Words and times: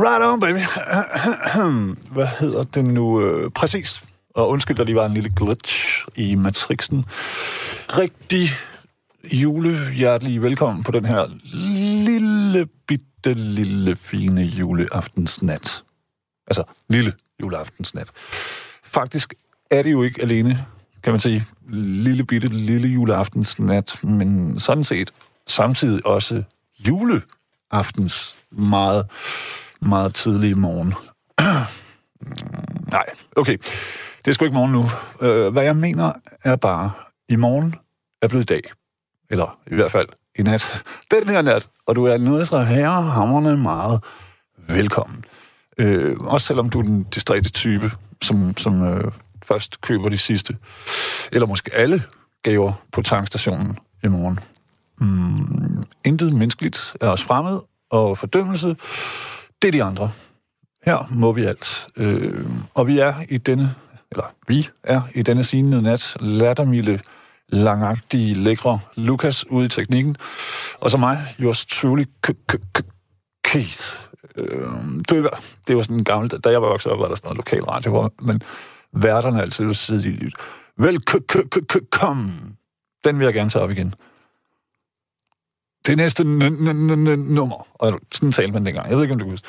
Right 0.00 0.22
on, 0.22 0.40
baby. 0.40 0.58
Hvad 2.14 2.26
hedder 2.26 2.64
det 2.64 2.84
nu? 2.84 3.20
Øh, 3.20 3.50
præcis. 3.50 4.04
Og 4.34 4.48
undskyld, 4.48 4.76
der 4.76 4.84
lige 4.84 4.96
var 4.96 5.06
en 5.06 5.14
lille 5.14 5.30
glitch 5.36 6.04
i 6.16 6.34
matrixen. 6.34 7.04
Rigtig 7.88 8.48
julehjertelig 9.32 10.42
velkommen 10.42 10.84
på 10.84 10.92
den 10.92 11.04
her 11.04 11.26
lille, 12.04 12.66
bitte 12.86 13.34
lille, 13.34 13.96
fine 13.96 14.42
juleaftensnat. 14.42 15.82
Altså, 16.46 16.64
lille 16.88 17.12
juleaftensnat. 17.42 18.08
Faktisk 18.84 19.34
er 19.70 19.82
det 19.82 19.92
jo 19.92 20.02
ikke 20.02 20.22
alene, 20.22 20.66
kan 21.02 21.12
man 21.12 21.20
sige, 21.20 21.46
lille 21.68 22.24
bitte 22.24 22.48
lille 22.48 22.88
juleaftensnat, 22.88 23.98
men 24.02 24.60
sådan 24.60 24.84
set 24.84 25.12
samtidig 25.46 26.06
også 26.06 26.42
juleaftens 26.78 28.38
meget, 28.50 29.06
meget 29.80 30.14
tidlig 30.14 30.58
morgen. 30.58 30.94
Nej, 32.90 33.04
okay. 33.36 33.56
Det 34.18 34.28
er 34.28 34.32
sgu 34.32 34.44
ikke 34.44 34.54
morgen 34.54 34.72
nu. 34.72 34.84
Øh, 35.26 35.52
hvad 35.52 35.62
jeg 35.62 35.76
mener 35.76 36.12
er 36.44 36.56
bare, 36.56 36.90
i 37.28 37.36
morgen 37.36 37.74
er 38.22 38.28
blevet 38.28 38.48
dag. 38.48 38.62
Eller 39.30 39.58
i 39.66 39.74
hvert 39.74 39.92
fald 39.92 40.08
i 40.38 40.42
nat. 40.42 40.82
Den 41.10 41.28
her 41.28 41.42
nat, 41.42 41.68
og 41.86 41.96
du 41.96 42.04
er 42.04 42.16
noget 42.16 42.48
så 42.48 42.62
herrehammerne 42.62 43.56
meget 43.56 44.00
velkommen. 44.68 45.24
Øh, 45.78 46.16
også 46.20 46.46
selvom 46.46 46.70
du 46.70 46.78
er 46.78 46.82
den 46.82 47.02
distræte 47.02 47.50
type, 47.50 47.90
som, 48.22 48.56
som 48.56 48.82
øh, 48.82 49.12
først 49.44 49.80
køber 49.80 50.08
de 50.08 50.18
sidste, 50.18 50.56
eller 51.32 51.46
måske 51.46 51.74
alle 51.74 52.02
gaver 52.42 52.72
på 52.92 53.02
tankstationen 53.02 53.78
i 54.04 54.08
morgen. 54.08 54.38
Mm, 55.00 55.84
intet 56.04 56.32
menneskeligt 56.32 56.96
er 57.00 57.08
os 57.08 57.22
fremmed, 57.22 57.60
og 57.90 58.18
fordømmelse, 58.18 58.76
det 59.62 59.68
er 59.68 59.72
de 59.72 59.82
andre. 59.82 60.10
Her 60.84 61.08
må 61.10 61.32
vi 61.32 61.44
alt. 61.44 61.88
Øh, 61.96 62.46
og 62.74 62.86
vi 62.86 62.98
er 62.98 63.14
i 63.28 63.38
denne, 63.38 63.74
eller 64.10 64.24
vi 64.48 64.68
er 64.82 65.00
i 65.14 65.22
denne 65.22 65.44
sinede 65.44 65.82
nat 65.82 66.16
lattermilde, 66.20 67.00
langagtige, 67.48 68.34
lækre 68.34 68.78
Lukas 68.94 69.50
ude 69.50 69.66
i 69.66 69.68
teknikken. 69.68 70.16
Og 70.80 70.90
så 70.90 70.98
mig, 70.98 71.34
yours 71.40 71.66
truly, 71.66 72.04
Keith. 73.44 73.82
Øh, 74.36 74.68
det, 75.08 75.22
var, 75.22 75.40
det 75.68 75.76
var 75.76 75.82
sådan 75.82 75.96
en 75.96 76.04
gammel... 76.04 76.30
Da 76.30 76.50
jeg 76.50 76.62
var 76.62 76.68
vokset 76.68 76.92
op, 76.92 76.98
var 76.98 77.08
der 77.08 77.14
sådan 77.14 77.26
noget 77.26 77.36
lokal 77.36 77.64
radio, 77.64 77.90
hvor, 77.90 78.12
men 78.20 78.42
værterne 78.92 79.42
altid 79.42 79.64
ville 79.64 79.74
sidde 79.74 80.10
i... 80.10 80.30
kom. 81.90 82.30
Den 83.04 83.18
vil 83.18 83.24
jeg 83.24 83.34
gerne 83.34 83.50
tage 83.50 83.62
op 83.62 83.70
igen. 83.70 83.94
Det 85.88 85.96
næste 85.96 86.24
nummer, 86.24 87.68
og 87.74 88.00
sådan 88.12 88.32
talte 88.32 88.52
man 88.52 88.66
dengang. 88.66 88.88
Jeg 88.88 88.96
ved 88.96 89.04
ikke, 89.04 89.12
om 89.12 89.18
du 89.18 89.24
kan 89.24 89.32
huske. 89.32 89.48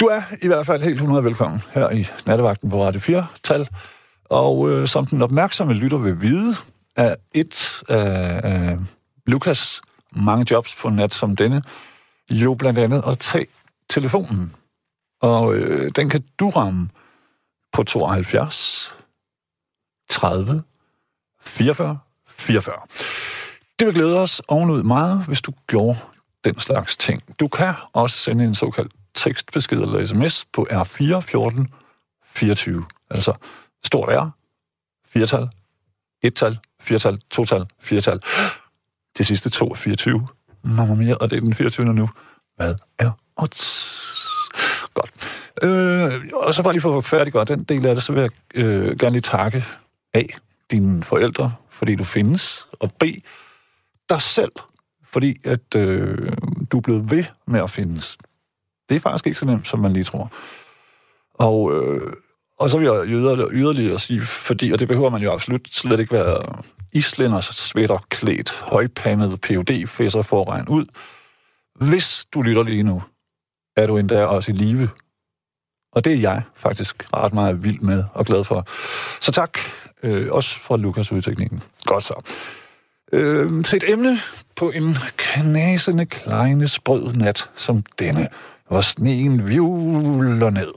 Du 0.00 0.06
er 0.06 0.22
i 0.42 0.46
hvert 0.46 0.66
fald 0.66 0.82
helt 0.82 0.94
100 0.94 1.24
velkommen 1.24 1.60
her 1.74 1.90
i 1.90 2.06
nattevagten 2.26 2.70
på 2.70 2.84
Radio 2.84 3.00
4-tal. 3.00 3.68
Og 4.24 4.70
øh, 4.70 4.88
som 4.88 5.06
den 5.06 5.22
opmærksomme 5.22 5.74
lytter 5.74 5.98
vil 5.98 6.20
vide, 6.20 6.54
er 6.96 7.14
et 7.34 7.82
af 7.88 8.72
øh, 8.72 8.78
Lukas 9.26 9.82
mange 10.10 10.46
jobs 10.50 10.74
på 10.74 10.90
nat 10.90 11.14
som 11.14 11.36
denne, 11.36 11.62
jo 12.30 12.54
blandt 12.54 12.78
andet 12.78 13.02
at 13.06 13.18
tage 13.18 13.46
telefonen. 13.90 14.54
Og 15.20 15.54
øh, 15.54 15.90
den 15.96 16.08
kan 16.08 16.24
du 16.40 16.48
ramme 16.48 16.88
på 17.72 17.82
72 17.82 18.94
30 20.10 20.62
44 21.40 21.98
44. 22.26 22.74
Det 23.82 23.86
vil 23.86 23.94
glæde 23.94 24.18
os 24.18 24.42
ovenud 24.48 24.82
meget, 24.82 25.24
hvis 25.26 25.42
du 25.42 25.52
gjorde 25.66 25.98
den 26.44 26.58
slags 26.58 26.96
ting. 26.96 27.22
Du 27.40 27.48
kan 27.48 27.74
også 27.92 28.18
sende 28.18 28.44
en 28.44 28.54
såkaldt 28.54 28.92
tekstbesked 29.14 29.80
eller 29.80 30.06
sms 30.06 30.44
på 30.52 30.66
R4 30.70 31.20
14 31.20 31.68
24. 32.24 32.84
Altså 33.10 33.34
stort 33.84 34.08
R, 34.08 34.30
firetal, 35.06 35.48
ettal, 36.22 36.58
firetal, 36.80 37.20
total, 37.30 37.66
firetal. 37.80 38.20
Det 39.18 39.26
sidste 39.26 39.50
to 39.50 39.68
er 39.68 39.74
24. 39.74 40.28
Mamma 40.62 40.94
mia, 40.94 41.14
og 41.14 41.30
det 41.30 41.36
er 41.36 41.40
den 41.40 41.54
24. 41.54 41.86
nu. 41.86 42.08
Hvad 42.56 42.74
er 42.98 43.10
odds? 43.36 43.98
Godt. 44.94 45.10
Øh, 45.62 46.20
og 46.34 46.54
så 46.54 46.62
bare 46.62 46.72
lige 46.72 46.82
for 46.82 46.98
at 46.98 47.04
færdiggøre 47.04 47.44
den 47.44 47.64
del 47.64 47.86
af 47.86 47.94
det, 47.94 48.04
så 48.04 48.12
vil 48.12 48.20
jeg 48.20 48.30
øh, 48.54 48.98
gerne 48.98 49.12
lige 49.12 49.22
takke 49.22 49.64
A, 50.14 50.22
dine 50.70 51.04
forældre, 51.04 51.54
fordi 51.70 51.96
du 51.96 52.04
findes, 52.04 52.68
og 52.80 52.92
B, 53.00 53.04
dig 54.12 54.22
selv, 54.22 54.52
fordi 55.04 55.36
at 55.44 55.74
øh, 55.76 56.32
du 56.72 56.76
er 56.76 56.80
blevet 56.80 57.10
ved 57.10 57.24
med 57.46 57.60
at 57.60 57.70
findes. 57.70 58.18
Det 58.88 58.96
er 58.96 59.00
faktisk 59.00 59.26
ikke 59.26 59.38
så 59.38 59.46
nemt, 59.46 59.68
som 59.68 59.80
man 59.80 59.92
lige 59.92 60.04
tror. 60.04 60.32
Og, 61.34 61.72
øh, 61.74 62.12
og 62.58 62.70
så 62.70 62.78
vil 62.78 62.84
jeg 62.84 63.06
yderligere, 63.06 63.50
yderligere 63.52 63.98
sige, 63.98 64.20
fordi, 64.20 64.70
og 64.72 64.78
det 64.78 64.88
behøver 64.88 65.10
man 65.10 65.22
jo 65.22 65.32
absolut 65.32 65.68
slet 65.68 66.00
ikke 66.00 66.12
være 66.12 66.62
islænders 66.92 67.44
svætter 67.44 67.98
klædt, 68.08 68.50
højpandet 68.50 69.40
phd 69.40 69.86
fæsser 69.86 70.22
for 70.22 70.40
at 70.40 70.48
regne 70.48 70.70
ud. 70.70 70.84
Hvis 71.74 72.26
du 72.34 72.42
lytter 72.42 72.62
lige 72.62 72.82
nu, 72.82 73.02
er 73.76 73.86
du 73.86 73.96
endda 73.96 74.24
også 74.24 74.52
i 74.52 74.54
live. 74.54 74.88
Og 75.92 76.04
det 76.04 76.12
er 76.12 76.16
jeg 76.16 76.42
faktisk 76.54 77.14
ret 77.14 77.32
meget 77.32 77.64
vild 77.64 77.80
med 77.80 78.04
og 78.14 78.26
glad 78.26 78.44
for. 78.44 78.66
Så 79.20 79.32
tak, 79.32 79.58
øh, 80.02 80.32
også 80.32 80.58
fra 80.58 80.76
Lukas 80.76 81.12
udtekningen. 81.12 81.62
Godt 81.84 82.04
så 82.04 82.14
øh, 83.12 83.64
til 83.64 83.76
et 83.76 83.90
emne 83.90 84.18
på 84.56 84.70
en 84.70 84.96
knasende, 85.16 86.06
kleine, 86.06 86.68
sprød 86.68 87.12
nat 87.12 87.50
som 87.54 87.82
denne, 87.98 88.28
hvor 88.68 88.80
sneen 88.80 89.46
vivler 89.46 90.50
ned. 90.50 90.72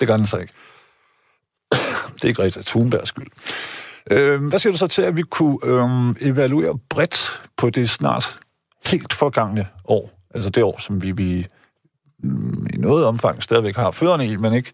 Det 0.00 0.08
gør 0.08 0.16
den 0.16 0.26
så 0.26 0.36
ikke. 0.36 0.52
Det 2.14 2.24
er 2.24 2.28
ikke 2.28 2.42
Greta 2.42 2.62
Thunbergs 2.62 3.08
skyld. 3.08 3.26
Øh, 4.10 4.44
hvad 4.44 4.58
siger 4.58 4.72
du 4.72 4.78
så 4.78 4.86
til, 4.86 5.02
at 5.02 5.16
vi 5.16 5.22
kunne 5.22 5.58
øh, 5.64 6.14
evaluere 6.20 6.78
bredt 6.88 7.42
på 7.56 7.70
det 7.70 7.90
snart 7.90 8.40
helt 8.86 9.12
forgangne 9.12 9.68
år? 9.84 10.10
Altså 10.34 10.50
det 10.50 10.62
år, 10.62 10.80
som 10.80 11.02
vi, 11.02 11.10
vi 11.10 11.46
mm, 12.18 12.66
i 12.74 12.76
noget 12.76 13.04
omfang 13.04 13.42
stadigvæk 13.42 13.76
har 13.76 13.90
førende 13.90 14.26
i, 14.26 14.36
men 14.36 14.52
ikke 14.52 14.72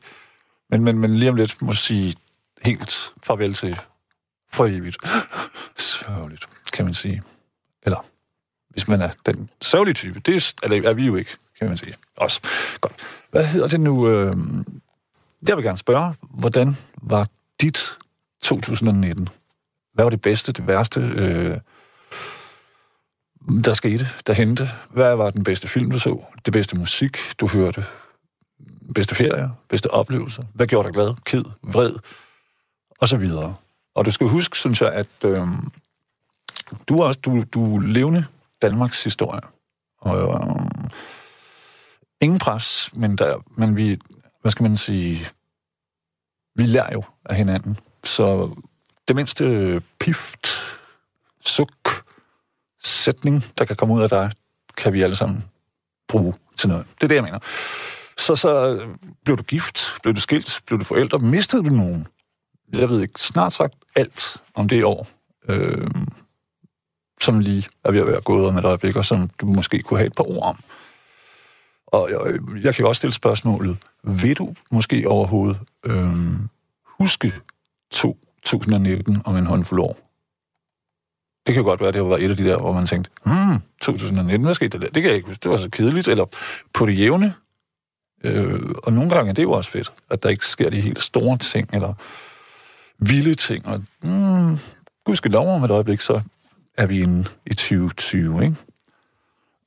men, 0.70 0.84
men, 0.84 0.98
men 0.98 1.16
lige 1.16 1.30
om 1.30 1.36
lidt 1.36 1.62
må 1.62 1.72
sige 1.72 2.16
helt 2.62 3.12
farvel 3.22 3.54
til 3.54 3.78
for 4.52 4.66
evigt. 4.66 4.96
Sørgeligt 5.76 6.55
kan 6.76 6.84
man 6.84 6.94
sige. 6.94 7.22
Eller, 7.82 8.04
hvis 8.68 8.88
man 8.88 9.02
er 9.02 9.10
den 9.26 9.50
sørgelige 9.62 9.94
type. 9.94 10.20
Det 10.20 10.34
er, 10.34 10.54
eller 10.62 10.90
er 10.90 10.94
vi 10.94 11.06
jo 11.06 11.16
ikke, 11.16 11.30
kan 11.58 11.68
man 11.68 11.76
sige. 11.76 11.94
Også. 12.16 12.40
Godt. 12.80 12.94
Hvad 13.30 13.46
hedder 13.46 13.68
det 13.68 13.80
nu? 13.80 14.08
Øh, 14.08 14.34
jeg 15.48 15.56
vil 15.56 15.64
gerne 15.64 15.78
spørge, 15.78 16.14
hvordan 16.20 16.76
var 17.02 17.26
dit 17.60 17.96
2019? 18.42 19.28
Hvad 19.92 20.04
var 20.04 20.10
det 20.10 20.22
bedste, 20.22 20.52
det 20.52 20.66
værste, 20.66 21.00
øh, 21.00 21.58
der 23.64 23.74
skete, 23.74 24.06
der 24.26 24.32
hente? 24.32 24.68
Hvad 24.90 25.16
var 25.16 25.30
den 25.30 25.44
bedste 25.44 25.68
film, 25.68 25.90
du 25.90 25.98
så? 25.98 26.24
Det 26.44 26.52
bedste 26.52 26.76
musik, 26.76 27.16
du 27.40 27.46
hørte? 27.46 27.84
Bedste 28.94 29.14
ferie? 29.14 29.50
Bedste 29.68 29.90
oplevelser? 29.90 30.42
Hvad 30.54 30.66
gjorde 30.66 30.86
dig 30.86 30.94
glad? 30.94 31.14
Ked? 31.24 31.44
Vred? 31.62 31.92
Og 32.98 33.08
så 33.08 33.16
videre. 33.16 33.54
Og 33.94 34.04
du 34.04 34.10
skal 34.10 34.26
huske, 34.26 34.58
synes 34.58 34.80
jeg, 34.80 34.92
at 34.92 35.24
øh, 35.24 35.48
du 36.88 37.00
er 37.00 37.04
også 37.04 37.20
du, 37.20 37.44
du 37.54 37.76
er 37.76 37.80
levende 37.80 38.26
Danmarks 38.62 39.04
historie. 39.04 39.40
Og, 39.98 40.18
øh, 40.18 40.90
ingen 42.20 42.38
pres, 42.38 42.90
men, 42.92 43.18
der, 43.18 43.42
men 43.56 43.76
vi, 43.76 43.98
hvad 44.42 44.52
skal 44.52 44.62
man 44.62 44.76
sige, 44.76 45.26
vi 46.54 46.66
lærer 46.66 46.92
jo 46.92 47.02
af 47.24 47.36
hinanden. 47.36 47.78
Så 48.04 48.56
det 49.08 49.16
mindste 49.16 49.82
pift, 50.00 50.48
suk, 51.40 52.04
sætning, 52.82 53.44
der 53.58 53.64
kan 53.64 53.76
komme 53.76 53.94
ud 53.94 54.02
af 54.02 54.08
dig, 54.08 54.32
kan 54.76 54.92
vi 54.92 55.02
alle 55.02 55.16
sammen 55.16 55.44
bruge 56.08 56.34
til 56.56 56.68
noget. 56.68 56.86
Det 56.94 57.02
er 57.02 57.08
det, 57.08 57.14
jeg 57.14 57.24
mener. 57.24 57.38
Så, 58.18 58.34
så 58.34 58.74
øh, 58.74 58.88
blev 59.24 59.36
du 59.36 59.42
gift, 59.42 59.98
blev 60.02 60.14
du 60.14 60.20
skilt, 60.20 60.60
blev 60.66 60.78
du 60.78 60.84
forældre, 60.84 61.18
mistede 61.18 61.70
du 61.70 61.74
nogen? 61.74 62.06
Jeg 62.72 62.88
ved 62.88 63.02
ikke, 63.02 63.20
snart 63.20 63.52
sagt 63.52 63.74
alt 63.96 64.36
om 64.54 64.68
det 64.68 64.84
år. 64.84 65.08
Øh, 65.48 65.90
som 67.20 67.38
lige 67.38 67.68
er 67.84 67.90
ved 67.90 68.00
at 68.00 68.06
være 68.06 68.20
gået 68.20 68.46
om 68.46 68.58
et 68.58 68.64
øjeblik, 68.64 68.96
og 68.96 69.04
som 69.04 69.30
du 69.40 69.46
måske 69.46 69.78
kunne 69.78 69.98
have 69.98 70.06
et 70.06 70.16
par 70.16 70.30
ord 70.30 70.42
om. 70.42 70.56
Og 71.86 72.10
jeg, 72.10 72.40
jeg 72.64 72.74
kan 72.74 72.86
også 72.86 72.98
stille 72.98 73.14
spørgsmålet, 73.14 73.76
vil 74.02 74.36
du 74.36 74.54
måske 74.70 75.08
overhovedet 75.08 75.60
øh, 75.84 76.16
huske 76.84 77.32
2019 77.90 79.22
om 79.24 79.36
en 79.36 79.46
håndfuld 79.46 79.80
år? 79.80 79.98
Det 81.46 81.54
kan 81.54 81.64
godt 81.64 81.80
være, 81.80 81.88
at 81.88 81.94
det 81.94 82.04
var 82.04 82.16
et 82.16 82.30
af 82.30 82.36
de 82.36 82.44
der, 82.44 82.58
hvor 82.58 82.72
man 82.72 82.86
tænkte, 82.86 83.10
hmm, 83.24 83.58
2019, 83.80 84.44
hvad 84.44 84.54
skete 84.54 84.78
der? 84.80 84.88
Det 84.88 85.02
kan 85.02 85.10
jeg 85.10 85.16
ikke. 85.16 85.38
Det 85.42 85.50
var 85.50 85.56
så 85.56 85.70
kedeligt. 85.70 86.08
Eller 86.08 86.26
på 86.72 86.86
det 86.86 86.98
jævne. 86.98 87.34
Øh, 88.24 88.60
og 88.82 88.92
nogle 88.92 89.10
gange 89.10 89.30
er 89.30 89.34
det 89.34 89.42
jo 89.42 89.52
også 89.52 89.70
fedt, 89.70 89.92
at 90.10 90.22
der 90.22 90.28
ikke 90.28 90.46
sker 90.46 90.70
de 90.70 90.80
helt 90.80 91.02
store 91.02 91.38
ting, 91.38 91.68
eller 91.72 91.94
vilde 92.98 93.34
ting. 93.34 93.66
Og 93.66 93.82
hmm, 94.00 94.58
gudske 95.04 95.28
lov 95.28 95.48
om 95.48 95.64
et 95.64 95.70
øjeblik, 95.70 96.00
så 96.00 96.22
er 96.76 96.86
vi 96.86 97.00
inde 97.00 97.28
i 97.46 97.54
2020, 97.54 98.44
ikke? 98.44 98.56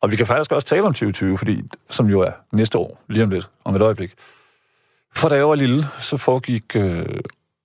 Og 0.02 0.12
vi 0.12 0.16
kan 0.16 0.28
faktisk 0.28 0.52
også 0.52 0.68
tale 0.68 0.84
om 0.84 0.94
2020, 0.94 1.38
fordi, 1.38 1.64
som 1.90 2.08
jo 2.08 2.20
er 2.22 2.32
næste 2.52 2.78
år, 2.78 3.04
lige 3.08 3.24
om 3.24 3.30
lidt, 3.30 3.50
om 3.64 3.76
et 3.76 3.82
øjeblik. 3.82 4.14
For 5.16 5.30
da 5.30 5.36
jeg 5.36 5.50
var 5.50 5.56
lille, 5.56 5.84
så 6.02 6.18
foregik, 6.18 6.76
øh, 6.76 7.06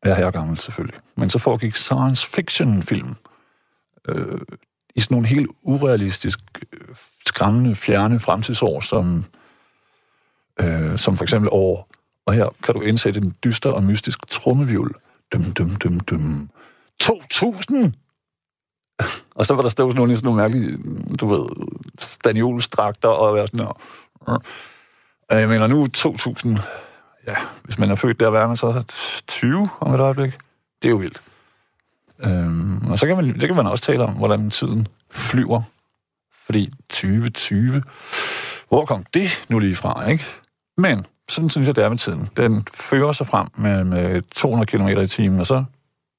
jeg 0.05 0.21
er 0.21 0.31
gammel 0.31 0.59
selvfølgelig, 0.59 1.01
men 1.17 1.31
så 1.31 1.39
foregik 1.39 1.75
science 1.75 2.27
fiction 2.27 2.83
film 2.83 3.17
øh, 4.09 4.41
i 4.95 5.01
sådan 5.01 5.15
nogle 5.15 5.27
helt 5.27 5.51
urealistisk, 5.63 6.39
øh, 6.73 6.95
skræmmende, 7.27 7.75
fjerne 7.75 8.21
fremtidsår, 8.21 8.81
som, 8.81 9.25
øh, 10.61 10.99
som 10.99 11.17
for 11.17 11.25
eksempel 11.25 11.49
år. 11.53 11.89
Og 12.27 12.35
her 12.35 12.49
kan 12.63 12.75
du 12.75 12.81
indsætte 12.81 13.21
en 13.21 13.35
dyster 13.45 13.71
og 13.71 13.85
mystisk 13.85 14.27
trommevivl. 14.29 14.95
Dum, 15.33 15.43
dum, 15.43 15.77
dum, 15.77 16.01
dum. 16.01 16.51
2000! 17.01 17.95
og 19.39 19.47
så 19.47 19.55
var 19.55 19.63
der 19.63 19.69
stået 19.69 19.93
sådan 19.93 19.97
nogle, 19.97 20.17
sådan 20.17 20.27
nogle 20.27 20.43
mærkelige, 20.43 20.79
du 21.21 21.27
ved, 21.27 21.47
staniolstrakter 21.99 23.09
og 23.09 23.35
være 23.35 23.47
sådan 23.47 23.67
øh. 24.29 24.39
og 25.31 25.41
Jeg 25.41 25.49
mener 25.49 25.67
nu 25.67 25.87
2000, 25.87 26.59
ja, 27.27 27.37
hvis 27.65 27.79
man 27.79 27.91
er 27.91 27.95
født 27.95 28.21
der, 28.21 28.31
hvad 28.31 28.41
er 28.41 28.47
man 28.47 28.57
så 28.57 28.85
20 29.29 29.69
om 29.81 29.95
et 29.95 30.01
øjeblik? 30.01 30.33
Det 30.83 30.89
er 30.89 30.91
jo 30.91 30.97
vildt. 30.97 31.23
Øhm, 32.21 32.91
og 32.91 32.99
så 32.99 33.07
kan, 33.07 33.17
man, 33.17 33.41
det 33.41 33.49
kan 33.49 33.57
man 33.57 33.67
også 33.67 33.85
tale 33.85 34.05
om, 34.05 34.15
hvordan 34.15 34.51
tiden 34.51 34.89
flyver. 35.11 35.63
Fordi 36.45 36.73
2020, 36.91 37.83
hvor 38.69 38.85
kom 38.85 39.05
det 39.15 39.45
nu 39.49 39.59
lige 39.59 39.77
fra, 39.77 40.09
ikke? 40.09 40.25
Men 40.77 41.07
sådan 41.29 41.51
synes 41.51 41.67
jeg, 41.67 41.77
det 41.77 41.85
er 41.85 41.89
med 41.89 41.99
tiden. 41.99 42.29
Den 42.37 42.67
fører 42.75 43.13
sig 43.13 43.27
frem 43.27 43.49
med, 43.57 43.85
med 43.85 44.23
200 44.23 44.71
km 44.71 44.89
i 44.89 45.07
timen, 45.07 45.41
og 45.41 45.47
så, 45.47 45.65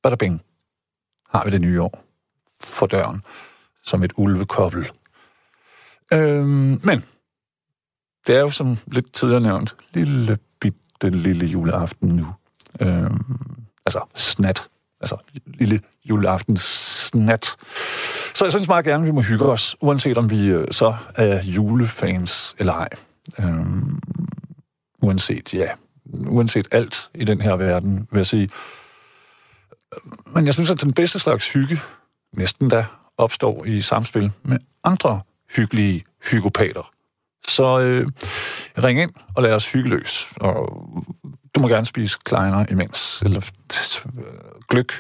bada 0.04 0.16
bing, 0.16 0.42
har 1.30 1.44
vi 1.44 1.50
det 1.50 1.62
nye 1.62 1.81
år 1.81 2.06
for 2.63 2.86
døren, 2.86 3.24
som 3.84 4.04
et 4.04 4.13
ulvekobbel. 4.16 4.92
Øhm, 6.13 6.80
men, 6.84 7.04
det 8.28 8.36
er 8.36 8.40
jo 8.40 8.50
som 8.50 8.78
lidt 8.88 9.13
tidligere 9.13 9.42
nævnt, 9.42 9.75
lille 9.94 10.38
bitte 10.60 11.10
lille 11.10 11.46
juleaften 11.46 12.10
nu. 12.10 12.28
Øhm, 12.80 13.38
altså 13.86 14.00
snat. 14.16 14.68
Altså 15.02 15.18
lille 15.46 15.81
juleaften 16.06 16.57
snat. 16.57 17.56
Så 18.34 18.46
jeg 18.46 18.52
synes 18.52 18.68
meget 18.68 18.86
gerne, 18.86 19.04
at 19.04 19.08
vi 19.08 19.12
må 19.12 19.22
hygge 19.22 19.46
os, 19.46 19.75
uanset 19.81 20.18
om 20.18 20.30
vi 20.30 20.46
øh, 20.46 20.68
så 20.72 20.96
er 21.16 21.44
julefans 21.44 22.56
eller 22.60 22.74
ej. 22.74 22.90
Øhm, 23.40 24.00
uanset, 25.01 25.54
ja, 25.54 25.68
uanset 26.13 26.68
alt 26.72 27.10
i 27.16 27.24
den 27.24 27.42
her 27.42 27.56
verden, 27.56 28.08
vil 28.12 28.18
jeg 28.19 28.28
sige. 28.28 28.50
Men 30.25 30.46
jeg 30.46 30.54
synes, 30.54 30.72
at 30.72 30.81
den 30.81 30.94
bedste 30.94 31.19
slags 31.19 31.54
hygge, 31.54 31.80
næsten 32.38 32.70
da, 32.70 32.86
opstår 33.18 33.66
i 33.66 33.82
samspil 33.82 34.32
med 34.44 34.58
andre 34.84 35.22
hyggelige 35.56 36.04
hygopater. 36.32 36.92
Så 37.48 37.80
øh, 37.80 38.08
ring 38.84 39.02
ind 39.02 39.12
og 39.36 39.44
lad 39.44 39.54
os 39.54 39.72
hygge 39.72 39.90
løs. 39.90 40.30
Og 40.36 40.84
du 41.56 41.62
må 41.62 41.68
gerne 41.68 41.86
spise 41.86 42.18
kleiner 42.26 42.66
imens. 42.72 43.22
Eller 43.22 43.52
øh, 44.06 44.24
gløk. 44.70 44.94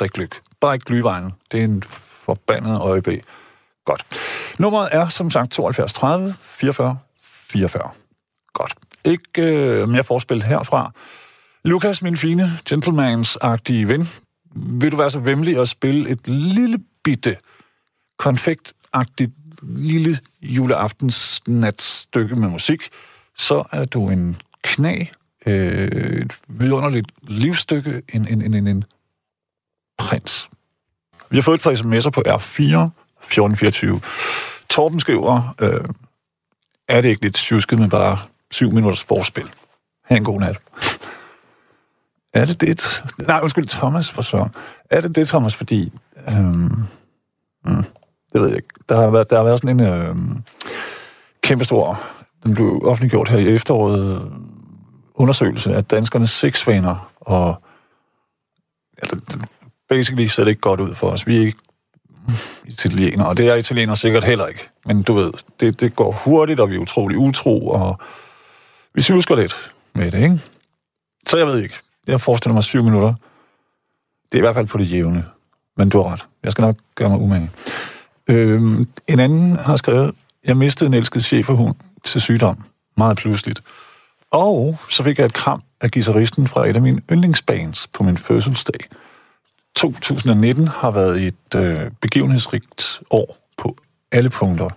Drik 0.00 0.10
gløk. 0.10 0.40
Bare 0.60 0.74
ikke 0.74 0.86
glyvejen. 0.86 1.32
Det 1.52 1.60
er 1.60 1.64
en 1.64 1.82
forbandet 2.26 2.80
øjebæ. 2.80 3.18
Godt. 3.84 4.04
Nummeret 4.58 4.88
er 4.92 5.08
som 5.08 5.30
sagt 5.30 5.52
72 5.52 5.94
30 5.94 6.34
44 6.40 6.98
44. 7.50 7.90
Godt. 8.52 8.74
Ikke 9.04 9.42
øh, 9.42 9.88
mere 9.88 10.04
forspil 10.04 10.42
herfra. 10.42 10.92
Lukas, 11.64 12.02
min 12.02 12.16
fine 12.16 12.50
gentlemans-agtige 12.68 13.88
ven, 13.88 14.08
vil 14.54 14.92
du 14.92 14.96
være 14.96 15.10
så 15.10 15.18
venlig 15.18 15.60
at 15.60 15.68
spille 15.68 16.10
et 16.10 16.28
lille 16.28 16.78
bitte 17.04 17.36
konfektagtigt 18.18 19.32
lille 19.62 20.18
juleaftens 20.42 21.42
natstykke 21.46 22.36
med 22.36 22.48
musik, 22.48 22.88
så 23.36 23.64
er 23.72 23.84
du 23.84 24.10
en 24.10 24.36
knæ, 24.62 25.04
øh, 25.46 26.22
et 26.22 26.32
vidunderligt 26.48 27.12
livsstykke, 27.22 28.02
en, 28.12 28.28
en, 28.28 28.42
en, 28.42 28.54
en, 28.54 28.66
en 28.66 28.84
prins. 29.98 30.50
Vi 31.30 31.36
har 31.36 31.42
fået 31.42 31.54
et 31.54 31.62
par 31.62 31.74
sms'er 31.74 32.10
på 32.10 32.20
R4 32.20 32.30
1424. 32.30 34.00
Torben 34.68 35.00
skriver, 35.00 35.54
øh, 35.60 35.84
er 36.88 37.00
det 37.00 37.08
ikke 37.08 37.22
lidt 37.22 37.34
tjusket 37.34 37.78
med 37.78 37.90
bare 37.90 38.18
syv 38.50 38.72
minutters 38.72 39.04
forspil? 39.04 39.50
Ha' 40.04 40.16
en 40.16 40.24
god 40.24 40.40
nat. 40.40 40.58
Er 42.34 42.44
det 42.44 42.60
det? 42.60 43.02
Nej, 43.18 43.40
undskyld, 43.42 43.68
Thomas, 43.68 44.10
for 44.10 44.22
så. 44.22 44.48
Er 44.90 45.00
det 45.00 45.16
det, 45.16 45.28
Thomas, 45.28 45.54
fordi... 45.54 45.92
Øhm, 46.28 46.84
mm, 47.64 47.84
det 48.32 48.40
ved 48.40 48.48
jeg 48.48 48.56
ikke. 48.56 48.68
Der 48.88 49.00
har 49.00 49.10
været, 49.10 49.30
der 49.30 49.36
har 49.36 49.44
været 49.44 49.60
sådan 49.60 49.80
en 49.80 49.86
øhm, 49.86 50.42
kæmpestor... 51.42 52.00
Den 52.44 52.54
blev 52.54 52.80
offentliggjort 52.84 53.28
her 53.28 53.38
i 53.38 53.48
efteråret 53.48 54.32
undersøgelse 55.14 55.74
af 55.74 55.84
danskernes 55.84 56.30
sexvaner, 56.30 57.12
og 57.20 57.62
ja, 59.02 59.08
basically 59.88 60.26
ser 60.26 60.44
det 60.44 60.50
ikke 60.50 60.60
godt 60.60 60.80
ud 60.80 60.94
for 60.94 61.10
os. 61.10 61.26
Vi 61.26 61.36
er 61.36 61.40
ikke 61.40 61.58
italienere, 62.64 63.28
og 63.28 63.36
det 63.36 63.48
er 63.48 63.54
italienere 63.54 63.96
sikkert 63.96 64.24
heller 64.24 64.46
ikke. 64.46 64.68
Men 64.86 65.02
du 65.02 65.14
ved, 65.14 65.32
det, 65.60 65.80
det 65.80 65.96
går 65.96 66.12
hurtigt, 66.12 66.60
og 66.60 66.70
vi 66.70 66.74
er 66.74 66.78
utrolig 66.78 67.18
utro, 67.18 67.68
og 67.68 67.98
vi 68.94 69.02
susker 69.02 69.34
lidt 69.34 69.72
med 69.94 70.10
det, 70.10 70.22
ikke? 70.22 70.40
Så 71.26 71.36
jeg 71.36 71.46
ved 71.46 71.62
ikke. 71.62 71.74
Jeg 72.06 72.20
forestiller 72.20 72.54
mig 72.54 72.64
syv 72.64 72.84
minutter. 72.84 73.14
Det 74.32 74.38
er 74.38 74.38
i 74.38 74.40
hvert 74.40 74.54
fald 74.54 74.66
på 74.66 74.78
det 74.78 74.92
jævne. 74.92 75.24
Men 75.76 75.88
du 75.88 76.02
har 76.02 76.12
ret. 76.12 76.26
Jeg 76.42 76.52
skal 76.52 76.62
nok 76.62 76.76
gøre 76.94 77.08
mig 77.08 77.18
umage. 77.18 77.50
Øhm, 78.28 78.84
en 79.08 79.20
anden 79.20 79.56
har 79.56 79.76
skrevet, 79.76 80.14
jeg 80.44 80.56
mistede 80.56 80.88
en 80.88 80.94
elsket 80.94 81.24
chef 81.24 81.50
til 82.04 82.20
sygdom. 82.20 82.64
Meget 82.96 83.16
pludseligt. 83.16 83.60
Og 84.30 84.78
så 84.90 85.02
fik 85.02 85.18
jeg 85.18 85.24
et 85.24 85.32
kram 85.32 85.62
af 85.80 85.90
guitaristen 85.90 86.48
fra 86.48 86.68
et 86.68 86.76
af 86.76 86.82
mine 86.82 87.00
yndlingsbands 87.12 87.86
på 87.86 88.02
min 88.02 88.18
fødselsdag. 88.18 88.80
2019 89.76 90.68
har 90.68 90.90
været 90.90 91.22
et 91.22 91.54
øh, 91.54 91.90
begivenhedsrigt 92.00 93.02
år 93.10 93.36
på 93.58 93.76
alle 94.12 94.30
punkter. 94.30 94.68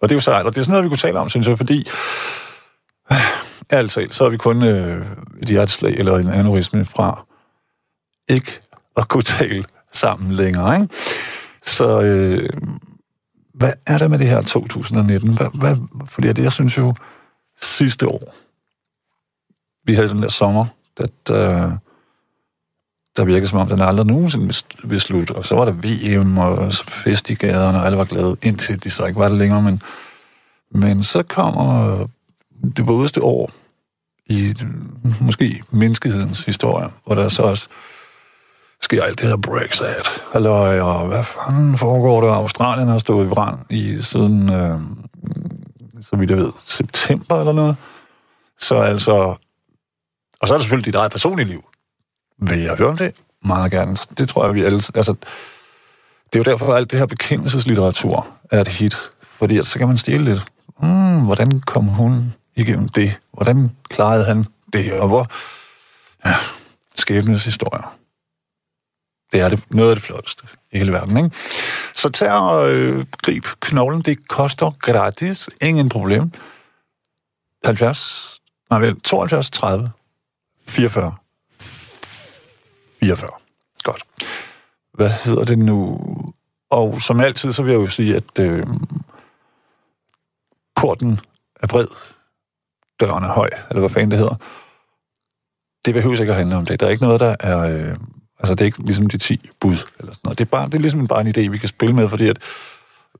Og 0.00 0.08
det 0.08 0.10
er 0.10 0.16
jo 0.16 0.20
sejt, 0.20 0.46
og 0.46 0.54
det 0.54 0.60
er 0.60 0.64
sådan 0.64 0.72
noget, 0.72 0.84
vi 0.84 0.88
kunne 0.88 0.98
tale 0.98 1.18
om, 1.18 1.28
synes 1.28 1.48
jeg, 1.48 1.56
fordi 1.56 1.88
øh, 3.12 3.45
altså, 3.70 4.06
så 4.10 4.24
er 4.24 4.30
vi 4.30 4.36
kun 4.36 4.62
øh, 4.62 5.06
et 5.42 5.48
hjerteslag 5.48 5.92
eller 5.92 6.16
en 6.18 6.28
aneurisme 6.28 6.84
fra 6.84 7.26
ikke 8.28 8.60
at 8.96 9.08
kunne 9.08 9.22
tale 9.38 9.64
sammen 9.92 10.32
længere. 10.32 10.80
Ikke? 10.80 10.94
Så 11.66 12.00
øh, 12.00 12.48
hvad 13.54 13.72
er 13.86 13.98
der 13.98 14.08
med 14.08 14.18
det 14.18 14.26
her 14.26 14.42
2019? 14.42 15.36
Hvad, 15.36 15.46
hvad, 15.54 15.76
fordi 16.08 16.28
det, 16.28 16.42
jeg 16.42 16.52
synes 16.52 16.78
jo, 16.78 16.94
sidste 17.60 18.08
år, 18.08 18.34
vi 19.84 19.94
havde 19.94 20.08
den 20.08 20.22
der 20.22 20.28
sommer, 20.28 20.66
at, 20.96 21.30
øh, 21.30 21.72
der 23.16 23.24
virkede 23.24 23.48
som 23.48 23.58
om, 23.58 23.68
den 23.68 23.80
aldrig 23.80 24.06
nogensinde 24.06 24.54
ville 24.84 25.00
slutte. 25.00 25.32
Og 25.32 25.44
så 25.44 25.54
var 25.54 25.64
der 25.64 25.72
VM 25.72 26.38
og 26.38 26.72
fest 26.72 27.30
i 27.30 27.34
gaderne, 27.34 27.78
og 27.78 27.86
alle 27.86 27.98
var 27.98 28.04
glade, 28.04 28.36
indtil 28.42 28.84
de 28.84 28.90
så 28.90 29.06
ikke 29.06 29.20
var 29.20 29.28
det 29.28 29.38
længere. 29.38 29.62
Men, 29.62 29.82
men 30.70 31.04
så 31.04 31.22
kommer 31.22 32.06
det 32.76 32.86
vådeste 32.86 33.22
år 33.22 33.50
i 34.26 34.54
måske 35.20 35.62
menneskehedens 35.70 36.44
historie, 36.44 36.88
hvor 37.04 37.14
der 37.14 37.28
så 37.28 37.42
også 37.42 37.68
sker 38.82 39.02
alt 39.02 39.18
det 39.18 39.28
her 39.28 39.36
Brexit. 39.36 40.24
Halløj, 40.32 40.80
og 40.80 41.06
hvad 41.06 41.24
fanden 41.24 41.78
foregår 41.78 42.20
der? 42.20 42.32
Australien 42.32 42.88
har 42.88 42.98
stået 42.98 43.26
i 43.26 43.28
brand 43.28 43.58
i 43.70 44.02
siden, 44.02 44.52
øh, 44.52 44.80
så 46.00 46.16
vidt 46.16 46.30
jeg 46.30 46.38
ved, 46.38 46.52
september 46.64 47.40
eller 47.40 47.52
noget. 47.52 47.76
Så 48.60 48.76
altså... 48.76 49.36
Og 50.40 50.48
så 50.48 50.54
er 50.54 50.58
der 50.58 50.62
selvfølgelig 50.62 50.86
dit 50.86 50.94
eget 50.94 51.12
personlige 51.12 51.48
liv. 51.48 51.64
Vil 52.38 52.58
jeg 52.58 52.76
høre 52.76 52.88
om 52.88 52.96
det? 52.96 53.14
Meget 53.44 53.70
gerne. 53.72 53.96
Det 54.18 54.28
tror 54.28 54.44
jeg, 54.44 54.54
vi 54.54 54.64
alle... 54.64 54.82
Altså, 54.94 55.14
det 56.32 56.38
er 56.38 56.38
jo 56.38 56.42
derfor, 56.42 56.72
at 56.72 56.76
alt 56.76 56.90
det 56.90 56.98
her 56.98 57.06
bekendelseslitteratur 57.06 58.26
er 58.50 58.60
et 58.60 58.68
hit. 58.68 58.96
Fordi 59.22 59.62
så 59.62 59.78
kan 59.78 59.88
man 59.88 59.98
stjæle 59.98 60.24
lidt. 60.24 60.42
Mm, 60.82 61.24
hvordan 61.24 61.60
kom 61.60 61.84
hun 61.84 62.34
igennem 62.56 62.88
det? 62.88 63.20
Hvordan 63.32 63.76
klarede 63.90 64.24
han 64.24 64.46
det? 64.72 64.92
Og 64.92 65.08
hvor... 65.08 65.26
Ja, 66.24 66.34
skæbnes 66.94 67.44
historier. 67.44 67.96
Det 69.32 69.40
er 69.40 69.48
det, 69.48 69.70
noget 69.70 69.90
af 69.90 69.96
det 69.96 70.02
flotteste 70.02 70.46
i 70.72 70.78
hele 70.78 70.92
verden, 70.92 71.16
ikke? 71.16 71.30
Så 71.94 72.08
tag 72.08 72.32
og 72.32 72.70
øh, 72.70 73.06
grib 73.22 73.44
knoglen. 73.60 74.02
Det 74.02 74.28
koster 74.28 74.70
gratis. 74.70 75.50
Ingen 75.62 75.88
problem. 75.88 76.32
70... 77.64 78.40
Nej, 78.70 78.78
vel, 78.80 79.00
72, 79.00 79.50
30, 79.50 79.90
44, 80.66 81.16
44. 83.00 83.30
Godt. 83.82 84.02
Hvad 84.92 85.10
hedder 85.10 85.44
det 85.44 85.58
nu? 85.58 86.00
Og 86.70 87.02
som 87.02 87.20
altid, 87.20 87.52
så 87.52 87.62
vil 87.62 87.72
jeg 87.72 87.80
jo 87.80 87.86
sige, 87.86 88.16
at 88.16 88.38
øh, 88.40 88.64
porten 90.76 91.20
er 91.60 91.66
bred, 91.66 91.86
døren 93.00 93.24
er 93.24 93.28
høj, 93.28 93.50
eller 93.70 93.80
hvad 93.80 93.90
fanden 93.90 94.10
det 94.10 94.18
hedder. 94.18 94.34
Det 95.86 95.94
behøver 95.94 96.20
ikke 96.20 96.32
at 96.32 96.38
handle 96.38 96.56
om 96.56 96.66
det. 96.66 96.80
Der 96.80 96.86
er 96.86 96.90
ikke 96.90 97.02
noget, 97.02 97.20
der 97.20 97.36
er... 97.40 97.58
Øh, 97.58 97.96
altså, 98.38 98.54
det 98.54 98.60
er 98.60 98.64
ikke 98.64 98.82
ligesom 98.82 99.06
de 99.06 99.18
10 99.18 99.50
bud, 99.60 99.76
eller 99.98 100.12
sådan 100.12 100.20
noget. 100.24 100.38
Det 100.38 100.44
er, 100.44 100.48
bare, 100.48 100.66
det 100.66 100.74
er 100.74 100.78
ligesom 100.78 101.06
bare 101.06 101.20
en 101.20 101.28
idé, 101.36 101.50
vi 101.50 101.58
kan 101.58 101.68
spille 101.68 101.94
med, 101.94 102.08
fordi 102.08 102.28
at 102.28 102.38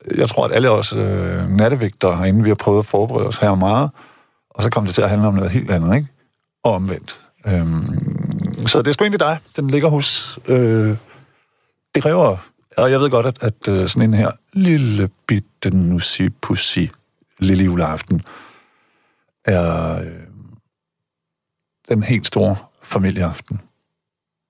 øh, 0.04 0.18
jeg 0.18 0.28
tror, 0.28 0.45
at 0.45 0.52
alle 0.52 0.71
os 0.71 0.92
øh, 0.92 1.49
nattevægtere 1.49 2.16
herinde, 2.16 2.42
vi 2.42 2.50
har 2.50 2.54
prøvet 2.54 2.78
at 2.78 2.87
forberede 2.87 3.26
os 3.28 3.38
her 3.38 3.54
meget, 3.54 3.90
og 4.50 4.62
så 4.62 4.71
kommer 4.71 4.88
det 4.88 4.95
til 4.95 5.02
at 5.02 5.11
handle 5.11 5.28
om 5.28 5.35
noget 5.35 5.50
helt 5.50 5.71
andet, 5.71 5.95
ikke? 5.95 6.09
Og 6.64 6.73
omvendt. 6.73 7.21
Øhm, 7.47 8.66
så 8.66 8.78
det 8.78 8.87
er 8.87 8.92
sgu 8.92 9.04
egentlig 9.04 9.21
dig. 9.21 9.38
Den 9.56 9.71
ligger 9.71 9.88
hos... 9.88 10.38
Øh, 10.49 10.97
det 11.95 12.02
kræver... 12.02 12.37
Og 12.76 12.90
jeg 12.90 13.00
ved 13.00 13.11
godt, 13.11 13.26
at, 13.26 13.42
at 13.42 13.68
øh, 13.68 13.88
sådan 13.88 14.09
en 14.09 14.14
her 14.14 14.30
lille 14.52 15.09
bitte 15.26 15.76
nussipussi 15.76 16.90
lille 17.38 17.64
juleaften 17.64 18.23
er 19.47 19.99
øh, 20.00 20.26
den 21.88 22.03
helt 22.03 22.26
store 22.26 22.57
familieaften, 22.83 23.61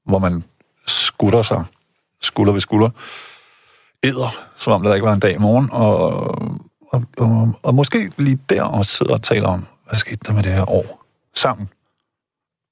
hvor 0.04 0.18
man 0.18 0.44
skutter 0.86 1.42
sig 1.42 1.64
skulder 2.20 2.52
ved 2.52 2.60
skulder, 2.60 2.90
æder, 4.04 4.46
som 4.56 4.72
om 4.72 4.82
der 4.82 4.94
ikke 4.94 5.06
var 5.06 5.12
en 5.12 5.20
dag 5.20 5.34
i 5.34 5.38
morgen, 5.38 5.68
og, 5.72 5.96
og, 6.90 7.04
og, 7.16 7.52
og 7.62 7.74
måske 7.74 8.12
lige 8.16 8.38
der 8.48 8.62
også 8.62 8.92
sidder 8.92 9.12
og 9.12 9.22
taler 9.22 9.48
om, 9.48 9.66
hvad 9.84 9.94
skete 9.94 10.18
der 10.26 10.32
med 10.32 10.42
det 10.42 10.52
her 10.52 10.70
år 10.70 11.04
sammen. 11.34 11.68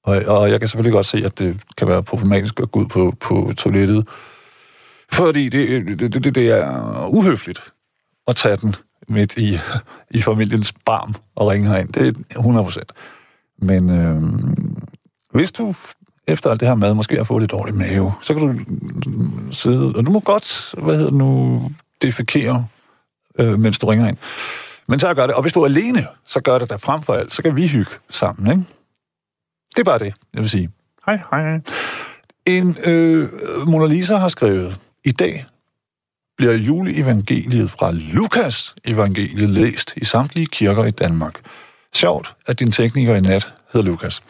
Og, 0.03 0.15
og 0.27 0.51
jeg 0.51 0.59
kan 0.59 0.69
selvfølgelig 0.69 0.93
godt 0.93 1.05
se, 1.05 1.17
at 1.25 1.39
det 1.39 1.61
kan 1.77 1.87
være 1.87 2.03
problematisk 2.03 2.59
at 2.59 2.71
gå 2.71 2.79
ud 2.79 2.85
på, 2.85 3.13
på 3.21 3.53
toilettet, 3.57 4.07
fordi 5.11 5.49
det, 5.49 5.99
det, 5.99 6.13
det, 6.13 6.35
det 6.35 6.47
er 6.51 7.05
uhøfligt 7.07 7.73
at 8.27 8.35
tage 8.35 8.57
den 8.57 8.75
midt 9.07 9.37
i, 9.37 9.59
i 10.11 10.21
familiens 10.21 10.73
barm 10.85 11.13
og 11.35 11.47
ringe 11.47 11.69
herind. 11.69 11.89
Det 11.89 12.07
er 12.07 12.39
100 12.39 12.63
procent. 12.65 12.91
Men 13.57 13.89
øh, 13.89 14.23
hvis 15.31 15.51
du 15.51 15.73
efter 16.27 16.51
alt 16.51 16.59
det 16.59 16.67
her 16.67 16.75
mad 16.75 16.93
måske 16.93 17.15
har 17.15 17.23
fået 17.23 17.41
lidt 17.41 17.51
dårlig 17.51 17.75
mave, 17.75 18.13
så 18.21 18.33
kan 18.33 18.47
du 18.47 18.53
mm, 19.09 19.51
sidde, 19.51 19.93
og 19.95 20.05
du 20.05 20.11
må 20.11 20.19
godt, 20.19 20.75
hvad 20.77 20.95
hedder 20.95 21.09
det 21.09 21.17
nu, 21.17 21.61
defekere, 22.01 22.67
øh, 23.39 23.59
mens 23.59 23.79
du 23.79 23.87
ringer 23.87 24.07
ind. 24.07 24.17
Men 24.87 24.99
så 24.99 25.13
gør 25.13 25.27
det, 25.27 25.35
og 25.35 25.41
hvis 25.41 25.53
du 25.53 25.61
er 25.61 25.65
alene, 25.65 26.07
så 26.27 26.41
gør 26.41 26.57
det 26.57 26.69
der 26.69 26.77
frem 26.77 27.01
for 27.01 27.13
alt, 27.13 27.33
så 27.33 27.41
kan 27.41 27.55
vi 27.55 27.67
hygge 27.67 27.91
sammen, 28.09 28.51
ikke? 28.51 28.63
Det 29.75 29.79
er 29.79 29.83
bare 29.83 29.99
det, 29.99 30.13
jeg 30.33 30.41
vil 30.41 30.49
sige. 30.49 30.69
Hej, 31.05 31.19
hej. 31.31 31.59
En 32.45 32.77
øh, 32.85 33.29
Mona 33.67 33.85
Lisa 33.85 34.15
har 34.15 34.29
skrevet, 34.29 34.79
i 35.03 35.11
dag 35.11 35.45
bliver 36.37 36.53
juleevangeliet 36.53 37.71
fra 37.71 37.91
Lukas 37.91 38.75
evangeliet 38.85 39.49
læst 39.49 39.93
i 39.97 40.05
samtlige 40.05 40.45
kirker 40.45 40.85
i 40.85 40.91
Danmark. 40.91 41.39
Sjovt, 41.93 42.35
at 42.47 42.59
din 42.59 42.71
tekniker 42.71 43.15
i 43.15 43.21
nat 43.21 43.53
hedder 43.73 43.87
Lukas. 43.89 44.23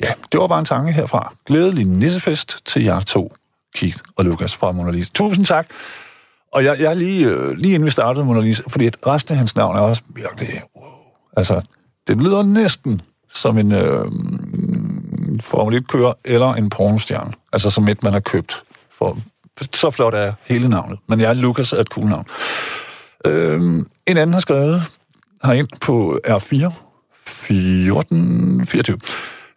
Ja, 0.00 0.12
det 0.32 0.40
var 0.40 0.46
bare 0.46 0.58
en 0.58 0.64
tanke 0.64 0.92
herfra. 0.92 1.32
Glædelig 1.46 1.84
nissefest 1.84 2.66
til 2.66 2.84
jer 2.84 3.00
to, 3.00 3.30
Keith 3.74 3.98
og 4.16 4.24
Lukas 4.24 4.56
fra 4.56 4.72
Mona 4.72 4.90
Lisa. 4.90 5.12
Tusind 5.14 5.46
tak. 5.46 5.66
Og 6.52 6.64
jeg, 6.64 6.80
jeg 6.80 6.96
lige, 6.96 7.26
øh, 7.26 7.56
lige 7.56 7.74
inden 7.74 7.86
vi 7.86 7.90
startede 7.90 8.24
Mona 8.24 8.40
Lisa, 8.40 8.62
fordi 8.68 8.86
at 8.86 8.96
resten 9.06 9.32
af 9.32 9.38
hans 9.38 9.56
navn 9.56 9.76
er 9.76 9.80
også 9.80 10.02
virkelig... 10.08 10.62
Wow. 10.76 10.84
Altså, 11.36 11.62
det 12.08 12.16
lyder 12.16 12.42
næsten 12.42 13.00
som 13.28 13.58
en 13.58 13.72
øh, 13.72 14.04
Formel 15.40 15.82
1-kører 15.82 16.12
eller 16.24 16.54
en 16.54 16.70
pornostjerne. 16.70 17.32
Altså 17.52 17.70
som 17.70 17.88
et, 17.88 18.02
man 18.02 18.12
har 18.12 18.20
købt. 18.20 18.62
For, 18.90 19.18
så 19.72 19.90
flot 19.90 20.14
er 20.14 20.32
hele 20.46 20.68
navnet. 20.68 20.98
Men 21.08 21.20
jeg 21.20 21.28
er 21.28 21.34
Lukas 21.34 21.72
er 21.72 21.80
et 21.80 21.86
cool 21.86 22.08
navn. 22.08 22.26
Øhm, 23.24 23.86
en 24.06 24.16
anden 24.16 24.32
har 24.32 24.40
skrevet 24.40 24.82
herind 25.44 25.68
på 25.80 26.20
R4 26.26 26.72
1424. 27.50 28.98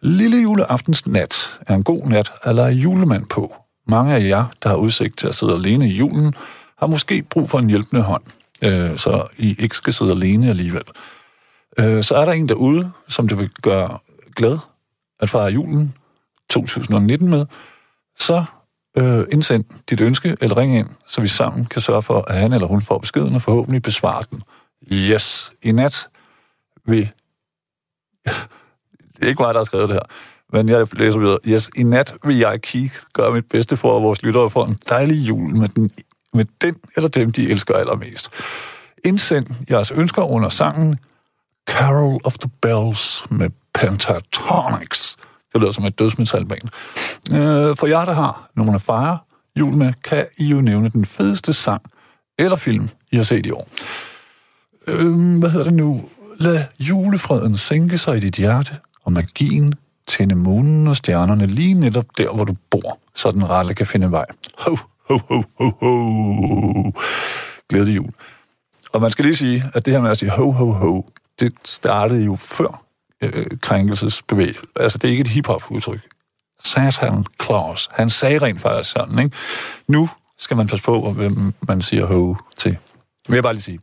Lille 0.00 0.42
juleaftens 0.42 1.06
nat 1.06 1.58
er 1.66 1.74
en 1.74 1.82
god 1.82 2.06
nat 2.06 2.32
at 2.42 2.54
lege 2.54 2.72
julemand 2.72 3.26
på. 3.26 3.54
Mange 3.86 4.14
af 4.14 4.24
jer, 4.24 4.44
der 4.62 4.68
har 4.68 4.76
udsigt 4.76 5.18
til 5.18 5.28
at 5.28 5.34
sidde 5.34 5.54
alene 5.54 5.88
i 5.88 5.96
julen, 5.96 6.34
har 6.78 6.86
måske 6.86 7.22
brug 7.22 7.50
for 7.50 7.58
en 7.58 7.70
hjælpende 7.70 8.02
hånd, 8.02 8.22
øh, 8.64 8.98
så 8.98 9.26
I 9.38 9.56
ikke 9.58 9.76
skal 9.76 9.92
sidde 9.92 10.10
alene 10.10 10.48
alligevel. 10.48 10.82
Øh, 11.78 12.04
så 12.04 12.14
er 12.14 12.24
der 12.24 12.32
en 12.32 12.48
derude, 12.48 12.90
som 13.08 13.28
det 13.28 13.38
vil 13.38 13.50
gøre 13.62 13.98
glad 14.36 14.58
at 15.20 15.30
fejre 15.30 15.52
julen 15.52 15.94
2019 16.50 17.28
med, 17.30 17.46
så 18.18 18.44
øh, 18.96 19.24
indsend 19.32 19.64
dit 19.90 20.00
ønske 20.00 20.36
eller 20.40 20.56
ring 20.56 20.76
ind, 20.78 20.88
så 21.06 21.20
vi 21.20 21.28
sammen 21.28 21.64
kan 21.64 21.82
sørge 21.82 22.02
for, 22.02 22.24
at 22.28 22.36
han 22.36 22.52
eller 22.52 22.66
hun 22.66 22.82
får 22.82 22.98
beskeden 22.98 23.34
og 23.34 23.42
forhåbentlig 23.42 23.82
besvarer 23.82 24.22
den. 24.22 24.42
Yes, 24.92 25.52
i 25.62 25.72
nat 25.72 26.08
vil 26.86 27.10
det 29.16 29.22
er 29.22 29.28
ikke 29.28 29.42
mig, 29.42 29.54
der 29.54 29.60
har 29.60 29.64
skrevet 29.64 29.88
det 29.88 29.94
her. 29.94 30.02
Men 30.52 30.68
jeg 30.68 30.86
læser 30.92 31.18
videre. 31.18 31.38
Yes, 31.46 31.70
i 31.76 31.82
nat 31.82 32.14
vil 32.24 32.38
jeg, 32.38 32.62
Keith, 32.62 32.96
gøre 33.12 33.32
mit 33.32 33.48
bedste 33.48 33.76
for, 33.76 33.96
at 33.96 34.02
vores 34.02 34.22
lyttere 34.22 34.50
får 34.50 34.66
en 34.66 34.78
dejlig 34.88 35.28
jul 35.28 35.56
med 35.56 35.68
den, 35.68 35.90
med 36.34 36.44
den 36.60 36.76
eller 36.96 37.08
dem, 37.08 37.30
de 37.30 37.50
elsker 37.50 37.74
allermest. 37.74 38.30
Indsend 39.04 39.46
jeres 39.70 39.90
ønsker 39.90 40.22
under 40.22 40.48
sangen 40.48 40.98
Carol 41.66 42.20
of 42.24 42.38
the 42.38 42.50
Bells 42.62 43.24
med 43.30 43.50
Pentatonics. 43.74 45.16
Det 45.52 45.60
lyder 45.60 45.72
som 45.72 45.84
et 45.84 45.98
dødsmetalband. 45.98 46.62
Øh, 47.34 47.76
for 47.76 47.86
jer, 47.86 48.04
der 48.04 48.12
har 48.12 48.50
nogen 48.54 48.74
at 48.74 48.82
fejre 48.82 49.18
jul 49.56 49.74
med, 49.76 49.92
kan 50.04 50.26
I 50.36 50.46
jo 50.46 50.60
nævne 50.60 50.88
den 50.88 51.04
fedeste 51.04 51.52
sang 51.52 51.82
eller 52.38 52.56
film, 52.56 52.88
I 53.10 53.16
har 53.16 53.24
set 53.24 53.46
i 53.46 53.50
år. 53.50 53.68
Øh, 54.86 55.38
hvad 55.38 55.50
hedder 55.50 55.64
det 55.64 55.74
nu? 55.74 56.04
Lad 56.38 56.64
julefreden 56.78 57.56
sænke 57.56 57.98
sig 57.98 58.16
i 58.16 58.20
dit 58.20 58.34
hjerte, 58.34 58.76
og 59.04 59.12
magien 59.12 59.74
tænde 60.06 60.34
månen 60.34 60.86
og 60.86 60.96
stjernerne 60.96 61.46
lige 61.46 61.74
netop 61.74 62.06
der, 62.18 62.32
hvor 62.32 62.44
du 62.44 62.54
bor, 62.70 62.98
så 63.14 63.30
den 63.30 63.50
rette 63.50 63.74
kan 63.74 63.86
finde 63.86 64.10
vej. 64.10 64.26
Ho, 64.58 64.76
ho, 65.08 65.18
ho, 65.28 65.42
ho, 65.58 65.70
ho. 65.80 66.92
Glædelig 67.68 67.96
jul. 67.96 68.10
Og 68.92 69.00
man 69.00 69.10
skal 69.10 69.24
lige 69.24 69.36
sige, 69.36 69.64
at 69.74 69.84
det 69.84 69.92
her 69.92 70.00
med 70.00 70.10
at 70.10 70.18
sige 70.18 70.30
ho, 70.30 70.50
ho, 70.50 70.72
ho, 70.72 71.06
det 71.40 71.52
startede 71.64 72.24
jo 72.24 72.36
før 72.36 72.81
Øh, 73.22 73.32
øh, 73.34 73.46
krænkelsesbevægelse. 73.60 74.60
Altså, 74.76 74.98
det 74.98 75.08
er 75.08 75.10
ikke 75.10 75.20
et 75.20 75.26
hiphop-udtryk. 75.26 76.00
Satan 76.64 77.24
Claus. 77.42 77.88
Han 77.92 78.10
sagde 78.10 78.38
rent 78.38 78.60
faktisk 78.60 78.90
sådan, 78.90 79.18
ikke? 79.18 79.36
Nu 79.88 80.08
skal 80.38 80.56
man 80.56 80.68
passe 80.68 80.84
på, 80.84 81.10
hvem 81.10 81.54
man 81.68 81.82
siger 81.82 82.06
ho 82.06 82.36
til. 82.58 82.76
Vil 83.28 83.34
jeg 83.34 83.42
bare 83.42 83.52
lige 83.52 83.62
sige. 83.62 83.80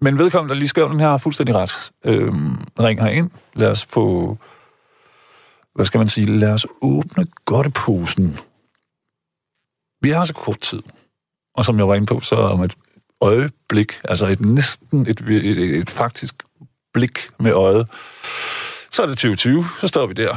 Men 0.00 0.18
vedkommende, 0.18 0.54
der 0.54 0.58
lige 0.58 0.68
skrev 0.68 0.88
den 0.88 1.00
her, 1.00 1.08
har 1.08 1.18
fuldstændig 1.18 1.54
ret. 1.54 1.92
Øhm, 2.04 2.56
ring 2.80 3.02
her 3.02 3.08
ind. 3.08 3.30
Lad 3.54 3.70
os 3.70 3.84
få... 3.84 4.38
Hvad 5.74 5.86
skal 5.86 5.98
man 5.98 6.08
sige? 6.08 6.26
Lad 6.26 6.52
os 6.52 6.66
åbne 6.82 7.26
godteposen. 7.44 8.38
Vi 10.00 10.10
har 10.10 10.24
så 10.24 10.34
kort 10.34 10.60
tid. 10.60 10.82
Og 11.54 11.64
som 11.64 11.78
jeg 11.78 11.88
var 11.88 11.94
inde 11.94 12.06
på, 12.06 12.20
så 12.20 12.34
om 12.34 12.62
et 12.62 12.74
øjeblik, 13.20 14.00
altså 14.04 14.26
et 14.26 14.40
næsten 14.40 15.00
et, 15.00 15.20
et, 15.20 15.46
et, 15.46 15.78
et 15.78 15.90
faktisk 15.90 16.42
blik 16.96 17.28
med 17.38 17.52
øjet, 17.52 17.88
så 18.90 19.02
er 19.02 19.06
det 19.06 19.18
2020, 19.18 19.64
så 19.80 19.88
står 19.88 20.06
vi 20.06 20.14
der. 20.14 20.32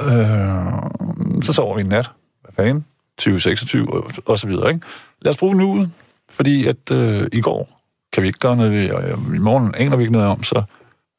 Øh, 0.00 1.42
så 1.42 1.52
sover 1.52 1.76
vi 1.76 1.80
en 1.80 1.86
nat. 1.86 2.10
Hvad 2.42 2.52
fanden? 2.64 2.84
2026 3.18 3.94
og, 3.94 4.10
og 4.26 4.38
så 4.38 4.46
videre, 4.46 4.68
ikke? 4.68 4.86
Lad 5.20 5.30
os 5.30 5.36
bruge 5.36 5.56
nuet, 5.56 5.90
fordi 6.30 6.66
at 6.66 6.90
øh, 6.90 7.28
i 7.32 7.40
går 7.40 7.80
kan 8.12 8.22
vi 8.22 8.28
ikke 8.28 8.38
gøre 8.38 8.56
noget 8.56 8.72
ved, 8.72 8.90
og 8.90 9.02
øh, 9.02 9.36
i 9.36 9.38
morgen 9.38 9.74
aner 9.74 9.96
vi 9.96 10.02
ikke 10.02 10.12
noget 10.12 10.28
om, 10.28 10.42
så 10.42 10.62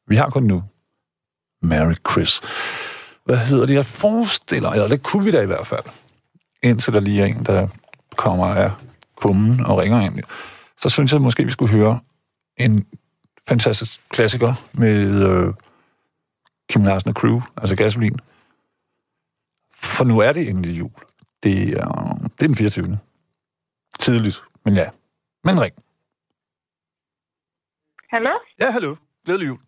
vi 0.06 0.16
har 0.16 0.30
kun 0.30 0.42
nu. 0.42 0.62
Merry 1.62 1.94
Chris. 2.10 2.40
Hvad 3.24 3.36
hedder 3.36 3.66
det? 3.66 3.74
Jeg 3.74 3.86
forestiller, 3.86 4.70
eller 4.70 4.88
det 4.88 5.02
kunne 5.02 5.24
vi 5.24 5.30
da 5.30 5.40
i 5.40 5.46
hvert 5.46 5.66
fald, 5.66 5.84
indtil 6.62 6.92
der 6.92 7.00
lige 7.00 7.22
er 7.22 7.26
en, 7.26 7.44
der 7.44 7.68
kommer 8.16 8.46
af 8.46 8.70
kummen 9.16 9.66
og 9.66 9.78
ringer 9.78 10.00
ind. 10.00 10.18
Så 10.80 10.88
synes 10.88 11.12
jeg 11.12 11.20
måske, 11.20 11.44
vi 11.44 11.50
skulle 11.50 11.72
høre 11.76 12.00
en 12.56 12.86
fantastisk 13.48 14.00
klassiker 14.10 14.52
med 14.78 15.22
øh, 15.28 15.54
Kim 16.68 16.84
Larsen 16.84 17.08
og 17.08 17.14
Crew, 17.14 17.40
altså 17.56 17.76
Gasolin. 17.76 18.18
For 19.74 20.04
nu 20.04 20.18
er 20.18 20.32
det 20.32 20.48
endelig 20.48 20.78
jul. 20.78 20.90
Det 21.42 21.68
er, 21.68 22.18
det 22.24 22.42
er 22.42 22.46
den 22.46 22.56
24. 22.56 22.98
Tidligt, 23.98 24.40
men 24.64 24.74
ja. 24.74 24.88
Men 25.44 25.60
ring. 25.60 25.74
Hallo? 28.10 28.30
Ja, 28.60 28.70
hallo. 28.70 28.96
Glædelig 29.24 29.46
jul. 29.46 29.58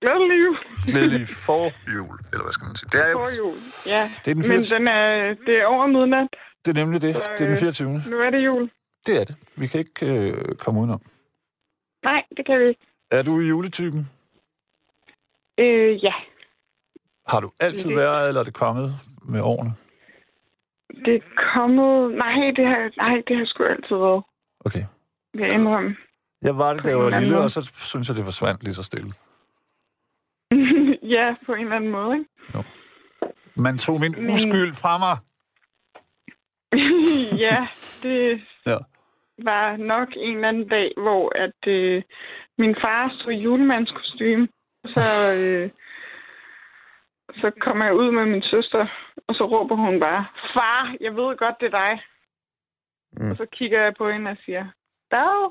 Glædelig 0.00 0.42
jul. 0.44 0.56
Glædelig 0.86 1.28
forjul, 1.46 2.18
eller 2.32 2.42
hvad 2.44 2.52
skal 2.52 2.66
man 2.66 2.76
sige. 2.76 2.88
Det 2.92 3.00
er 3.00 3.08
jo... 3.08 3.18
Forjul, 3.18 3.56
ja. 3.86 4.10
Det 4.24 4.30
er 4.30 4.34
den 4.34 4.36
Men 4.36 4.44
24. 4.44 4.78
den 4.78 4.88
er, 4.88 5.34
det 5.46 5.54
er 5.60 5.66
over 5.66 5.86
midnat. 5.86 6.28
Det 6.64 6.70
er 6.78 6.84
nemlig 6.84 7.02
det. 7.02 7.14
Det 7.14 7.44
er 7.44 7.48
den 7.48 7.56
24. 7.56 8.02
Nu 8.10 8.20
er 8.20 8.30
det 8.30 8.44
jul. 8.44 8.70
Det 9.06 9.20
er 9.20 9.24
det. 9.24 9.36
Vi 9.56 9.66
kan 9.66 9.78
ikke 9.80 10.06
øh, 10.06 10.54
komme 10.54 10.80
udenom. 10.80 11.02
Nej, 12.04 12.22
det 12.36 12.46
kan 12.46 12.60
vi 12.60 12.68
ikke. 12.68 12.80
Er 13.10 13.22
du 13.22 13.40
juletypen? 13.40 14.06
Øh, 15.58 16.04
ja. 16.04 16.12
Har 17.28 17.40
du 17.40 17.50
altid 17.60 17.88
Det- 17.88 17.96
været, 17.96 18.28
eller 18.28 18.40
er 18.40 18.44
det 18.44 18.54
kommet 18.54 18.94
med 19.24 19.40
årene? 19.40 19.72
Det 21.04 21.14
er 21.14 21.20
kommet... 21.54 22.14
Nej, 22.18 22.50
det 22.56 22.66
har, 22.66 22.90
nej, 22.96 23.22
det 23.28 23.36
har 23.36 23.44
sgu 23.46 23.64
altid 23.64 23.96
været. 23.96 24.22
Okay. 24.60 24.84
Vil 25.34 25.40
jeg 25.42 25.52
indrømme. 25.54 25.96
Jeg 26.42 26.58
var 26.58 26.74
det, 26.74 26.84
da 26.84 26.88
jeg 26.88 26.98
var 26.98 27.20
lille, 27.20 27.38
og 27.38 27.50
så 27.50 27.70
synes 27.74 28.08
jeg, 28.08 28.16
det 28.16 28.24
forsvandt 28.24 28.62
lige 28.64 28.74
så 28.74 28.82
stille. 28.82 29.10
ja, 31.16 31.34
på 31.46 31.52
en 31.54 31.60
eller 31.60 31.76
anden 31.76 31.90
måde, 31.90 32.18
ikke? 32.18 32.28
Man 33.54 33.78
tog 33.78 34.00
min 34.00 34.12
Men- 34.18 34.30
uskyld 34.30 34.74
fra 34.74 34.98
mig. 34.98 35.16
ja, 37.46 37.66
det... 38.02 38.40
Ja. 38.66 38.76
Var 39.44 39.76
nok 39.76 40.08
en 40.16 40.36
eller 40.36 40.48
anden 40.48 40.68
dag, 40.68 40.92
hvor 40.96 41.32
at 41.44 41.60
øh, 41.66 42.02
min 42.58 42.76
far 42.82 43.14
stod 43.18 43.32
i 43.32 43.36
julemandskostyme. 43.36 44.48
Så, 44.84 45.00
øh, 45.38 45.70
så 47.40 47.50
kommer 47.60 47.84
jeg 47.84 47.94
ud 47.94 48.10
med 48.10 48.26
min 48.26 48.42
søster, 48.42 48.86
og 49.28 49.34
så 49.34 49.44
råber 49.44 49.76
hun 49.76 50.00
bare, 50.00 50.26
Far, 50.54 50.94
jeg 51.00 51.16
ved 51.16 51.36
godt, 51.36 51.60
det 51.60 51.66
er 51.66 51.78
dig. 51.84 52.02
Mm. 53.16 53.30
Og 53.30 53.36
så 53.36 53.46
kigger 53.52 53.82
jeg 53.82 53.94
på 53.98 54.10
hende 54.10 54.30
og 54.30 54.36
siger, 54.44 54.66
Dag. 55.10 55.38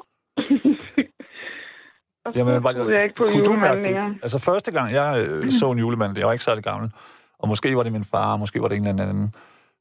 og 2.26 2.34
så 2.34 2.40
Jamen, 2.40 2.64
var, 2.64 2.90
jeg 2.90 3.04
ikke 3.04 3.16
på 3.16 3.26
julemanden 3.48 3.84
længere. 3.84 4.16
Altså 4.24 4.40
første 4.40 4.72
gang, 4.72 4.94
jeg 4.94 5.28
øh, 5.28 5.52
så 5.60 5.72
en 5.72 5.80
julemand, 5.80 6.18
jeg 6.18 6.28
var 6.28 6.34
ikke 6.34 6.44
særlig 6.44 6.64
gammel, 6.64 6.92
og 7.40 7.48
måske 7.48 7.78
var 7.78 7.84
det 7.84 7.92
min 7.92 8.04
far, 8.04 8.38
måske 8.38 8.62
var 8.62 8.68
det 8.68 8.78
en 8.78 8.88
eller 8.88 9.04
anden 9.04 9.34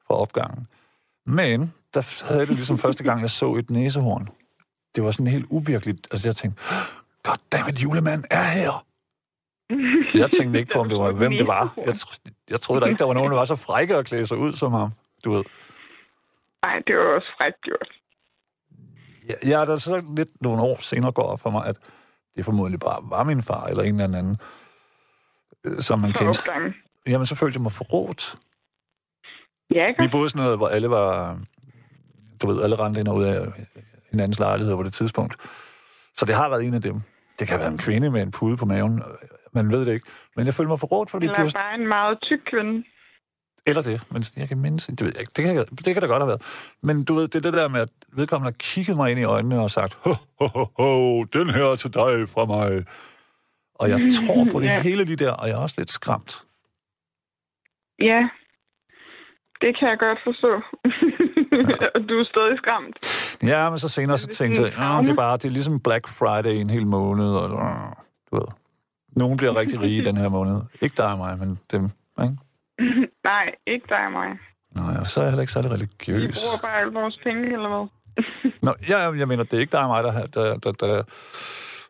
fra 0.07 0.14
opgangen. 0.14 0.69
Men 1.31 1.75
der 1.95 2.25
havde 2.29 2.41
jeg 2.41 2.49
det 2.49 2.57
ligesom 2.57 2.79
første 2.79 3.05
gang, 3.05 3.21
jeg 3.21 3.31
så 3.31 3.55
et 3.55 3.71
næsehorn. 3.71 4.29
Det 4.95 5.05
var 5.05 5.11
sådan 5.11 5.27
helt 5.27 5.47
uvirkeligt. 5.51 6.09
Altså 6.11 6.29
jeg 6.29 6.37
tænkte, 6.37 6.63
goddammit, 7.23 7.83
julemand 7.83 8.25
er 8.31 8.43
her. 8.43 8.87
Jeg 10.15 10.31
tænkte 10.31 10.59
ikke 10.59 10.73
på, 10.73 10.79
om 10.79 10.89
det 10.89 10.99
var, 10.99 11.13
hvem 11.13 11.33
det 11.33 11.47
var. 11.47 11.75
Jeg, 11.77 11.95
jeg 12.51 12.61
troede 12.61 12.81
da 12.81 12.87
ikke, 12.87 12.99
der 12.99 13.05
var 13.05 13.15
nogen, 13.15 13.31
der 13.33 13.39
var 13.39 13.45
så 13.45 13.57
frække 13.57 13.97
at 13.97 14.07
klæde 14.07 14.27
sig 14.27 14.37
ud 14.37 14.53
som 14.53 14.73
ham. 14.73 14.91
Du 15.25 15.33
ved. 15.33 15.45
Nej, 16.63 16.83
det 16.87 16.97
var 16.97 17.15
også 17.15 17.29
frækt 17.39 17.61
gjort. 17.63 17.89
Jeg, 19.29 19.37
jeg 19.51 19.61
er 19.61 19.65
da 19.65 19.77
så 19.77 20.03
lidt 20.17 20.43
nogle 20.43 20.63
år 20.63 20.77
senere 20.81 21.13
går 21.13 21.37
for 21.37 21.51
mig, 21.51 21.67
at 21.67 21.77
det 22.37 22.45
formodentlig 22.45 22.81
bare 22.81 22.99
var 23.03 23.25
min 23.25 23.43
far 23.43 23.67
eller 23.67 23.83
en 23.83 24.01
eller 24.01 24.19
anden, 24.19 24.37
øh, 25.67 25.79
som 25.79 25.99
man 25.99 26.13
kendte. 26.13 26.41
Jamen, 27.07 27.27
så 27.27 27.35
følte 27.35 27.57
jeg 27.57 27.63
mig 27.63 27.73
forrådt. 27.73 28.37
Ja, 29.75 29.87
ikke? 29.89 30.03
Vi 30.03 30.09
boede 30.09 30.29
sådan 30.29 30.43
noget, 30.43 30.59
hvor 30.59 30.69
alle 30.69 30.91
var, 30.91 31.39
du 32.43 32.47
ved, 32.47 32.62
alle 32.62 32.77
rendte 32.77 33.00
ind 33.00 33.09
og 33.09 33.17
ud 33.17 33.25
af 33.25 33.47
hinandens 34.11 34.39
lejlighed 34.39 34.77
på 34.77 34.83
det 34.83 34.93
tidspunkt. 34.93 35.37
Så 36.17 36.25
det 36.27 36.35
har 36.35 36.49
været 36.49 36.65
en 36.67 36.75
af 36.75 36.83
dem. 36.83 37.00
Det 37.39 37.49
kan 37.49 37.59
være 37.59 37.69
en 37.69 37.79
kvinde 37.79 38.11
med 38.11 38.23
en 38.23 38.31
pude 38.31 38.57
på 38.57 38.65
maven. 38.67 39.03
Man 39.53 39.73
ved 39.73 39.87
det 39.87 39.93
ikke. 39.95 40.07
Men 40.37 40.47
jeg 40.47 40.55
følte 40.55 40.69
mig 40.69 40.81
forrådt, 40.81 41.11
fordi 41.11 41.27
det 41.27 41.33
Eller 41.33 41.45
var... 41.45 41.50
bare 41.55 41.75
en 41.75 41.89
meget 41.89 42.19
tyk 42.23 42.39
kvinde. 42.50 42.85
Eller 43.67 43.83
det, 43.83 44.03
men 44.11 44.25
jeg 44.37 44.49
kan 44.49 44.59
mindes... 44.59 44.87
Det, 44.87 45.00
ved 45.00 45.12
jeg 45.15 45.21
ikke. 45.21 45.33
det, 45.37 45.45
kan, 45.45 45.57
det 45.57 45.95
kan 45.95 46.00
da 46.03 46.07
godt 46.07 46.23
have 46.23 46.29
været. 46.29 46.43
Men 46.83 47.05
du 47.05 47.15
ved, 47.15 47.29
det 47.29 47.35
er 47.35 47.41
det 47.41 47.53
der 47.53 47.69
med, 47.69 47.81
at 47.81 47.89
vedkommende 48.12 48.47
har 48.53 48.57
kigget 48.59 48.97
mig 48.97 49.11
ind 49.11 49.21
i 49.21 49.25
øjnene 49.25 49.61
og 49.61 49.71
sagt, 49.71 49.95
ho, 49.95 50.11
ho, 50.41 50.47
ho, 50.47 50.65
ho, 50.79 51.25
den 51.25 51.50
her 51.50 51.65
er 51.65 51.77
til 51.77 51.95
dig 51.95 52.29
fra 52.29 52.45
mig. 52.45 52.85
Og 53.75 53.91
jeg 53.91 53.99
tror 54.27 54.47
på 54.53 54.61
det 54.61 54.67
Ja. 54.75 54.81
hele 54.83 55.05
lige 55.05 55.17
der, 55.17 55.31
og 55.33 55.49
jeg 55.49 55.55
er 55.55 55.59
også 55.59 55.75
lidt 55.79 55.91
skræmt. 55.91 56.45
Ja, 58.00 58.29
det 59.61 59.79
kan 59.79 59.88
jeg 59.88 59.99
godt 59.99 60.19
forstå. 60.25 60.52
Og 61.95 62.00
du 62.09 62.14
er 62.21 62.25
stadig 62.25 62.57
skræmt. 62.59 62.97
Ja, 63.43 63.71
men 63.71 63.79
så 63.79 63.88
senere 63.88 64.19
så 64.19 64.26
tænkte 64.26 64.62
jeg, 64.62 64.73
traume? 64.73 65.02
det 65.02 65.11
er 65.11 65.14
bare, 65.14 65.37
det 65.37 65.45
er 65.45 65.50
ligesom 65.50 65.81
Black 65.81 66.09
Friday 66.09 66.55
en 66.61 66.71
hel 66.71 66.87
måned, 66.87 67.31
og 67.31 67.50
du 68.31 68.37
ved. 68.37 68.47
Nogen 69.17 69.37
bliver 69.37 69.57
rigtig 69.57 69.83
rige 69.83 70.05
den 70.05 70.17
her 70.17 70.29
måned. 70.29 70.61
Ikke 70.81 70.97
dig 70.97 71.07
og 71.07 71.19
mig, 71.19 71.38
men 71.38 71.59
dem, 71.73 71.85
ikke? 72.23 72.37
Nej, 73.31 73.55
ikke 73.67 73.87
dig 73.88 74.05
og 74.07 74.12
mig. 74.12 74.38
Nej, 74.75 74.97
og 75.00 75.07
så 75.07 75.21
er 75.21 75.25
jeg 75.25 75.31
heller 75.31 75.40
ikke 75.40 75.52
særlig 75.52 75.71
Vi 75.71 75.75
religiøs. 75.76 76.38
bruger 76.45 76.59
bare 76.62 76.81
alle 76.81 76.93
vores 76.93 77.21
penge, 77.25 77.43
eller 77.52 77.69
hvad? 77.69 77.87
Nå, 78.62 78.75
ja, 78.88 78.99
jeg 78.99 79.29
mener, 79.29 79.45
det 79.45 79.52
er 79.52 79.61
ikke 79.61 79.73
dig 79.73 79.81
og 79.81 79.88
mig, 79.88 80.05
der, 80.05 80.26
der, 80.26 80.57
der, 80.59 80.73
der 80.73 81.02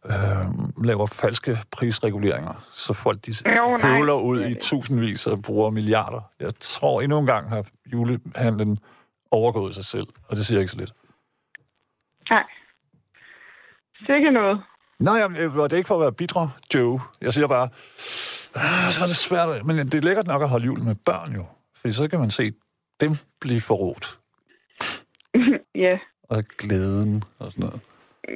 øh, 0.06 0.84
laver 0.84 1.06
falske 1.06 1.58
prisreguleringer, 1.70 2.66
så 2.72 2.92
folk 2.92 3.26
de 3.26 3.34
Jo, 3.46 3.76
nej. 3.76 3.92
høvler 3.96 4.12
ud 4.14 4.44
i 4.44 4.54
tusindvis 4.54 5.26
og 5.26 5.42
bruger 5.42 5.70
milliarder. 5.70 6.20
Jeg 6.40 6.52
tror 6.60 7.00
endnu 7.00 7.18
en 7.18 7.26
gang 7.26 7.48
har 7.48 7.64
julehandlen 7.92 8.78
overgået 9.30 9.74
sig 9.74 9.84
selv, 9.84 10.06
og 10.28 10.36
det 10.36 10.46
siger 10.46 10.60
ikke 10.60 10.72
så 10.72 10.78
lidt. 10.78 10.92
Nej. 12.30 12.42
Sikke 14.06 14.30
noget. 14.30 14.62
Nej, 14.98 15.14
jamen, 15.16 15.38
øh, 15.38 15.54
det 15.54 15.72
er 15.72 15.76
ikke 15.76 15.88
for 15.88 15.94
at 15.94 16.00
være 16.00 16.12
bitre, 16.12 16.50
Joe. 16.74 17.00
Jeg 17.20 17.32
siger 17.32 17.46
bare, 17.46 17.68
ah, 18.54 18.90
så 18.92 19.02
er 19.02 19.06
det 19.06 19.16
svært, 19.16 19.66
men 19.66 19.76
det 19.78 19.94
er 19.94 20.00
lækkert 20.00 20.26
nok 20.26 20.42
at 20.42 20.48
holde 20.48 20.66
jul 20.66 20.82
med 20.82 20.94
børn 20.94 21.32
jo. 21.34 21.44
Fordi 21.76 21.94
så 21.94 22.08
kan 22.08 22.18
man 22.20 22.30
se 22.30 22.52
dem 23.00 23.12
blive 23.40 23.60
forrådt, 23.60 24.18
ja. 25.84 25.98
og 26.22 26.44
glæden 26.44 27.24
og 27.38 27.52
sådan 27.52 27.64
noget. 27.66 27.80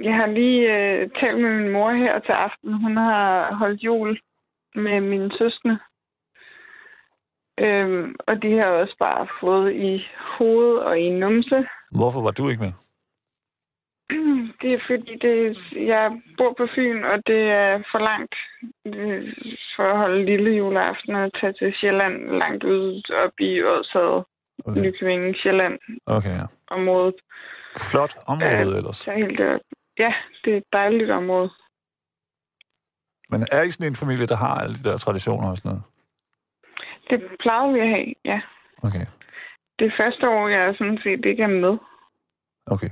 Jeg 0.02 0.14
har 0.14 0.26
lige 0.26 0.62
øh, 0.76 1.10
talt 1.20 1.40
med 1.40 1.50
min 1.60 1.72
mor 1.72 1.90
her 1.92 2.18
til 2.18 2.32
aften. 2.32 2.72
Hun 2.82 2.96
har 2.96 3.54
holdt 3.54 3.82
jul 3.82 4.20
med 4.74 5.00
mine 5.00 5.30
søskende. 5.38 5.78
Øhm, 7.60 8.14
og 8.26 8.42
de 8.42 8.52
har 8.58 8.66
også 8.66 8.96
bare 8.98 9.26
fået 9.40 9.72
i 9.74 10.06
hoved 10.38 10.76
og 10.78 10.98
i 10.98 11.10
numse. 11.10 11.66
Hvorfor 11.90 12.20
var 12.22 12.30
du 12.30 12.48
ikke 12.48 12.62
med? 12.62 12.72
Det 14.62 14.72
er 14.74 14.78
fordi, 14.86 15.12
det, 15.22 15.56
jeg 15.76 16.20
bor 16.38 16.54
på 16.58 16.66
Fyn, 16.74 17.02
og 17.04 17.26
det 17.26 17.42
er 17.50 17.82
for 17.92 17.98
langt 17.98 18.34
øh, 18.86 19.34
for 19.76 19.82
at 19.92 19.96
holde 19.96 20.24
lille 20.24 20.50
juleaften 20.50 21.14
og 21.14 21.32
tage 21.40 21.52
til 21.52 21.74
Sjælland 21.80 22.16
langt 22.30 22.64
ud 22.64 23.02
op 23.24 23.32
i 23.40 23.62
Ådshavet, 23.62 24.24
Okay. 24.66 24.80
Nykøbing, 24.80 25.36
Sjælland 25.36 25.78
okay 26.06 26.30
ja. 26.40 26.46
området. 26.70 27.14
Flot 27.90 28.14
område 28.26 28.50
Ja. 28.50 28.60
ellers. 28.60 28.96
Så 28.96 29.10
helt 29.12 29.38
derop. 29.38 29.60
Ja, 29.98 30.14
det 30.44 30.52
er 30.52 30.56
et 30.56 30.72
dejligt 30.72 31.10
område. 31.10 31.50
Men 33.30 33.46
er 33.52 33.62
I 33.62 33.70
sådan 33.70 33.86
en 33.86 33.96
familie, 33.96 34.26
der 34.26 34.36
har 34.36 34.54
alle 34.60 34.74
de 34.74 34.84
der 34.88 34.98
traditioner 34.98 35.50
og 35.50 35.56
sådan 35.56 35.68
noget? 35.68 35.82
Det 37.10 37.36
plejede 37.40 37.72
vi 37.74 37.80
at 37.80 37.88
have, 37.88 38.14
ja. 38.24 38.40
Okay, 38.82 39.06
Det 39.78 39.86
er 39.86 39.96
første 39.96 40.28
år, 40.28 40.48
jeg 40.48 40.74
sådan 40.78 40.98
set 41.02 41.24
ikke 41.24 41.42
er 41.42 41.46
med. 41.64 41.78
okay. 42.66 42.90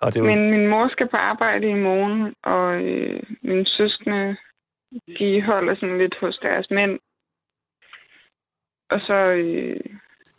Og 0.00 0.14
det 0.14 0.20
er 0.20 0.24
jo... 0.24 0.30
Men 0.30 0.50
min 0.50 0.66
mor 0.68 0.88
skal 0.88 1.08
på 1.08 1.16
arbejde 1.16 1.68
i 1.70 1.74
morgen, 1.74 2.34
og 2.42 2.82
øh, 2.82 3.22
mine 3.42 3.66
søskende, 3.66 4.36
de 5.18 5.42
holder 5.42 5.74
sådan 5.74 5.98
lidt 5.98 6.16
hos 6.20 6.38
deres 6.42 6.70
mænd. 6.70 6.98
Og 8.90 9.00
så, 9.00 9.14
øh, 9.14 9.80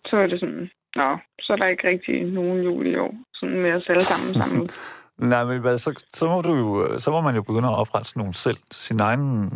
så 0.05 0.17
er 0.17 0.27
det 0.27 0.39
sådan, 0.39 0.69
nå, 0.95 1.17
så 1.41 1.53
er 1.53 1.57
der 1.57 1.67
ikke 1.67 1.87
rigtig 1.87 2.23
nogen 2.23 2.63
jul 2.63 2.87
i 2.87 2.95
år. 2.95 3.15
Sådan 3.33 3.59
med 3.61 3.73
os 3.73 3.89
alle 3.89 4.03
sammen 4.03 4.33
sammen. 4.33 4.69
Nej, 5.19 5.43
men 5.45 5.61
hvad, 5.61 5.77
så, 5.77 6.05
så, 6.13 6.27
må 6.27 6.41
du 6.41 6.53
jo, 6.55 6.99
så 6.99 7.11
må 7.11 7.21
man 7.21 7.35
jo 7.35 7.41
begynde 7.41 7.67
at 7.67 7.75
oprette 7.77 8.17
nogle 8.17 8.33
selv, 8.33 8.57
sine 8.71 9.03
egne 9.03 9.49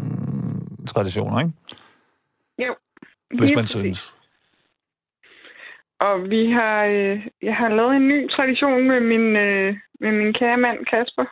traditioner, 0.88 1.40
ikke? 1.40 1.52
Jo. 2.60 2.76
Hvis 3.40 3.56
man 3.56 3.64
præcis. 3.64 3.70
synes. 3.70 4.16
Og 6.00 6.30
vi 6.30 6.52
har, 6.52 6.84
øh, 6.86 7.28
jeg 7.42 7.56
har 7.56 7.70
lavet 7.70 7.96
en 7.96 8.08
ny 8.08 8.30
tradition 8.32 8.88
med 8.88 9.00
min, 9.00 9.36
øh, 9.36 9.78
med 10.00 10.12
min 10.12 10.34
kære 10.34 10.58
mand 10.58 10.86
Kasper, 10.86 11.26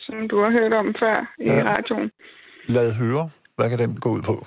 som 0.00 0.28
du 0.28 0.42
har 0.42 0.50
hørt 0.50 0.72
om 0.72 0.94
før 1.00 1.34
i 1.38 1.44
Ja. 1.44 1.62
radioen. 1.64 2.10
Lad 2.68 2.94
høre, 2.94 3.30
hvad 3.56 3.70
kan 3.70 3.78
den 3.78 4.00
gå 4.00 4.08
ud 4.10 4.22
på? 4.22 4.46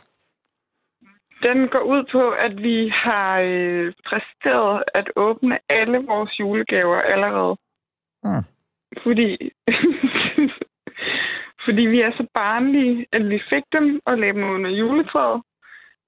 Den 1.44 1.68
går 1.68 1.80
ud 1.94 2.04
på, 2.12 2.30
at 2.32 2.58
vi 2.64 2.90
har 2.90 3.40
øh, 3.40 3.94
præsteret 4.06 4.84
at 4.94 5.08
åbne 5.16 5.60
alle 5.70 5.98
vores 5.98 6.40
julegaver 6.40 7.02
allerede. 7.02 7.58
Hmm. 8.24 8.44
Fordi, 9.04 9.52
fordi 11.66 11.82
vi 11.82 12.02
er 12.02 12.12
så 12.18 12.26
barnlige, 12.34 13.06
at 13.12 13.30
vi 13.30 13.40
fik 13.50 13.64
dem 13.72 14.00
og 14.06 14.18
lagde 14.18 14.34
dem 14.34 14.44
under 14.44 14.70
juletræet. 14.70 15.42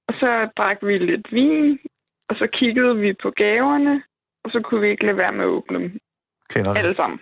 Og 0.07 0.13
så 0.19 0.49
drak 0.57 0.77
vi 0.81 0.97
lidt 0.97 1.27
vin, 1.31 1.79
og 2.29 2.35
så 2.35 2.47
kiggede 2.53 2.97
vi 2.97 3.13
på 3.13 3.29
gaverne, 3.31 4.03
og 4.43 4.51
så 4.51 4.61
kunne 4.61 4.81
vi 4.81 4.89
ikke 4.89 5.05
lade 5.05 5.17
være 5.17 5.31
med 5.31 5.41
at 5.45 5.47
åbne 5.49 5.79
dem 5.79 5.99
Kender 6.49 6.73
alle 6.73 6.95
sammen. 6.95 7.19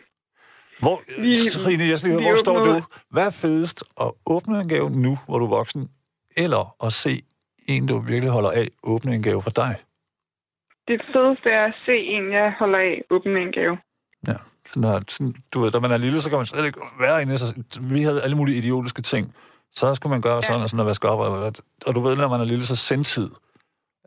Hvor, 0.80 1.22
Vi- 1.22 1.64
Trine, 1.64 1.84
jeg 1.84 1.98
skal 1.98 2.12
høre, 2.12 2.22
hvor 2.22 2.34
står 2.36 2.64
du? 2.64 2.82
Hvad 3.10 3.26
er 3.26 3.30
fedest 3.42 3.84
at 4.02 4.12
åbne 4.26 4.60
en 4.62 4.70
gave 4.70 4.90
nu, 4.90 5.12
hvor 5.28 5.38
du 5.40 5.46
er 5.46 5.50
voksen, 5.50 5.90
eller 6.38 6.76
at 6.86 6.94
se 6.94 7.22
en, 7.68 7.88
du 7.88 8.00
virkelig 8.00 8.30
holder 8.32 8.52
af, 8.52 8.68
åbne 8.84 9.16
en 9.16 9.24
gave 9.24 9.42
for 9.42 9.50
dig? 9.50 9.76
Det 10.88 11.02
fedeste 11.14 11.50
er 11.50 11.66
at 11.66 11.74
se 11.86 11.96
en, 11.98 12.32
jeg 12.32 12.56
holder 12.60 12.80
af, 12.80 13.02
åbne 13.10 13.42
en 13.42 13.52
gave. 13.52 13.78
Ja, 14.28 14.34
sådan 14.70 14.84
her, 14.84 15.00
sådan, 15.08 15.36
du 15.54 15.62
ved, 15.62 15.72
da 15.72 15.80
man 15.80 15.92
er 15.92 15.98
lille, 15.98 16.22
så 16.22 16.30
kan 16.30 16.38
man 16.38 16.46
slet 16.46 16.66
ikke 16.66 16.80
være 17.00 17.22
inde. 17.22 17.38
Så, 17.38 17.54
vi 17.82 18.04
havde 18.04 18.24
alle 18.24 18.36
mulige 18.36 18.58
idiotiske 18.58 19.02
ting. 19.02 19.36
Så 19.72 19.96
skulle 19.96 20.12
man 20.12 20.22
gøre 20.22 20.44
sådan 20.44 20.62
og 20.62 20.70
sådan 20.70 20.80
og 20.80 20.86
vaske 20.86 21.10
op. 21.10 21.20
Og, 21.20 21.54
og 21.86 21.96
du 21.96 22.02
ved, 22.02 22.16
når 22.16 22.28
man 22.28 22.42
er 22.42 22.46
lille, 22.46 22.66
så 22.66 22.76
sendtid. 22.76 23.30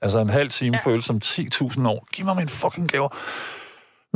Altså 0.03 0.19
en 0.19 0.31
halv 0.31 0.51
time 0.51 0.77
ja. 0.77 0.91
Føles 0.91 1.05
som 1.05 1.21
10.000 1.25 1.89
år. 1.89 2.07
Giv 2.13 2.25
mig 2.25 2.37
min 2.37 2.49
fucking 2.49 2.91
gaver. 2.91 3.09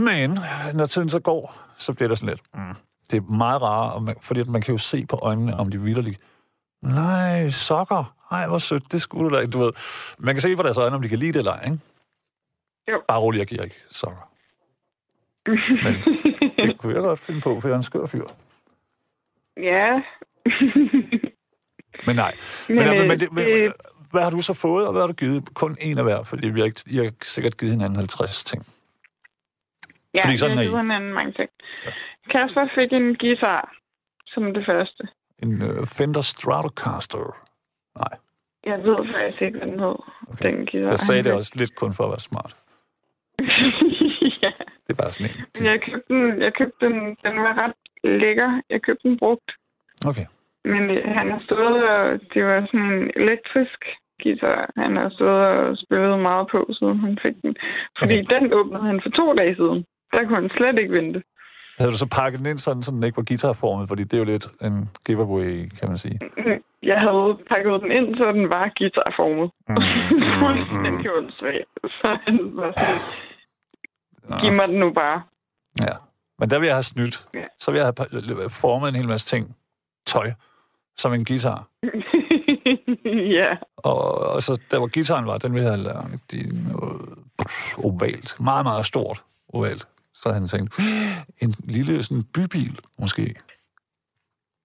Men 0.01 0.39
når 0.75 0.87
tiden 0.87 1.09
så 1.09 1.21
går, 1.21 1.57
så 1.77 1.93
bliver 1.93 2.09
det 2.09 2.19
sådan 2.19 2.29
lidt... 2.29 2.41
Mm, 2.55 2.75
det 3.11 3.17
er 3.17 3.33
meget 3.33 3.63
rarere, 3.63 3.93
og 3.93 4.03
man, 4.03 4.17
fordi 4.21 4.41
at 4.41 4.47
man 4.47 4.63
kan 4.63 4.73
jo 4.75 4.79
se 4.79 5.07
på 5.07 5.19
øjnene, 5.23 5.57
om 5.57 5.71
de 5.71 5.81
vildt 5.81 6.19
Nej, 6.83 7.51
sokker. 7.51 8.15
Ej, 8.31 8.47
hvor 8.47 8.59
sødt. 8.59 8.93
Det 8.93 9.03
skulle 9.03 9.31
du 9.31 9.37
da 9.37 9.41
ikke, 9.41 9.51
du 9.51 9.59
ved. 9.59 9.73
Man 10.19 10.35
kan 10.35 10.43
se 10.43 10.57
på 10.57 10.63
deres 10.63 10.77
øjne, 10.77 10.97
om 10.97 11.03
de 11.03 11.09
kan 11.09 11.19
lide 11.19 11.33
det 11.33 11.39
eller 11.39 11.53
ej, 11.53 11.65
ikke? 11.65 11.79
Jo. 12.93 13.03
Bare 13.09 13.21
rolig, 13.21 13.39
jeg 13.39 13.47
giver 13.47 13.63
ikke 13.63 13.77
sokker. 13.91 14.31
Men 15.85 15.95
det 16.67 16.79
kunne 16.79 16.95
jeg 16.95 17.03
godt 17.03 17.19
finde 17.21 17.41
på, 17.41 17.61
for 17.61 17.69
jeg 17.69 17.73
er 17.75 17.79
en 17.79 17.83
skør 17.83 18.07
fyr. 18.07 18.25
ja. 19.57 20.03
Men 22.07 22.17
nej. 22.17 22.35
Men, 22.69 22.77
Men, 22.77 22.87
men, 22.87 22.99
men, 22.99 23.11
øh, 23.11 23.17
det, 23.17 23.33
men 23.33 23.45
det- 23.47 23.73
hvad 24.11 24.23
har 24.23 24.31
du 24.31 24.43
så 24.43 24.53
fået, 24.53 24.87
og 24.87 24.93
hvad 24.93 25.03
har 25.03 25.07
du 25.07 25.13
givet? 25.13 25.55
Kun 25.55 25.77
en 25.81 25.99
af 25.99 26.05
hver, 26.05 26.23
fordi 26.23 26.49
vi 26.49 26.61
har, 26.61 26.65
ikke, 26.67 26.81
I 26.87 26.97
har 26.97 27.11
sikkert 27.23 27.57
givet 27.59 27.73
hinanden 27.73 27.97
50 27.97 28.45
ting. 28.45 28.63
Ja, 30.15 30.21
Fordi 30.25 30.37
sådan 30.37 30.57
jeg 30.57 30.65
I. 30.65 30.69
giver 30.69 30.83
hinanden 30.83 31.13
mange 31.15 31.33
ting. 31.33 31.51
Kasper 32.31 32.69
fik 32.75 32.93
en 32.93 33.17
guitar 33.17 33.75
som 34.27 34.55
det 34.55 34.65
første. 34.67 35.09
En 35.43 35.63
uh, 35.63 35.87
Fender 35.87 36.21
Stratocaster. 36.21 37.37
Nej, 37.99 38.19
Jeg 38.67 38.79
ved 38.85 38.97
faktisk 39.15 39.43
ikke, 39.43 39.59
hvad 39.59 39.69
den 39.69 39.81
hed, 39.81 39.97
okay. 40.29 40.47
den 40.47 40.67
guitar. 40.67 40.89
jeg 40.89 40.99
sagde 40.99 41.23
det 41.23 41.33
også 41.33 41.53
lidt 41.57 41.75
kun 41.77 41.93
for 41.95 42.05
at 42.05 42.11
være 42.11 42.21
smart. 42.21 42.57
Det 44.87 44.91
er 44.93 45.03
bare 45.03 45.11
sådan 45.13 45.31
en. 45.31 45.67
Jeg 45.71 45.81
købte 45.87 46.09
den, 46.15 46.43
jeg 46.43 46.53
købte 46.59 46.79
den, 46.87 46.95
den 47.25 47.35
var 47.45 47.55
ret 47.63 47.75
lækker. 48.05 48.61
Jeg 48.71 48.83
købte 48.83 49.09
den 49.09 49.19
brugt. 49.19 49.49
Okay. 50.11 50.27
Men 50.65 50.83
øh, 50.91 51.05
han 51.19 51.27
har 51.31 51.41
stået, 51.45 51.77
og 51.95 52.21
det 52.35 52.45
var 52.45 52.61
sådan 52.67 52.81
en 52.93 53.11
elektrisk 53.23 53.81
guitar, 54.23 54.71
han 54.77 54.97
har 54.97 55.09
stået 55.09 55.43
og 55.47 55.77
spillet 55.85 56.19
meget 56.21 56.47
på, 56.53 56.61
siden 56.79 56.99
han 57.07 57.19
fik 57.23 57.37
den. 57.43 57.57
Fordi 57.99 58.19
Okay. 58.21 58.35
den 58.35 58.53
åbnede 58.53 58.83
han 58.91 59.01
for 59.05 59.11
to 59.11 59.35
dage 59.35 59.55
siden. 59.57 59.85
Der 60.13 60.21
kunne 60.25 60.41
han 60.43 60.51
slet 60.57 60.79
ikke 60.79 60.93
vente. 60.93 61.23
Havde 61.79 61.93
du 61.93 61.97
så 61.97 62.09
pakket 62.21 62.41
den 62.41 62.49
ind, 62.51 62.59
sådan, 62.59 62.83
så 62.83 62.91
den 62.91 63.05
ikke 63.05 63.17
var 63.17 63.29
guitarformet? 63.31 63.89
Fordi 63.89 64.03
det 64.05 64.15
er 64.15 64.19
jo 64.25 64.31
lidt 64.33 64.47
en 64.67 64.77
giveaway, 65.07 65.69
kan 65.79 65.89
man 65.89 65.99
sige. 66.05 66.19
Jeg 66.83 66.99
havde 67.01 67.39
pakket 67.51 67.83
den 67.83 67.91
ind, 67.99 68.17
så 68.17 68.33
den 68.33 68.49
var 68.51 68.73
guitarformet. 68.79 69.51
Mm, 69.69 69.77
Fuldstændig 70.43 71.07
åndssvagt. 71.17 71.73
Så 71.99 72.09
han 72.25 72.37
var 72.61 72.71
sådan, 72.81 73.01
giv 74.41 74.53
mig 74.53 74.69
den 74.69 74.79
nu 74.81 74.93
bare. 74.93 75.23
Ja. 75.81 75.93
Men 76.39 76.51
der 76.51 76.59
vil 76.59 76.67
jeg 76.67 76.75
have 76.77 76.83
snydt. 76.83 77.27
Ja. 77.35 77.45
Så 77.59 77.71
vil 77.71 77.79
jeg 77.79 77.93
have 77.97 78.51
formet 78.51 78.89
en 78.89 78.95
hel 78.95 79.09
masse 79.09 79.27
ting. 79.27 79.57
Tøj. 80.07 80.33
Som 80.97 81.13
en 81.13 81.25
guitar. 81.25 81.69
ja. 83.39 83.57
Og, 83.77 84.19
og 84.19 84.43
så 84.43 84.61
der, 84.71 84.79
hvor 84.79 84.87
gitaren 84.87 85.27
var, 85.27 85.39
den 85.39 85.55
ville 85.55 85.69
jeg 85.69 85.73
have 85.75 85.85
lavet 85.85 86.21
i 86.33 86.43
noget 86.73 87.19
ovalt. 87.79 88.37
Meget, 88.41 88.65
meget 88.65 88.87
stort 88.87 89.23
ovalt. 89.49 89.89
Så 90.15 90.29
havde 90.29 90.41
han 90.41 90.49
tænkt, 90.49 90.79
en 91.43 91.55
lille 91.65 92.03
sådan 92.03 92.23
bybil, 92.35 92.79
måske. 92.99 93.35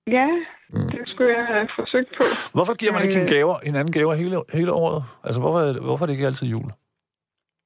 Ja, 0.08 0.28
Mm. 0.74 0.90
det 0.90 1.00
skulle 1.06 1.38
jeg 1.38 1.46
have 1.46 1.68
forsøgt 1.76 2.08
på. 2.18 2.24
Hvorfor 2.54 2.74
giver 2.74 2.92
man 2.92 3.02
ikke 3.04 3.16
en 3.16 3.22
øh, 3.22 3.28
gaver, 3.28 3.60
en 3.60 3.76
anden 3.76 3.92
gaver 3.92 4.14
hele, 4.14 4.42
hele 4.54 4.72
året? 4.74 5.04
Altså, 5.24 5.40
hvorfor, 5.42 5.60
det- 5.60 5.82
hvorfor 5.82 6.06
er 6.06 6.08
det 6.08 6.14
ikke 6.14 6.26
altid 6.26 6.48
jul? 6.48 6.72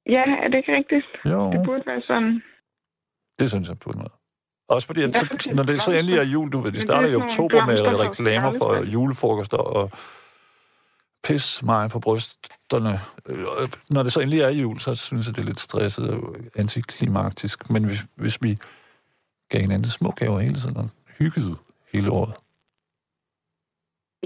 Ja, 0.06 0.24
er 0.44 0.48
det 0.48 0.58
ikke 0.58 0.76
rigtigt? 0.76 1.06
Jo, 1.26 1.52
Det 1.52 1.62
burde 1.66 1.84
være 1.86 2.02
sådan. 2.02 2.44
det 3.40 3.50
synes 3.50 3.68
jeg 3.70 3.80
på 3.80 3.90
en 3.90 3.98
måde. 3.98 4.10
Også 4.68 4.88
fordi, 4.88 5.02
at, 5.04 5.16
så, 5.16 5.52
når 5.56 5.64
det 5.64 5.82
så 5.82 5.92
endelig 5.92 6.18
er 6.18 6.24
jul, 6.24 6.52
du 6.52 6.60
ved, 6.60 6.72
de 6.72 6.78
er 6.78 6.82
starter 6.82 7.10
i 7.10 7.16
oktober 7.16 7.66
med 7.66 7.80
og 7.82 8.00
reklamer 8.00 8.52
for 8.58 8.84
julefrokoster 8.84 9.58
og 9.58 9.92
pis 11.24 11.64
mig 11.64 11.90
på 11.90 12.00
brysterne. 12.00 12.94
Øh, 13.30 13.70
Når 13.90 14.04
det 14.04 14.14
så 14.14 14.20
endelig 14.22 14.40
er 14.42 14.50
jul, 14.50 14.80
så 14.80 14.96
synes 14.96 15.28
jeg, 15.28 15.36
det 15.36 15.42
er 15.42 15.46
lidt 15.46 15.60
stresset 15.60 16.10
og 16.10 16.36
antiklimaktisk. 16.56 17.70
Men 17.70 17.84
hvis, 17.86 18.00
hvis 18.16 18.38
vi 18.44 18.58
gav 19.50 19.62
hinanden 19.62 19.90
små 19.90 20.12
gaver 20.12 20.40
hele 20.40 20.56
tiden 20.56 20.78
og 20.78 20.90
hyggede 21.20 21.56
hele 21.94 22.12
året, 22.12 22.34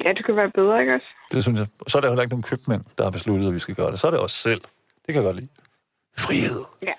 Ja, 0.06 0.14
det 0.14 0.26
kunne 0.26 0.38
være 0.38 0.52
bedre, 0.52 0.80
ikke 0.82 0.94
også? 0.96 1.08
det 1.32 1.44
synes 1.44 1.60
jeg. 1.60 1.68
Så 1.88 1.98
er 1.98 2.02
der 2.02 2.10
heller 2.10 2.22
ikke 2.24 2.34
nogen 2.34 2.44
købmænd, 2.44 2.84
der 2.98 3.04
har 3.04 3.12
besluttet, 3.12 3.48
at 3.48 3.54
vi 3.54 3.60
skal 3.60 3.76
gøre 3.76 3.92
det. 3.92 4.00
Så 4.00 4.08
er 4.08 4.12
det 4.12 4.20
os 4.20 4.32
selv. 4.32 4.62
Det 5.06 5.06
kan 5.14 5.16
jeg 5.16 5.24
godt 5.24 5.36
lide. 5.36 5.48
Frihed. 6.20 6.66
Ja. 6.82 6.94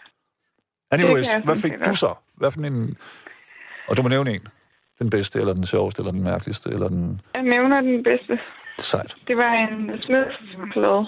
Anyways, 0.90 1.32
hvad 1.44 1.56
fik 1.56 1.72
du 1.86 1.94
så? 1.94 2.14
Hvad 2.34 2.50
for 2.50 2.60
en... 2.60 2.96
Og 3.88 3.96
du 3.96 4.02
må 4.02 4.08
nævne 4.08 4.34
en. 4.34 4.48
Den 4.98 5.10
bedste, 5.10 5.38
eller 5.40 5.54
den 5.54 5.66
sjoveste, 5.66 6.00
eller 6.00 6.12
den 6.12 6.22
mærkeligste, 6.22 6.70
eller 6.70 6.88
den... 6.88 7.20
Jeg 7.34 7.42
nævner 7.42 7.80
den 7.80 8.02
bedste. 8.04 8.38
Sejt. 8.78 9.16
Det 9.26 9.36
var 9.36 9.52
en 9.52 9.90
Smiths-plade. 10.02 11.06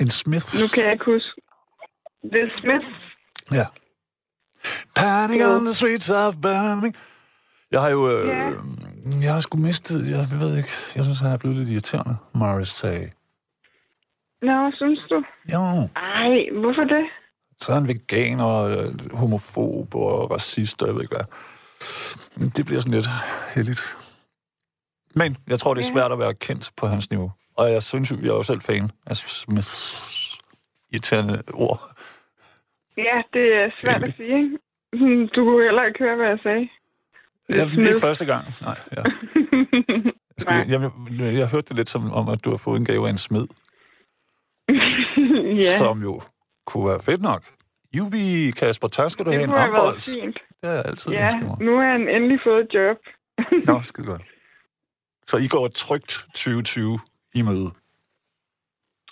En 0.00 0.10
Smith. 0.10 0.46
Nu 0.60 0.66
kan 0.74 0.84
jeg 0.84 0.92
ikke 0.92 1.04
huske. 1.04 1.40
Det 2.22 2.40
er 2.42 2.50
Smiths. 2.60 2.96
Ja. 3.52 3.66
Panic 4.96 5.42
on 5.44 5.64
the 5.64 5.74
streets 5.74 6.10
of 6.10 6.34
Birmingham. 6.42 6.94
Jeg 7.70 7.80
har 7.80 7.90
jo... 7.90 8.10
Øh, 8.10 8.28
Ja. 8.28 8.50
Jeg 9.20 9.32
har 9.34 9.40
sgu 9.40 9.58
mistet... 9.58 10.10
Jeg, 10.10 10.26
jeg 10.30 10.40
ved 10.40 10.56
ikke. 10.56 10.68
Jeg 10.96 11.04
synes, 11.04 11.20
han 11.20 11.32
er 11.32 11.36
blevet 11.36 11.56
lidt 11.56 11.68
irriterende. 11.68 12.16
Morris 12.34 12.68
sagde. 12.68 13.10
Nå, 14.46 14.70
synes 14.80 15.00
du? 15.10 15.18
Jo. 15.52 15.62
Ej, 15.96 16.30
hvorfor 16.60 16.84
det? 16.94 17.04
Så 17.60 17.72
er 17.72 17.76
han 17.78 17.88
veganer, 17.88 18.48
øh, 18.56 19.10
homofob 19.12 19.94
og 19.94 20.30
racist, 20.30 20.82
og 20.82 20.88
jeg 20.88 20.94
ved 20.94 21.02
ikke 21.02 21.16
hvad. 21.16 21.26
Det 22.56 22.66
bliver 22.66 22.80
sådan 22.80 22.94
lidt 22.94 23.08
heldigt. 23.54 23.96
Men 25.14 25.36
jeg 25.48 25.58
tror, 25.58 25.74
det 25.74 25.80
er 25.82 25.86
Ja. 25.88 25.92
svært 25.92 26.12
at 26.12 26.18
være 26.18 26.34
kendt 26.34 26.70
på 26.76 26.86
hans 26.86 27.10
niveau. 27.10 27.32
Og 27.56 27.72
jeg 27.72 27.82
synes 27.82 28.10
jo, 28.10 28.16
jeg 28.22 28.28
er 28.28 28.34
jo 28.34 28.42
selv 28.42 28.60
fan 28.60 28.90
af 29.06 29.16
Smiths 29.16 30.38
irriterende 30.92 31.42
ord. 31.54 31.90
Ja, 32.96 33.22
det 33.32 33.46
er 33.54 33.70
svært 33.82 34.02
at 34.02 34.14
sige, 34.16 34.36
ikke? 34.36 34.58
Hmm, 34.92 35.28
Du 35.28 35.44
kunne 35.44 35.64
heller 35.64 35.84
ikke 35.84 35.98
høre, 35.98 36.16
hvad 36.16 36.26
jeg 36.28 36.38
sagde. 36.42 36.68
Jeg, 37.48 37.68
Smith. 37.74 37.88
ikke 37.88 38.00
første 38.00 38.24
gang. 38.24 38.44
Nej, 38.62 38.78
ja. 38.96 39.02
Jeg, 40.50 40.64
jeg, 40.68 40.90
jeg, 41.20 41.34
jeg 41.34 41.48
hørte 41.48 41.68
det 41.68 41.76
lidt 41.76 41.88
som 41.88 42.12
om, 42.12 42.28
at 42.28 42.44
du 42.44 42.50
har 42.50 42.56
fået 42.56 42.78
en 42.78 42.84
gave 42.84 43.06
af 43.06 43.10
en 43.10 43.18
smed, 43.18 43.46
ja, 45.54 45.76
som 45.78 46.02
jo 46.02 46.20
kunne 46.66 46.88
være 46.90 47.00
fedt 47.00 47.22
nok. 47.22 47.42
Jubi, 47.96 48.50
Kasper, 48.50 48.88
tak 48.88 49.10
skal 49.10 49.24
du 49.24 49.30
have 49.30 49.42
det 49.42 49.48
en 49.48 49.54
have 49.54 50.00
fint. 50.00 50.38
Det 50.60 50.68
har 50.70 50.76
jeg 50.76 50.84
altid 50.86 51.12
Ja, 51.12 51.30
nu 51.60 51.76
har 51.78 51.90
han 51.92 52.08
endelig 52.08 52.38
fået 52.44 52.60
et 52.64 52.74
job. 52.74 52.96
Nå, 53.66 53.82
skide 53.82 54.06
godt. 54.06 54.22
Så 55.26 55.36
I 55.36 55.48
går 55.48 55.66
et 55.66 55.72
trygt 55.74 56.26
2020 56.34 56.98
i 57.34 57.42
møde. 57.42 57.70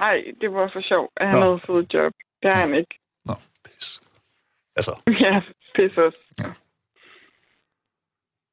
Nej, 0.00 0.16
det 0.40 0.52
var 0.52 0.70
for 0.72 0.80
sjov, 0.88 1.10
at 1.16 1.26
han 1.30 1.38
Nå. 1.38 1.44
havde 1.44 1.60
fået 1.66 1.84
et 1.84 1.94
job. 1.94 2.12
Det 2.42 2.50
har 2.54 2.66
han 2.66 2.74
ikke. 2.74 2.94
Nå, 3.24 3.34
pis. 3.64 4.02
Altså, 4.76 4.92
Ja, 5.24 5.40
pis 5.74 5.96
også. 5.96 6.18
Ja. 6.38 6.50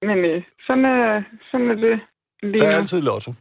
Men 0.07 0.17
øh, 0.25 0.43
sådan, 0.67 0.85
er, 0.85 1.23
sådan 1.51 1.69
er 1.69 1.75
det 1.75 1.99
lige 2.43 2.59
der 2.59 2.67
er 2.69 2.77
altid 2.77 3.01
lotto. 3.01 3.33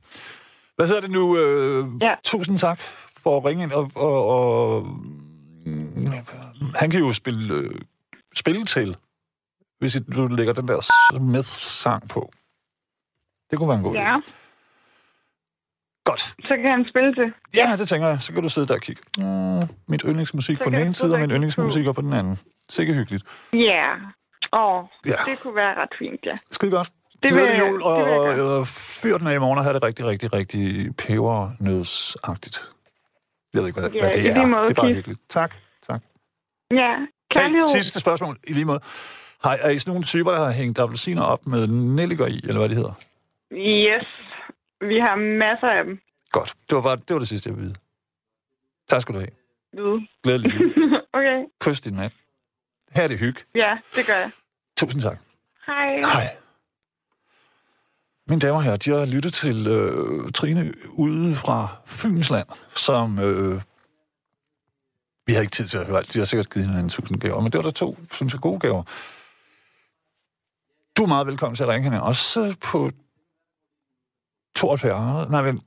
Hvad 0.76 0.87
hedder 0.87 1.00
det 1.00 1.11
nu? 1.11 1.38
Øh, 1.38 1.85
Ja. 2.03 2.14
Tusind 2.24 2.59
tak 2.59 2.81
for 3.22 3.37
at 3.37 3.44
ringe 3.44 3.62
ind. 3.62 3.72
Og, 3.72 3.90
og, 3.94 4.26
og, 4.26 4.87
han 6.74 6.90
kan 6.90 7.00
jo 7.00 7.12
spille, 7.12 7.54
øh, 7.54 7.80
spille 8.35 8.64
til, 8.64 8.96
hvis 9.78 9.96
du 10.14 10.26
lægger 10.26 10.52
den 10.52 10.68
der 10.68 10.80
Smith-sang 11.12 12.09
på. 12.09 12.33
Det 13.50 13.59
kunne 13.59 13.68
være 13.68 13.78
en 13.78 13.85
god 13.85 13.94
idé. 13.94 13.98
Ja, 13.98 14.16
Godt. 16.04 16.20
så 16.20 16.54
kan 16.62 16.70
han 16.70 16.87
spille 16.90 17.14
til. 17.14 17.33
Ja, 17.56 17.76
det 17.76 17.88
tænker 17.88 18.09
jeg. 18.09 18.20
Så 18.20 18.33
kan 18.33 18.42
du 18.42 18.48
sidde 18.48 18.68
der 18.68 18.74
og 18.74 18.80
kigge. 18.80 19.02
Mm, 19.18 19.68
mit 19.88 20.02
yndlingsmusik 20.02 20.56
Så 20.59 20.64
på 20.64 20.70
den 20.70 20.80
ene 20.80 20.94
side, 20.94 21.12
og 21.14 21.20
min 21.20 21.30
yndlingsmusik 21.30 21.85
på 21.94 22.00
den 22.00 22.12
anden. 22.12 22.38
Sikke 22.68 22.94
hyggeligt. 22.94 23.24
Ja. 23.52 23.94
Åh, 24.52 24.85
Ja, 25.06 25.11
det 25.26 25.40
kunne 25.42 25.56
være 25.56 25.74
ret 25.83 25.88
fint, 25.98 26.20
ja. 26.26 26.35
skide 26.50 26.70
godt. 26.70 26.90
Det 27.22 27.35
vil, 27.35 27.59
jul, 27.59 27.83
og, 27.83 27.98
det 28.00 28.06
vil 28.06 28.12
jeg 28.12 28.40
og, 28.42 28.59
og 28.59 28.66
fyr 28.66 29.18
den 29.18 29.26
af 29.26 29.35
i 29.35 29.38
morgen 29.38 29.59
og 29.59 29.64
have 29.64 29.74
det 29.74 29.83
rigtig, 29.83 30.04
rigtig, 30.06 30.33
rigtig 30.33 30.96
pebernødsagtigt. 30.96 32.70
Jeg 33.54 33.62
ved 33.62 33.68
ikke, 33.68 33.80
hvad, 33.80 33.90
Ja, 33.90 34.00
hvad 34.00 34.10
det 34.12 34.36
er. 34.36 34.46
måde, 34.46 34.60
det 34.62 34.70
er 34.70 34.74
bare 34.82 34.92
hyggeligt. 34.94 35.20
Tak, 35.28 35.54
tak. 35.82 36.02
Ja, 36.70 36.96
kærlighed. 37.30 37.68
Hey, 37.74 37.82
sidste 37.82 38.00
spørgsmål 38.00 38.38
i 38.48 38.52
lige 38.52 38.64
måde. 38.64 38.80
Har, 39.44 39.50
er 39.56 39.70
I 39.70 39.78
sådan 39.78 39.90
nogle 39.90 40.04
typer, 40.04 40.30
der 40.32 40.38
har 40.44 40.50
hængt 40.50 40.78
appelsiner 40.78 41.22
op 41.22 41.46
med 41.46 41.66
nelliker 41.66 42.26
i, 42.26 42.40
eller 42.44 42.58
hvad 42.58 42.68
det 42.68 42.76
hedder? 42.76 42.92
Yes, 43.52 44.06
vi 44.80 44.98
har 44.98 45.14
masser 45.16 45.66
af 45.68 45.84
dem. 45.84 46.00
Godt. 46.30 46.54
Det 46.68 46.76
var, 46.76 46.82
bare, 46.82 46.96
det 46.96 47.10
var 47.14 47.18
det 47.18 47.28
sidste, 47.28 47.48
jeg 47.50 47.56
ville 47.56 47.66
vide. 47.68 47.78
Tak 48.88 49.00
skal 49.02 49.14
du 49.14 49.18
have. 49.20 49.30
Vide. 49.72 50.06
Glædelig 50.22 50.52
okay, 51.18 51.44
Kys 51.60 51.80
din 51.80 51.96
mand. 51.96 52.12
Her 52.96 53.02
er 53.04 53.08
det 53.08 53.18
hygge. 53.18 53.40
ja, 53.54 53.78
det 53.96 54.06
gør 54.06 54.14
jeg. 54.16 54.30
Tusind 54.76 55.02
tak. 55.02 55.18
Hej. 55.66 55.96
Hej. 55.96 56.36
Mine 58.30 58.40
damer 58.40 58.56
og 58.56 58.62
herrer, 58.62 58.76
de 58.76 58.90
har 58.90 59.04
lyttet 59.04 59.34
til 59.34 59.66
øh, 59.66 60.32
Trine 60.32 60.72
ude 60.88 61.34
fra 61.34 61.76
Fynsland, 61.84 62.46
som... 62.76 63.18
Øh, 63.18 63.62
vi 65.26 65.32
har 65.32 65.40
ikke 65.40 65.50
tid 65.50 65.68
til 65.68 65.78
at 65.78 65.86
høre 65.86 65.98
alt. 65.98 66.14
De 66.14 66.18
har 66.18 66.26
sikkert 66.26 66.50
givet 66.50 66.66
hende 66.66 66.80
en 66.80 66.88
tusind 66.88 67.20
gaver, 67.20 67.40
men 67.40 67.52
det 67.52 67.58
var 67.58 67.62
der 67.62 67.70
to, 67.70 67.98
synes 68.12 68.32
jeg, 68.32 68.40
gode 68.40 68.58
gaver. 68.58 68.82
Du 70.96 71.02
er 71.02 71.06
meget 71.06 71.26
velkommen 71.26 71.56
til 71.56 71.62
at 71.62 71.68
ringe 71.68 71.84
hende, 71.84 72.02
også 72.02 72.56
på 72.60 72.90
72, 74.56 75.30
nej, 75.30 75.42
men, 75.42 75.60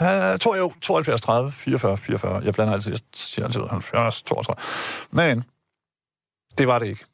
uh, 0.00 0.38
to, 0.38 0.54
jo, 0.54 0.72
72, 0.80 1.22
30, 1.22 1.52
44, 1.52 1.96
44. 1.96 2.42
Jeg 2.44 2.54
blander 2.54 2.74
altid, 2.74 2.90
jeg 2.90 3.00
siger 3.14 3.46
altid 3.46 3.60
70, 3.60 4.22
32. 4.22 4.62
Men 5.10 5.44
det 6.58 6.68
var 6.68 6.78
det 6.78 6.86
ikke. 6.86 7.04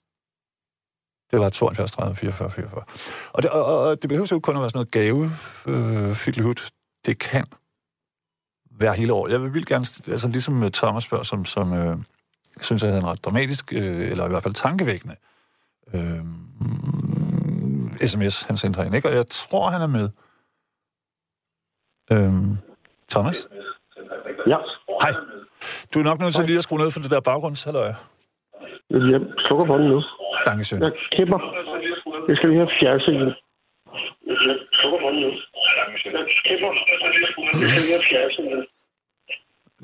Det 1.33 1.41
var 1.41 1.49
72, 1.49 1.93
30, 1.93 2.15
44, 2.15 2.51
44. 2.51 2.85
Og 3.33 3.43
det, 3.43 3.51
og, 3.51 3.65
og- 3.65 4.03
det 4.03 4.09
behøver 4.09 4.29
jo 4.33 4.41
kun 4.41 4.57
at 4.57 4.61
være 4.63 4.71
sådan 4.71 4.79
noget 4.79 4.91
gave, 4.91 5.31
øh, 5.67 6.15
fiddlehut. 6.15 6.71
Det 7.07 7.19
kan 7.19 7.47
være 8.71 8.95
hele 8.95 9.13
året. 9.13 9.33
Jeg 9.33 9.43
vil 9.55 9.67
gerne, 9.67 9.87
altså 10.09 10.29
ligesom 10.29 10.63
øh, 10.63 10.71
Thomas 10.71 11.07
før, 11.07 11.23
som, 11.23 11.45
som 11.45 11.73
øh, 11.73 11.97
synes, 12.61 12.83
jeg 12.83 12.91
havde 12.91 13.01
en 13.03 13.07
ret 13.09 13.25
dramatisk, 13.25 13.73
øh, 13.73 14.11
eller 14.11 14.25
i 14.27 14.29
hvert 14.29 14.43
fald 14.43 14.55
tankevækkende 14.55 15.17
øh, 15.95 16.25
sms, 18.09 18.43
han 18.43 18.57
sendte 18.57 18.77
herind, 18.77 18.95
ikke? 18.95 19.09
Og 19.09 19.15
jeg 19.15 19.27
tror, 19.27 19.71
han 19.71 19.81
er 19.83 19.87
med. 19.87 20.09
Øh, 22.13 22.57
Thomas? 23.11 23.49
Ja. 24.47 24.57
Hej. 25.03 25.13
Du 25.95 25.99
er 25.99 26.03
nok 26.05 26.21
nødt 26.21 26.35
til 26.35 26.45
lige 26.45 26.59
at 26.59 26.65
skrue 26.65 26.79
ned 26.79 26.91
for 26.91 27.01
det 27.01 27.11
der 27.11 27.21
baggrundshalløj. 27.21 27.87
Jeg 28.91 29.21
slukker 29.39 29.67
for 29.67 29.77
den 29.79 29.89
nu. 29.89 30.03
Dankeschön. 30.49 30.81
Jeg 30.83 30.93
klipper. 31.15 31.39
Jeg 32.29 32.37
skal 32.37 32.49
lige 32.49 32.59
have 32.59 32.71
fjernsynet. 32.81 33.37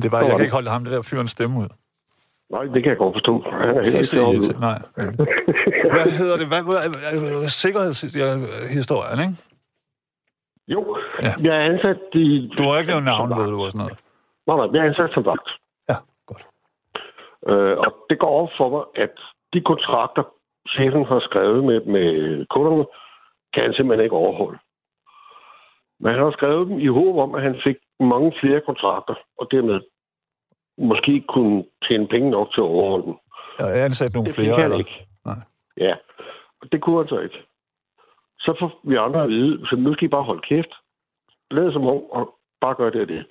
Det 0.03 0.12
var, 0.12 0.21
jeg 0.21 0.31
kan 0.31 0.40
ikke 0.40 0.53
holde 0.61 0.71
ham, 0.71 0.85
det 0.85 0.92
der 0.92 1.03
fyrens 1.03 1.31
stemme 1.31 1.59
ud. 1.62 1.68
Nej, 2.51 2.62
det 2.75 2.83
kan 2.83 2.90
jeg 2.90 2.99
godt 2.99 3.14
forstå. 3.14 3.35
Er 3.40 3.81
ikke. 4.33 4.61
Nej. 4.61 4.79
Hvad 5.94 6.11
hedder 6.21 6.37
det? 6.37 6.47
Hvad, 6.53 6.62
hvad, 6.62 6.81
hvad, 7.40 7.49
sikkerhedshistorien, 7.49 9.21
ikke? 9.27 9.37
Jo, 10.68 10.97
Ja. 11.23 11.33
jeg 11.42 11.55
er 11.62 11.64
ansat 11.73 12.01
i... 12.12 12.51
Du 12.59 12.62
har 12.62 12.79
ikke 12.81 12.90
nævnt 12.92 13.05
navn, 13.05 13.31
ved 13.38 13.51
du, 13.55 13.59
og 13.64 13.71
sådan 13.71 13.79
noget. 13.85 13.99
Nej, 14.47 14.57
nej, 14.57 14.66
jeg 14.75 14.81
er 14.85 14.88
ansat 14.90 15.11
som 15.14 15.25
vagt. 15.25 15.49
Ja, 15.90 15.97
godt. 16.27 16.42
Øh, 17.51 17.75
og 17.85 17.90
det 18.11 18.18
går 18.18 18.42
op 18.42 18.49
for 18.59 18.68
mig, 18.75 18.85
at 19.05 19.14
de 19.53 19.61
kontrakter, 19.61 20.23
chefen 20.75 21.05
har 21.05 21.21
skrevet 21.21 21.65
med, 21.65 21.81
med 21.81 22.47
kunderne, 22.47 22.85
kan 23.55 23.63
han 23.63 23.75
simpelthen 23.75 24.05
ikke 24.05 24.17
overholde. 24.17 24.59
Men 26.01 26.15
han 26.15 26.23
har 26.25 26.31
skrevet 26.31 26.69
dem 26.69 26.79
i 26.79 26.87
håb 26.87 27.17
om, 27.17 27.35
at 27.35 27.43
han 27.43 27.61
fik 27.65 27.77
mange 28.01 28.33
flere 28.41 28.61
kontrakter, 28.61 29.15
og 29.39 29.49
dermed 29.51 29.81
måske 30.79 31.25
kunne 31.29 31.65
tjene 31.89 32.07
penge 32.09 32.31
nok 32.31 32.53
til 32.55 32.61
at 32.61 32.65
overholde 32.65 33.07
dem. 33.07 33.15
Har 33.61 33.69
ansat 33.85 34.15
nogle 34.15 34.27
Det 34.27 34.35
flere. 34.35 34.55
han 34.55 34.65
Eller? 34.65 34.79
ikke. 34.79 35.07
Nej. 35.25 35.41
Ja, 35.77 35.95
og 36.61 36.73
det 36.73 36.83
kunne 36.83 36.99
han 36.99 37.09
så 37.09 37.19
ikke. 37.21 37.43
Så 38.39 38.57
får 38.61 38.81
vi 38.85 38.97
andre 38.97 39.23
at 39.23 39.29
vide, 39.29 39.67
så 39.67 39.77
nu 39.77 39.93
skal 39.95 40.05
I 40.05 40.09
bare 40.09 40.23
holde 40.23 40.43
kæft. 40.43 40.73
Lad 41.51 41.73
som 41.73 41.87
om, 41.87 42.03
og 42.11 42.35
bare 42.61 42.75
gør 42.75 42.91
det 42.91 43.01
og 43.01 43.09
det. 43.09 43.27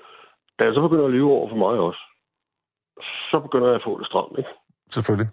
Da 0.59 0.63
jeg 0.63 0.73
så 0.73 0.81
begynder 0.81 1.05
at 1.05 1.11
lyve 1.11 1.31
over 1.31 1.49
for 1.49 1.55
mig 1.55 1.79
også, 1.79 1.99
så 3.31 3.39
begynder 3.39 3.67
jeg 3.67 3.75
at 3.75 3.83
få 3.83 3.99
det 3.99 4.07
stramt, 4.07 4.37
ikke? 4.37 4.49
Selvfølgelig. 4.91 5.29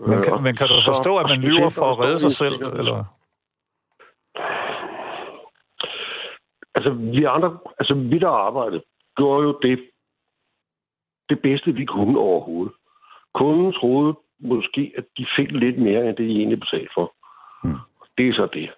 Men 0.00 0.18
Øh, 0.18 0.24
kan, 0.24 0.42
men 0.42 0.54
kan 0.54 0.68
du 0.68 0.74
forstå, 0.84 1.16
at 1.16 1.26
man 1.28 1.40
lyver 1.40 1.70
for 1.70 1.86
at 1.92 1.98
redde 1.98 2.18
sig 2.18 2.32
selv? 2.32 2.54
Eller? 2.54 3.04
Altså, 6.74 6.90
vi 6.90 7.24
andre, 7.24 7.58
altså 7.78 7.94
vi 7.94 8.18
der 8.18 8.28
arbejdede, 8.28 8.82
gjorde 9.16 9.42
jo 9.46 9.58
det, 9.62 9.90
det 11.28 11.42
bedste, 11.42 11.72
vi 11.72 11.84
kunne 11.84 12.18
overhovedet. 12.18 12.72
Kunden 13.34 13.72
troede 13.72 14.14
måske, 14.40 14.92
at 14.98 15.04
de 15.18 15.26
fik 15.36 15.50
lidt 15.50 15.78
mere, 15.78 16.00
end 16.08 16.16
det 16.16 16.28
de 16.28 16.36
egentlig 16.36 16.60
betalte 16.60 16.90
for. 16.94 17.14
Hmm. 17.64 17.78
Det 18.18 18.28
er 18.28 18.32
så 18.32 18.48
det. 18.52 18.70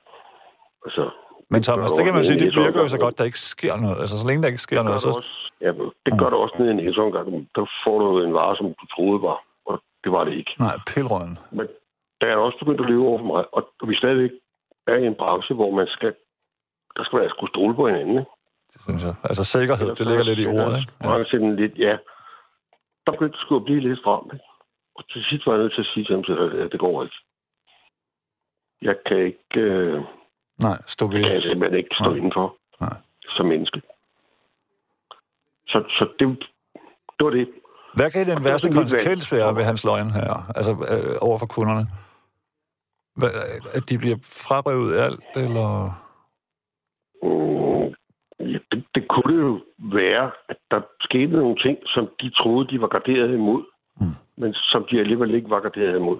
Altså, 0.84 1.10
Men 1.50 1.62
Thomas, 1.62 1.92
det 1.92 2.04
kan 2.04 2.14
man 2.14 2.24
sige, 2.24 2.40
det 2.40 2.56
virker 2.56 2.80
jo 2.80 2.88
så 2.88 2.98
godt, 2.98 3.18
der 3.18 3.24
ikke 3.24 3.38
sker 3.38 3.76
noget. 3.76 3.96
Altså, 3.98 4.18
så 4.18 4.26
længe 4.26 4.42
der 4.42 4.48
ikke 4.48 4.66
sker 4.68 4.76
det 4.76 4.84
noget, 4.84 5.02
det 5.02 5.12
så... 5.12 5.18
også, 5.18 5.52
ja, 5.60 5.70
det 6.06 6.18
gør 6.18 6.28
det 6.32 6.38
også 6.44 6.54
nede 6.58 6.70
i 6.70 6.74
en 6.74 6.80
hæsomgang. 6.80 7.48
Der 7.54 7.66
får 7.84 7.98
du 7.98 8.22
en 8.22 8.34
vare, 8.34 8.56
som 8.56 8.66
du 8.66 8.86
troede 8.94 9.22
var, 9.22 9.38
det 10.04 10.12
var 10.12 10.24
det 10.24 10.32
ikke. 10.32 10.54
Nej, 10.58 10.74
pilrøden. 10.94 11.38
Men 11.50 11.66
der 12.20 12.26
er 12.26 12.36
også 12.36 12.58
begyndt 12.58 12.80
at 12.80 12.90
leve 12.90 13.06
over 13.08 13.18
for 13.18 13.26
mig, 13.26 13.44
og 13.54 13.88
vi 13.88 13.94
stadigvæk 13.96 14.30
er 14.86 14.94
i 14.94 15.06
en 15.06 15.14
branche, 15.14 15.54
hvor 15.54 15.70
man 15.70 15.86
skal, 15.86 16.14
der 16.96 17.04
skal 17.04 17.18
være 17.20 17.30
skulle 17.30 17.50
stole 17.50 17.74
på 17.74 17.86
hinanden. 17.88 18.18
Ikke? 18.18 18.30
Det 18.72 18.80
synes 18.82 19.02
jeg. 19.04 19.14
Altså, 19.24 19.44
sikkerhed, 19.44 19.88
det 19.94 20.06
ligger 20.06 20.24
lidt 20.24 20.38
i 20.38 20.46
ordet, 20.46 20.78
ikke? 20.80 20.92
Ja. 21.00 21.10
Ja. 21.12 21.22
Ja. 21.32 21.54
lidt, 21.60 21.78
ja. 21.78 21.96
Der 23.06 23.12
begyndte 23.12 23.38
det 23.50 23.56
at 23.56 23.64
blive 23.64 23.80
lidt 23.80 23.98
stramt. 23.98 24.32
Ikke? 24.32 24.44
Og 24.96 25.08
til 25.08 25.24
sidst 25.24 25.46
var 25.46 25.52
jeg 25.52 25.62
nødt 25.62 25.74
til 25.74 25.80
at 25.80 25.90
sige 25.94 26.04
til 26.04 26.14
ham, 26.16 26.24
at 26.64 26.72
det 26.72 26.80
går 26.80 27.02
ikke. 27.04 27.16
Jeg 28.82 28.96
kan 29.06 29.18
ikke, 29.18 29.60
øh, 29.60 30.02
Nej, 30.58 30.78
stå 30.86 31.08
kan 31.08 31.20
jeg 31.20 31.30
ved. 31.34 31.42
simpelthen 31.42 31.78
ikke 31.78 31.96
stå 32.00 32.08
Nej. 32.10 32.16
indenfor 32.16 32.56
Nej. 32.80 32.96
som 33.36 33.46
menneske. 33.46 33.82
Så, 35.66 35.84
så 35.88 36.08
det, 36.18 36.26
det 37.18 37.24
var 37.26 37.30
det. 37.30 37.48
Hvad 37.96 38.10
kan 38.10 38.26
den 38.26 38.36
det 38.36 38.44
værste 38.44 38.72
konsekvens 38.72 39.32
være 39.32 39.56
ved 39.56 39.64
hans 39.64 39.84
løgn 39.84 40.10
her? 40.10 40.52
Altså, 40.56 40.72
øh, 40.72 41.16
over 41.20 41.38
for 41.38 41.46
kunderne? 41.46 41.86
Hvad, 43.16 43.30
at 43.74 43.88
de 43.88 43.98
bliver 43.98 44.16
frabrevet 44.22 44.98
alt, 44.98 45.24
eller... 45.36 46.00
Mm, 47.22 47.94
det, 48.70 48.84
det 48.94 49.08
kunne 49.08 49.36
det 49.36 49.42
jo 49.42 49.60
være, 49.78 50.30
at 50.48 50.56
der 50.70 50.80
skete 51.00 51.32
nogle 51.32 51.56
ting, 51.56 51.78
som 51.86 52.08
de 52.20 52.30
troede, 52.30 52.68
de 52.68 52.80
var 52.80 52.88
garderet 52.88 53.34
imod, 53.34 53.64
Mm. 54.00 54.06
men 54.36 54.54
som 54.54 54.86
de 54.90 55.00
alligevel 55.00 55.34
ikke 55.34 55.50
var 55.50 55.60
garderet 55.60 55.96
imod. 55.96 56.18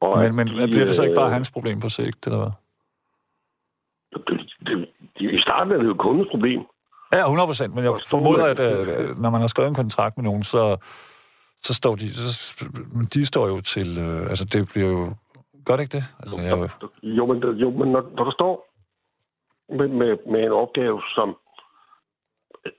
Og 0.00 0.18
Men, 0.18 0.34
men 0.36 0.46
de, 0.46 0.52
bliver 0.52 0.84
det 0.84 0.94
så 0.94 1.02
ikke 1.02 1.14
bare 1.14 1.26
øh, 1.26 1.32
hans 1.32 1.50
problem 1.52 1.80
på 1.80 1.88
sigt, 1.88 2.26
eller 2.26 2.38
hvad? 2.38 2.50
Det, 4.26 4.48
det, 4.66 4.88
I 5.38 5.40
starten 5.40 5.72
er 5.72 5.78
det 5.78 5.86
jo 5.86 5.94
kundens 5.94 6.28
problem. 6.30 6.60
Ja, 7.12 7.18
100 7.24 7.46
procent, 7.46 7.74
men 7.74 7.84
jeg 7.84 7.92
formoder, 8.06 8.44
at 8.46 8.60
øh, 8.60 9.18
når 9.22 9.30
man 9.30 9.40
har 9.40 9.48
skrevet 9.48 9.68
en 9.68 9.74
kontrakt 9.74 10.16
med 10.16 10.24
nogen, 10.24 10.42
så, 10.42 10.76
så 11.62 11.74
står 11.74 11.94
de, 11.94 12.14
så, 12.14 12.64
de 13.14 13.26
står 13.26 13.48
jo 13.48 13.60
til, 13.60 13.98
øh, 13.98 14.20
altså 14.30 14.44
det 14.44 14.68
bliver 14.72 14.88
jo, 14.88 15.14
gør 15.64 15.76
det 15.76 15.82
ikke 15.82 15.96
det? 15.96 16.04
Altså, 16.20 16.36
jeg, 16.40 16.68
Jo, 17.02 17.26
men, 17.26 17.42
jo, 17.62 17.70
men 17.70 17.88
når, 17.92 18.02
når 18.16 18.24
du 18.24 18.30
står 18.30 18.52
med, 19.78 19.88
med, 19.88 20.16
med 20.32 20.40
en 20.44 20.52
opgave, 20.52 21.02
som 21.14 21.36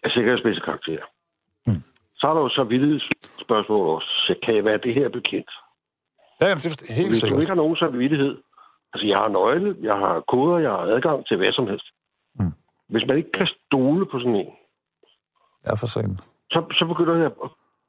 er 0.04 0.10
sikkerhedsmæssig 0.10 0.64
karakter, 0.64 1.00
Mm. 1.68 1.84
så 2.20 2.28
er 2.28 2.34
der 2.34 2.42
jo 2.42 2.50
så 2.50 2.64
vildt 2.64 3.04
spørgsmål 3.42 3.88
også. 3.96 4.08
Så 4.28 4.36
Kan 4.44 4.56
jeg 4.56 4.66
være 4.66 4.78
det 4.78 4.94
her 4.94 5.10
bekendt? 5.10 5.52
ja, 6.42 6.48
jamen, 6.48 6.62
det 6.62 6.90
er 6.90 6.94
helt 6.94 7.08
Hvis 7.10 7.20
du 7.20 7.26
sikkert. 7.28 7.42
ikke 7.42 7.52
har 7.56 7.56
nogen 7.64 7.76
samvittighed, 7.76 8.34
altså 8.94 9.08
jeg 9.08 9.18
har 9.18 9.28
nøgle, 9.28 9.76
jeg 9.82 9.96
har 10.04 10.24
koder, 10.32 10.58
jeg 10.66 10.72
har 10.72 10.78
adgang 10.96 11.26
til 11.28 11.38
hvad 11.38 11.52
som 11.54 11.68
helst. 11.68 11.88
Hvis 12.90 13.04
man 13.08 13.18
ikke 13.18 13.32
kan 13.32 13.48
stole 13.66 14.06
på 14.06 14.20
sådan 14.20 14.36
en, 14.36 14.52
Ja, 15.68 15.74
for 15.82 15.88
sent. 15.88 16.20
så, 16.52 16.60
så 16.80 16.86
begynder 16.86 17.16
jeg, 17.16 17.26
at- 17.26 17.38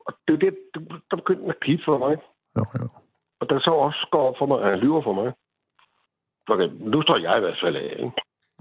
og 0.07 0.13
det 0.29 0.35
er 0.35 0.39
det, 0.39 0.55
det- 0.75 1.03
der 1.11 1.17
begynder 1.17 1.41
den 1.43 1.51
at 1.51 1.61
kigge 1.61 1.83
for 1.85 1.99
mig. 1.99 2.17
Jo, 2.59 2.65
jo. 2.81 2.89
Og 3.41 3.51
der 3.51 3.59
så 3.61 3.71
også 3.71 4.07
går 4.11 4.29
op 4.29 4.35
for 4.39 4.47
mig, 4.47 4.63
at 4.63 4.71
han 4.71 4.79
lyver 4.79 5.03
for 5.03 5.13
mig. 5.13 5.33
Okay, 6.49 6.69
nu 6.93 7.03
står 7.03 7.17
jeg 7.17 7.37
i 7.37 7.41
hvert 7.41 7.59
fald 7.63 7.77
af, 7.77 7.91
ikke? 8.05 8.13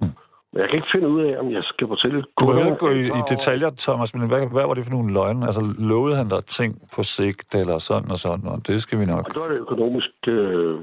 Mm. 0.01 0.07
Men 0.51 0.57
jeg 0.61 0.67
kan 0.69 0.75
ikke 0.75 0.93
finde 0.95 1.07
ud 1.09 1.21
af, 1.29 1.39
om 1.39 1.51
jeg 1.51 1.63
skal 1.63 1.87
fortælle... 1.87 2.17
Du 2.39 2.45
behøver 2.45 2.65
ikke 2.65 2.85
gå 2.87 2.89
i, 2.89 3.05
i 3.19 3.21
detaljer, 3.33 3.69
Thomas, 3.85 4.15
men 4.15 4.27
hvad, 4.27 4.47
hvad 4.55 4.65
var 4.67 4.73
det 4.73 4.85
for 4.85 4.91
nogle 4.91 5.13
løgne? 5.13 5.45
Altså, 5.45 5.61
lovede 5.91 6.15
han 6.15 6.29
dig 6.29 6.45
ting 6.45 6.71
på 6.95 7.03
sigt, 7.03 7.55
eller 7.55 7.77
sådan 7.79 8.11
og 8.11 8.17
sådan, 8.17 8.47
og 8.47 8.67
det 8.67 8.81
skal 8.81 8.99
vi 8.99 9.05
nok... 9.05 9.23
Og 9.27 9.33
det 9.33 9.41
var 9.41 9.47
det 9.47 9.59
økonomisk... 9.59 10.09
Øh, 10.27 10.79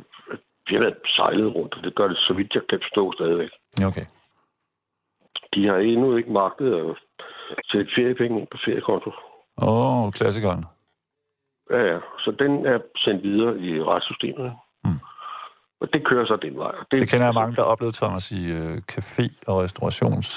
vi 0.69 0.75
har 0.77 0.81
været 0.87 0.97
sejlet 1.17 1.55
rundt, 1.55 1.75
og 1.77 1.83
det 1.85 1.95
gør 1.95 2.09
det, 2.09 2.17
så 2.19 2.33
vidt 2.39 2.55
jeg 2.55 2.63
kan 2.71 2.79
forstå 2.85 3.13
stadigvæk. 3.13 3.51
Okay. 3.91 4.07
De 5.55 5.67
har 5.67 5.77
endnu 5.77 6.17
ikke 6.17 6.33
magtet 6.33 6.75
at 6.75 6.97
sætte 7.71 7.91
feriepenge 7.97 8.41
ind 8.41 8.47
på 8.53 8.59
feriekonto. 8.65 9.11
Åh, 9.63 10.05
oh, 10.07 10.13
klassikeren. 10.13 10.65
Ja, 11.71 11.81
ja. 11.93 11.99
Så 12.19 12.31
den 12.39 12.67
er 12.67 12.79
sendt 12.97 13.23
videre 13.23 13.59
i 13.59 13.83
retssystemet. 13.83 14.53
Mm. 14.85 14.91
Og 15.81 15.89
det 15.93 16.05
kører 16.07 16.27
så 16.27 16.37
den 16.43 16.57
vej. 16.57 16.73
Og 16.81 16.87
Det 16.91 17.11
kender 17.11 17.27
jeg 17.27 17.35
mange, 17.35 17.57
der 17.57 17.63
har 17.63 17.71
oplevet, 17.71 17.95
Thomas, 17.95 18.31
i 18.31 18.51
øh, 18.53 18.77
café- 18.93 19.43
og 19.47 19.63
restaurations... 19.63 20.29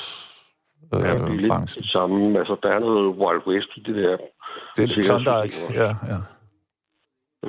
Øh, 0.94 1.02
Ja, 1.02 1.14
det 1.14 1.22
er 1.22 1.30
lidt 1.30 1.48
branchen. 1.48 1.84
det 1.84 1.92
samme. 1.92 2.40
Altså, 2.40 2.56
der 2.64 2.70
er 2.70 2.80
noget 2.80 3.16
Wild 3.22 3.48
West 3.48 3.70
i 3.78 3.80
det 3.80 3.96
der. 3.96 4.18
Det 4.76 4.84
er 4.84 4.88
lidt 4.88 5.06
Klondike. 5.08 5.54
sikkerhedssystemer. 5.56 5.84
Ja, 5.84 5.90
ja. 6.12 6.20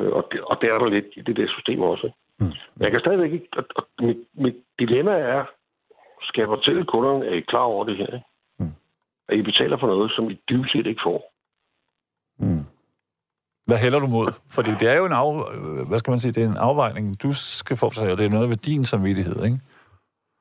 Øh, 0.02 0.12
Og 0.12 0.28
det, 0.32 0.40
og 0.40 0.58
det 0.60 0.68
er 0.70 0.78
der 0.78 0.88
lidt 0.88 1.06
i 1.16 1.20
det 1.20 1.36
der 1.36 1.48
system 1.48 1.80
også. 1.82 2.10
Mm. 2.40 2.44
Men 2.46 2.82
jeg 2.84 2.90
kan 2.90 3.00
stadigvæk 3.00 3.32
ikke... 3.32 3.48
Og, 3.56 3.64
og 3.76 3.82
mit, 4.00 4.16
mit 4.34 4.56
dilemma 4.78 5.10
er, 5.12 5.44
skal 6.22 6.40
jeg 6.40 6.48
fortælle 6.48 6.84
kunderne, 6.84 7.26
at 7.26 7.34
I 7.34 7.38
er 7.38 7.42
klar 7.48 7.60
over 7.60 7.84
det 7.84 7.96
her? 7.96 8.06
Ikke? 8.06 8.26
Mm. 8.58 8.72
At 9.28 9.38
I 9.38 9.42
betaler 9.42 9.78
for 9.78 9.86
noget, 9.86 10.12
som 10.12 10.30
I 10.30 10.34
dybest 10.50 10.72
set 10.72 10.86
ikke 10.86 11.00
får. 11.04 11.32
Mm. 12.38 12.64
Hvad 13.66 13.78
hælder 13.78 13.98
du 14.00 14.06
mod? 14.06 14.28
Fordi 14.50 14.70
det 14.70 14.88
er 14.88 14.96
jo 14.96 15.04
en 15.06 15.12
af, 15.12 15.86
hvad 15.88 15.98
skal 15.98 16.10
man 16.10 16.20
sige, 16.20 16.32
det 16.32 16.42
er 16.42 16.48
en 16.48 16.56
afvejning, 16.56 17.22
du 17.22 17.30
skal 17.32 17.76
foretage, 17.76 18.12
og 18.12 18.18
det 18.18 18.26
er 18.26 18.30
noget 18.30 18.48
ved 18.48 18.56
din 18.56 18.84
samvittighed, 18.84 19.44
ikke? 19.44 19.58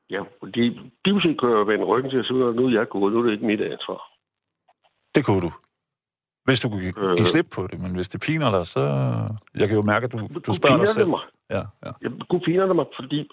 Ja, 0.09 0.21
fordi 0.39 0.63
dybest 1.05 1.23
set 1.25 1.39
kan 1.39 1.49
jeg 1.49 1.67
vende 1.67 1.85
ryggen 1.85 2.11
til 2.11 2.17
at 2.19 2.25
sige, 2.25 2.47
at 2.47 2.55
nu 2.55 2.65
er 2.67 2.71
jeg 2.71 2.89
gået, 2.89 3.13
nu 3.13 3.19
er 3.19 3.23
det 3.23 3.31
ikke 3.31 3.45
mit 3.45 3.61
ansvar. 3.61 3.99
Det 5.15 5.25
kunne 5.25 5.41
du. 5.41 5.51
Hvis 6.45 6.59
du 6.59 6.69
kunne 6.69 6.81
give, 6.81 6.99
Øh. 7.19 7.25
slip 7.25 7.47
på 7.55 7.67
det, 7.71 7.79
men 7.79 7.95
hvis 7.95 8.07
det 8.07 8.21
piner 8.21 8.49
dig, 8.57 8.67
så... 8.67 8.81
Jeg 9.55 9.67
kan 9.67 9.77
jo 9.77 9.83
mærke, 9.83 10.03
at 10.03 10.11
du, 10.13 10.17
du 10.47 10.53
spørger 10.53 10.77
dig 10.77 10.87
selv. 10.87 10.99
det 11.03 11.09
mig. 11.09 11.23
Ja, 11.49 11.63
ja. 11.85 11.91
Jeg, 12.01 12.11
nu 12.31 12.39
piner 12.45 12.65
det 12.65 12.75
mig, 12.75 12.85
fordi 12.99 13.29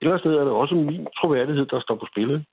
et 0.00 0.04
eller 0.04 0.12
andet 0.12 0.22
sted 0.22 0.34
er 0.34 0.44
det 0.44 0.52
også 0.52 0.74
min 0.74 1.06
troværdighed, 1.20 1.66
der 1.66 1.80
står 1.80 1.94
på 1.96 2.06
spil. 2.12 2.44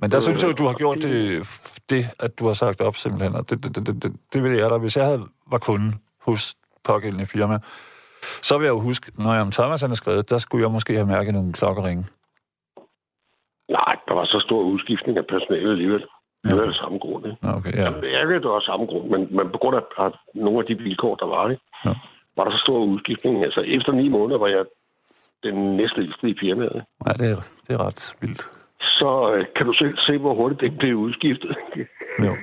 Men 0.00 0.10
der 0.10 0.16
Øh, 0.18 0.22
synes 0.22 0.42
jeg 0.42 0.48
jo, 0.50 0.54
du 0.62 0.66
har 0.70 0.74
gjort 0.82 0.98
det- 1.02 1.82
det, 1.90 2.02
at 2.20 2.38
du 2.38 2.46
har 2.46 2.54
sagt 2.54 2.80
op 2.80 2.94
simpelthen, 2.94 3.34
og 3.34 3.50
det, 3.50 3.62
det, 3.62 3.70
det, 3.76 3.86
det, 3.86 4.02
det, 4.02 4.12
det 4.32 4.42
ville 4.42 4.58
jeg 4.58 4.70
da, 4.70 4.76
hvis 4.78 4.96
jeg 4.96 5.04
havde, 5.04 5.22
var 5.52 5.58
kunde 5.58 5.88
hos 6.26 6.54
pågældende 6.88 7.26
firma, 7.26 7.58
så 8.48 8.58
vil 8.58 8.64
jeg 8.64 8.72
jo 8.76 8.80
huske, 8.80 9.06
når 9.22 9.32
jeg 9.32 9.42
om 9.42 9.50
Thomas 9.50 9.80
han 9.80 9.90
er 9.90 9.94
skrevet, 10.02 10.30
der 10.30 10.38
skulle 10.38 10.62
jeg 10.64 10.70
måske 10.72 10.92
have 10.94 11.06
mærket 11.06 11.34
nogle 11.34 11.52
klokkeringe. 11.52 12.04
Nej, 13.78 13.94
der 14.08 14.14
var 14.14 14.24
så 14.24 14.38
stor 14.46 14.62
udskiftning 14.62 15.18
af 15.18 15.26
personale 15.26 15.70
alligevel. 15.70 16.04
Det 16.44 16.56
var 16.58 16.64
det 16.66 16.76
samme 16.76 16.98
grund. 16.98 17.26
Ikke? 17.26 17.38
Okay, 17.56 17.72
ja. 17.72 17.90
Jeg 18.18 18.28
ved, 18.28 18.34
det 18.44 18.50
var 18.50 18.60
samme 18.60 18.86
grund, 18.86 19.06
men, 19.12 19.36
men 19.36 19.46
på 19.54 19.58
grund 19.58 19.76
af 19.76 19.82
af 20.04 20.10
nogle 20.34 20.58
af 20.60 20.66
de 20.66 20.74
vilkår, 20.74 21.14
der 21.14 21.26
var, 21.26 21.50
ikke? 21.50 21.62
Ja. 21.84 21.94
var 22.36 22.44
der 22.44 22.50
så 22.50 22.60
stor 22.66 22.78
udskiftning. 22.92 23.44
Altså, 23.44 23.60
efter 23.60 23.92
ni 23.92 24.08
måneder 24.08 24.38
var 24.38 24.46
jeg 24.46 24.64
den 25.42 25.76
næstligste 25.76 26.28
i 26.28 26.36
firmaet. 26.40 26.84
ja 27.06 27.12
det, 27.12 27.30
er, 27.30 27.40
det 27.64 27.70
er 27.76 27.86
ret 27.86 28.16
vildt. 28.20 28.42
Så 28.80 29.34
øh, 29.34 29.46
kan 29.56 29.66
du 29.66 29.72
selv 29.72 29.98
se, 29.98 30.18
hvor 30.18 30.34
hurtigt 30.34 30.60
det 30.60 30.78
blev 30.78 30.96
udskiftet. 30.96 31.56
Jo. 32.24 32.36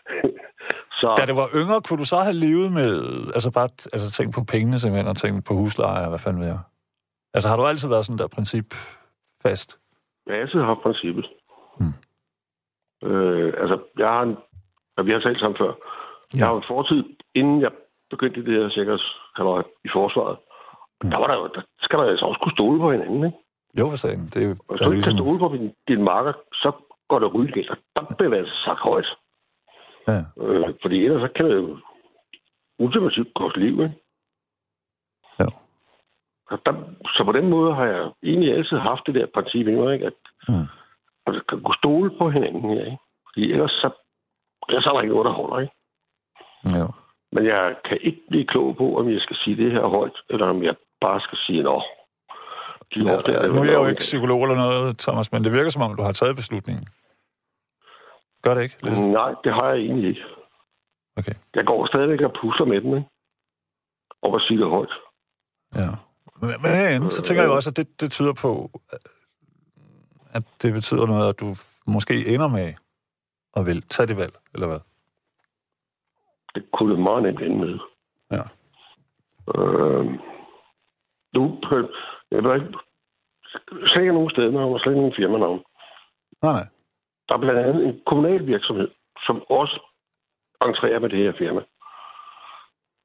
så 1.00 1.14
Da 1.18 1.26
det 1.26 1.36
var 1.36 1.48
yngre, 1.54 1.80
kunne 1.80 1.98
du 1.98 2.04
så 2.04 2.16
have 2.16 2.40
levet 2.46 2.72
med, 2.72 2.92
altså 3.36 3.50
bare 3.54 3.68
altså 3.94 4.10
tænkt 4.10 4.34
på 4.34 4.44
pengene 4.52 4.78
simpelthen, 4.78 5.08
og 5.08 5.16
tænkt 5.16 5.46
på 5.48 5.54
husleje, 5.54 6.04
og 6.04 6.08
hvad 6.08 6.18
fanden 6.18 6.40
ved 6.40 6.48
jeg? 6.48 6.60
Altså 7.34 7.48
har 7.48 7.56
du 7.56 7.66
altid 7.66 7.88
været 7.88 8.06
sådan 8.06 8.18
der 8.18 8.28
princip 8.36 8.66
fast? 9.42 9.78
jeg 10.26 10.34
har 10.34 10.42
altid 10.42 10.60
haft 10.60 10.82
princippet. 10.82 11.26
Hmm. 11.78 11.96
Øh, 13.08 13.52
altså, 13.62 13.78
jeg 13.98 14.08
har 14.08 14.22
en, 14.22 14.36
og 14.96 15.06
vi 15.06 15.12
har 15.12 15.20
talt 15.20 15.40
sammen 15.40 15.58
før. 15.58 15.72
Ja. 15.72 16.38
Jeg 16.38 16.46
har 16.46 16.56
en 16.56 16.68
fortid, 16.68 17.04
inden 17.34 17.60
jeg 17.60 17.70
begyndte 18.10 18.44
det 18.44 18.54
her 18.60 18.68
sikkerhedshalløj 18.68 19.62
i 19.84 19.88
forsvaret. 19.92 20.36
Mm. 21.04 21.10
Der 21.10 21.18
var 21.18 21.26
der 21.26 21.36
jo, 21.36 21.46
der 21.54 21.62
skal 21.80 21.98
der 21.98 22.04
altså 22.04 22.26
også 22.26 22.40
kunne 22.42 22.52
stole 22.58 22.78
på 22.80 22.92
hinanden, 22.92 23.24
ikke? 23.26 23.38
Jo, 23.78 23.84
for 23.90 23.96
sagen. 23.96 24.22
Det 24.32 24.36
er, 24.42 24.46
hvis 24.46 24.58
du 24.58 24.72
ikke 24.72 24.78
kan 24.84 24.90
ligesom- 24.92 25.18
stole 25.24 25.38
på 25.38 25.48
din, 25.56 25.74
din 25.88 26.02
marker, 26.04 26.32
så 26.52 26.72
går 27.08 27.18
det 27.18 27.34
rydde 27.34 27.52
galt. 27.52 27.70
Og 27.70 27.76
der 27.96 28.02
bliver 28.18 28.30
det 28.30 28.38
altså 28.38 28.56
sagt 28.64 28.80
højt. 28.80 29.08
Ja. 30.08 30.20
Øh, 30.42 30.74
fordi 30.82 31.04
ellers 31.04 31.20
så 31.22 31.28
kan 31.36 31.44
det 31.50 31.54
jo 31.56 31.78
ultimativt 32.78 33.34
koste 33.34 33.60
liv, 33.60 33.72
ikke? 33.84 33.94
Jo. 35.40 35.48
Og 36.50 36.58
der, 36.66 36.72
så 37.16 37.24
på 37.24 37.32
den 37.32 37.48
måde 37.50 37.74
har 37.74 37.84
jeg 37.86 38.10
egentlig 38.22 38.54
altid 38.54 38.76
haft 38.78 39.02
det 39.06 39.14
der 39.14 39.26
princip, 39.34 39.66
ikke? 39.68 40.06
At 40.06 40.12
Mm. 40.48 40.66
at 41.26 41.34
vi 41.34 41.40
kan 41.48 41.60
kunne 41.62 41.80
stole 41.82 42.10
på 42.18 42.30
hinanden 42.30 42.62
her, 42.70 42.84
ikke? 42.84 42.98
Fordi 43.26 43.52
ellers 43.52 43.70
så, 43.70 43.90
ellers 44.68 44.86
er 44.86 44.92
der 44.92 45.00
ikke 45.00 45.14
noget, 45.14 45.26
der 45.26 45.32
holder, 45.32 45.58
ikke? 45.58 45.74
Jo. 46.78 46.86
Men 47.32 47.46
jeg 47.46 47.76
kan 47.84 47.98
ikke 48.00 48.22
blive 48.28 48.46
klog 48.46 48.76
på, 48.76 48.98
om 48.98 49.10
jeg 49.10 49.20
skal 49.20 49.36
sige 49.36 49.56
det 49.56 49.72
her 49.72 49.86
højt, 49.86 50.16
eller 50.30 50.46
om 50.46 50.62
jeg 50.62 50.74
bare 51.00 51.20
skal 51.20 51.38
sige, 51.38 51.62
nå, 51.62 51.82
de 52.94 52.98
Ja, 53.04 53.16
opdager 53.16 53.42
det 53.42 53.54
nu 53.54 53.60
er 53.60 53.64
jeg 53.64 53.74
jo 53.74 53.86
ikke 53.86 54.06
psykolog 54.10 54.42
eller 54.42 54.56
noget, 54.56 54.98
Thomas, 54.98 55.32
men 55.32 55.44
det 55.44 55.52
virker 55.52 55.70
som 55.70 55.82
om, 55.82 55.96
du 55.96 56.02
har 56.02 56.12
taget 56.12 56.36
beslutningen. 56.36 56.84
Gør 58.42 58.54
det 58.54 58.62
ikke? 58.62 58.76
Lidt? 58.82 58.98
Nej, 58.98 59.34
det 59.44 59.52
har 59.54 59.68
jeg 59.68 59.78
egentlig 59.78 60.08
ikke. 60.08 60.24
Okay. 61.16 61.32
Jeg 61.54 61.64
går 61.66 61.86
stadigvæk 61.86 62.20
og 62.20 62.32
pusler 62.40 62.66
med 62.66 62.80
den, 62.80 62.96
ikke? 62.96 63.08
Og 64.22 64.34
at 64.36 64.42
sige 64.48 64.58
det 64.60 64.70
højt. 64.70 64.92
Ja. 65.74 65.90
Men, 66.40 66.50
men 66.62 67.10
så 67.10 67.22
tænker 67.22 67.42
jeg 67.42 67.48
jo 67.48 67.54
også, 67.54 67.70
at 67.70 67.76
det, 67.76 68.00
det 68.00 68.10
tyder 68.12 68.32
på, 68.42 68.80
at 70.32 70.42
det 70.62 70.72
betyder 70.72 71.06
noget, 71.06 71.28
at 71.28 71.40
du 71.40 71.54
måske 71.86 72.26
ender 72.34 72.48
med 72.48 72.74
at 73.56 73.66
vil 73.66 73.82
tage 73.82 74.06
det 74.06 74.16
valg, 74.16 74.34
eller 74.54 74.66
hvad? 74.66 74.80
Det 76.54 76.64
kunne 76.72 76.92
det 76.94 77.02
meget 77.02 77.22
nemt 77.22 77.42
ende 77.42 77.56
med. 77.56 77.78
Ja. 78.30 78.42
Øh, 79.54 80.06
nu, 81.36 81.44
jeg 82.30 82.44
ved 82.44 82.54
ikke, 82.54 82.72
ikke 84.00 84.12
nogen 84.12 84.30
stednavn 84.30 84.74
og 84.74 84.80
slet 84.80 84.92
ikke 84.92 85.00
nogen 85.00 85.18
firmanavn. 85.20 85.60
Nej, 86.42 86.52
nej. 86.52 86.66
Der 87.28 87.34
er 87.34 87.38
blandt 87.38 87.60
andet 87.60 87.86
en 87.86 88.00
kommunal 88.06 88.46
virksomhed, 88.46 88.88
som 89.26 89.42
også 89.50 89.76
entrerer 90.62 90.98
med 90.98 91.08
det 91.08 91.18
her 91.18 91.32
firma. 91.38 91.62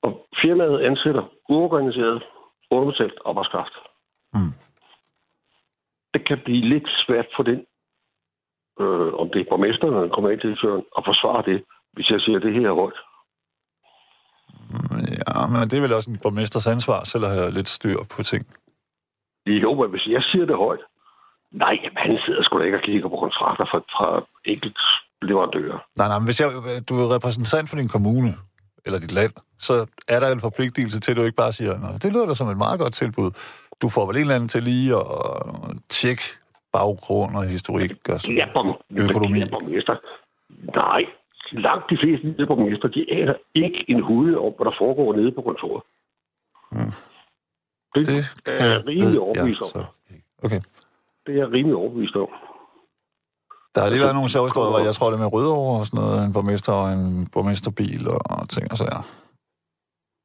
Og 0.02 0.28
firmaet 0.41 0.80
ansætter 0.80 1.24
uorganiseret, 1.50 2.24
underbetalt 2.72 3.20
arbejdskraft. 3.26 3.76
Mm. 4.34 4.54
Det 6.13 6.28
kan 6.28 6.39
blive 6.46 6.70
lidt 6.74 6.89
svært 7.06 7.28
for 7.36 7.44
den, 7.44 7.65
øh, 8.80 9.13
om 9.22 9.30
det 9.30 9.39
er 9.41 9.50
borgmesteren 9.50 9.96
eller 9.96 10.15
kommunaldirektøren, 10.15 10.86
at 10.98 11.06
forsvare 11.06 11.44
det, 11.52 11.63
hvis 11.94 12.10
jeg 12.10 12.22
siger, 12.22 12.39
det 12.39 12.54
her 12.54 12.70
er 12.70 12.74
højt. 12.74 13.00
Ja, 15.27 15.47
men 15.47 15.69
det 15.69 15.73
er 15.77 15.81
vel 15.81 15.93
også 15.93 16.10
en 16.10 16.19
borgmesters 16.23 16.67
ansvar, 16.67 17.03
selv 17.03 17.25
at 17.25 17.31
have 17.31 17.51
lidt 17.51 17.69
styr 17.69 17.97
på 18.15 18.23
ting. 18.23 18.45
Jo, 19.47 19.73
men 19.73 19.89
hvis 19.89 20.05
jeg 20.07 20.21
siger 20.31 20.45
det 20.45 20.57
højt, 20.57 20.79
nej, 21.51 21.73
jamen, 21.84 21.97
han 21.97 22.17
sidder 22.25 22.43
sgu 22.43 22.60
da 22.60 22.63
ikke 22.63 22.77
og 22.77 22.84
kigger 22.84 23.10
på 23.10 23.17
kontrakter 23.17 23.65
fra, 23.71 23.79
fra 23.95 24.25
enkelt 24.45 24.77
leverandører. 25.21 25.77
Nej, 25.97 26.07
nej, 26.07 26.19
men 26.19 26.25
hvis 26.25 26.41
jeg, 26.41 26.49
du 26.89 26.93
er 26.99 27.15
repræsentant 27.15 27.69
for 27.69 27.77
din 27.77 27.88
kommune, 27.88 28.34
eller 28.86 28.99
dit 28.99 29.13
land, 29.13 29.34
så 29.60 29.86
er 30.07 30.19
der 30.19 30.31
en 30.31 30.41
forpligtelse 30.41 30.99
til, 30.99 31.12
at 31.12 31.17
du 31.17 31.23
ikke 31.23 31.36
bare 31.36 31.51
siger, 31.51 31.77
Nå, 31.77 31.88
det 32.01 32.13
lyder 32.13 32.25
da 32.25 32.34
som 32.34 32.49
et 32.49 32.57
meget 32.57 32.79
godt 32.79 32.93
tilbud. 32.93 33.31
Du 33.81 33.89
får 33.89 34.05
vel 34.07 34.15
en 34.15 34.21
eller 34.21 34.36
anden 34.36 34.49
til 34.49 34.63
lige 34.63 34.95
at 34.95 35.05
tjekke 35.89 36.23
baggrund 36.73 37.36
og 37.36 37.43
historik 37.45 38.10
og 38.10 38.19
sådan. 38.21 38.38
er, 38.38 38.47
borg, 38.53 38.81
Økonomi. 38.91 39.41
er 39.41 39.49
borgmester. 39.51 39.95
Nej, 40.75 41.01
langt 41.52 41.90
de 41.90 41.98
fleste 42.02 42.28
nede 42.28 42.48
borgmester, 42.48 42.88
de 42.88 43.06
aner 43.14 43.34
ikke 43.56 43.86
en 43.88 44.00
hud 44.04 44.36
om, 44.36 44.54
hvad 44.58 44.66
der 44.66 44.76
foregår 44.78 45.14
nede 45.16 45.32
på 45.32 45.42
kontoret. 45.42 45.84
Mm. 46.72 46.92
Det, 47.96 48.08
Det 48.46 48.62
er 48.62 48.66
jeg 48.66 48.88
rimelig 48.88 49.20
overbevist 49.20 49.62
om. 49.62 49.68
så. 49.68 49.84
Okay. 50.44 50.62
Det 51.26 51.32
er 51.36 51.38
jeg 51.38 51.52
rimelig 51.52 51.76
overbevist 51.76 52.16
om. 52.16 52.30
Der 53.76 53.82
har 53.82 53.90
lige 53.90 54.00
været 54.02 54.16
nogle 54.16 54.30
sjove 54.30 54.46
historier, 54.48 54.70
hvor 54.70 54.80
jeg 54.80 54.96
tror, 54.96 55.10
det 55.10 55.20
med 55.20 55.34
Rødovre 55.34 55.80
og 55.80 55.86
sådan 55.86 56.06
noget, 56.06 56.26
en 56.26 56.34
borgmester 56.34 56.74
og 56.74 56.94
en 56.94 57.28
borgmesterbil 57.34 58.08
og 58.08 58.50
ting 58.50 58.72
og 58.72 58.78
så 58.78 58.86
ja. 58.92 59.00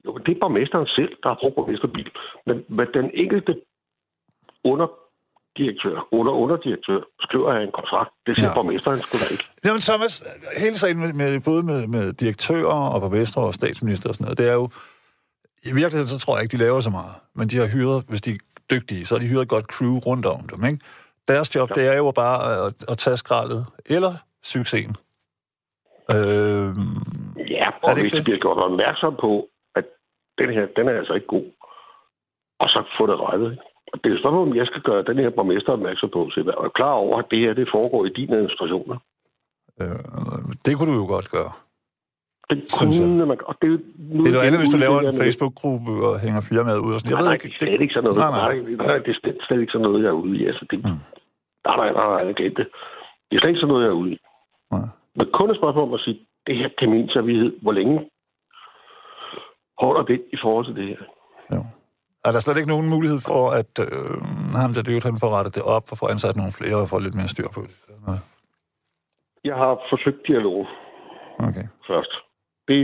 Jo, 0.04 0.18
det 0.18 0.36
er 0.36 0.40
borgmesteren 0.40 0.86
selv, 0.86 1.12
der 1.22 1.28
har 1.28 1.38
brugt 1.40 1.54
borgmesterbil. 1.54 2.10
Men, 2.46 2.64
men 2.68 2.86
den 2.94 3.10
enkelte 3.14 3.52
underdirektør, 5.58 6.08
under 6.12 6.32
underdirektør, 6.32 7.00
skriver 7.20 7.52
af 7.52 7.62
en 7.62 7.72
kontrakt. 7.72 8.10
Det 8.26 8.36
siger 8.38 8.48
Ja. 8.48 8.54
borgmesteren 8.54 8.98
sgu 8.98 9.18
da 9.18 9.24
ikke. 9.32 9.44
Jamen 9.64 9.80
Thomas, 9.80 10.24
hele 10.56 10.74
sagen 10.74 10.98
med, 10.98 11.12
med 11.12 11.40
både 11.40 11.62
med, 11.62 11.86
med 11.86 12.12
direktører 12.12 12.88
og 12.94 13.00
borgmester 13.00 13.40
og 13.40 13.54
statsminister 13.54 14.08
og 14.08 14.14
sådan 14.14 14.24
noget, 14.24 14.38
det 14.38 14.48
er 14.48 14.52
jo, 14.52 14.68
i 15.62 15.72
virkeligheden 15.74 16.06
så 16.06 16.18
tror 16.18 16.36
jeg 16.36 16.42
ikke, 16.42 16.52
de 16.56 16.62
laver 16.62 16.80
så 16.80 16.90
meget. 16.90 17.14
Men 17.34 17.48
de 17.48 17.56
har 17.56 17.66
hyret, 17.66 18.04
hvis 18.08 18.22
de 18.22 18.30
er 18.30 18.38
dygtige, 18.70 19.06
så 19.06 19.14
har 19.14 19.20
de 19.20 19.26
hyret 19.28 19.42
et 19.42 19.48
godt 19.48 19.64
crew 19.64 19.98
rundt 19.98 20.26
om 20.26 20.40
dem, 20.48 20.64
ikke? 20.64 20.78
Deres 21.28 21.54
job, 21.56 21.68
Ja. 21.70 21.80
det 21.80 21.88
er 21.92 21.96
jo 21.96 22.10
bare 22.10 22.66
at, 22.66 22.74
at 22.88 22.98
tage 22.98 23.16
skraldet, 23.16 23.66
eller 23.86 24.12
succesen. 24.44 24.96
Øhm, 26.10 26.96
Ja, 27.56 27.66
og 27.82 27.94
det 27.94 28.02
hvis 28.02 28.04
ikke 28.04 28.12
de 28.12 28.16
det? 28.18 28.24
bliver 28.24 28.38
gjort 28.38 28.58
opmærksom 28.58 29.16
på, 29.20 29.48
at 29.74 29.84
den 30.38 30.50
her, 30.52 30.66
den 30.76 30.88
er 30.88 30.92
altså 30.98 31.12
ikke 31.14 31.26
god, 31.26 31.44
og 32.60 32.68
så 32.68 32.84
få 32.98 33.06
det 33.06 33.16
rettet. 33.20 33.50
ikke? 33.52 33.62
Det 34.04 34.12
er 34.12 34.18
spørgsmål, 34.18 34.48
om 34.48 34.56
jeg 34.56 34.66
skal 34.66 34.82
gøre 34.82 35.02
den 35.10 35.18
her 35.18 35.30
borgmester 35.30 35.72
opmærksom 35.72 36.10
på, 36.16 36.30
så 36.30 36.36
jeg 36.40 36.64
er 36.66 36.68
klar 36.68 36.92
over, 36.92 37.18
at 37.18 37.26
det 37.30 37.38
her 37.38 37.52
det 37.54 37.68
foregår 37.76 38.04
i 38.06 38.08
din 38.18 38.32
administration. 38.32 38.86
øh, 39.80 39.98
det 40.66 40.72
kunne 40.76 40.90
du 40.92 40.98
jo 41.02 41.06
godt 41.14 41.28
gøre. 41.30 41.52
Det 42.50 42.56
jeg. 42.56 43.06
kunne 43.08 43.26
man, 43.26 43.38
og 43.50 43.54
det, 43.62 43.68
er 43.74 43.78
nu 44.16 44.20
Det 44.24 44.28
er 44.28 44.32
noget 44.36 44.46
andet, 44.46 44.60
hvis 44.60 44.72
du 44.74 44.78
laver 44.84 44.98
en 45.00 45.04
med- 45.04 45.20
Facebook-gruppe 45.24 45.92
og 46.08 46.20
hænger 46.24 46.40
firmaet 46.50 46.78
ud 46.86 46.92
og 46.94 47.00
sådan 47.00 47.12
Nej, 47.16 47.22
nej, 47.30 47.36
det 47.42 47.48
er 47.52 47.58
slet 47.58 47.80
ikke 47.84 47.94
sådan 47.94 48.04
noget. 48.08 48.18
Nej, 48.18 48.30
nej. 48.30 48.54
Nej, 48.76 48.86
nej, 48.90 48.98
det 49.04 49.10
er 49.14 49.18
slet, 49.22 49.36
ikke 49.60 49.72
sådan 49.72 49.86
noget, 49.88 50.02
jeg 50.04 50.08
er 50.14 50.18
ude 50.24 50.34
i. 50.38 50.46
Altså, 50.50 50.64
det, 50.70 50.78
Mm. 50.84 51.00
Nej, 51.66 51.76
nej, 51.82 51.90
nej, 51.98 52.06
nej, 52.14 52.22
jeg 52.28 52.34
det. 52.60 52.66
Det 53.28 53.34
er 53.36 53.40
slet 53.40 53.50
ikke 53.52 53.60
sådan 53.60 53.72
noget, 53.72 53.84
jeg 53.84 53.90
er 53.94 54.00
ude 54.02 54.12
i. 54.12 54.18
Nej. 54.74 54.86
Men 55.16 55.26
kun 55.38 55.50
et 55.50 55.56
spørgsmål 55.60 55.84
om 55.88 55.94
at 55.94 56.00
sige, 56.00 56.18
det 56.46 56.54
her 56.60 56.68
kan 56.78 56.90
min 56.90 57.08
samvittighed, 57.08 57.52
hvor 57.62 57.72
længe 57.72 57.96
holder 59.84 60.02
det 60.10 60.18
i 60.32 60.36
forhold 60.42 60.64
til 60.66 60.76
det 60.80 60.86
her? 60.92 61.02
Jo. 61.56 61.60
Er 62.26 62.30
der 62.32 62.40
slet 62.40 62.56
ikke 62.56 62.74
nogen 62.74 62.88
mulighed 62.94 63.20
for, 63.30 63.42
at 63.60 63.72
øh, 63.86 64.16
ham 64.62 64.72
der 64.74 64.82
dyrt, 64.82 65.08
han 65.10 65.18
får 65.22 65.30
rettet 65.36 65.54
det 65.54 65.62
op 65.62 65.86
og 65.92 65.98
får 65.98 66.08
ansat 66.14 66.36
nogle 66.36 66.52
flere 66.58 66.76
og 66.76 66.88
får 66.88 66.98
lidt 66.98 67.14
mere 67.14 67.28
styr 67.34 67.48
på 67.54 67.60
det? 67.68 67.76
Nej. 68.06 68.18
Jeg 69.44 69.56
har 69.62 69.72
forsøgt 69.90 70.26
dialog 70.26 70.66
Okay. 71.38 71.66
først. 71.86 72.12
Det, 72.68 72.76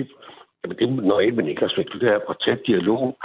jamen, 0.61 0.77
det 0.79 0.85
er 0.85 0.91
normalt, 0.91 1.37
men 1.37 1.47
ikke 1.47 1.67
respekt. 1.67 1.93
Det 1.93 2.09
er 2.09 2.21
at 2.31 2.37
tage 2.45 2.59
dialog. 2.67 3.19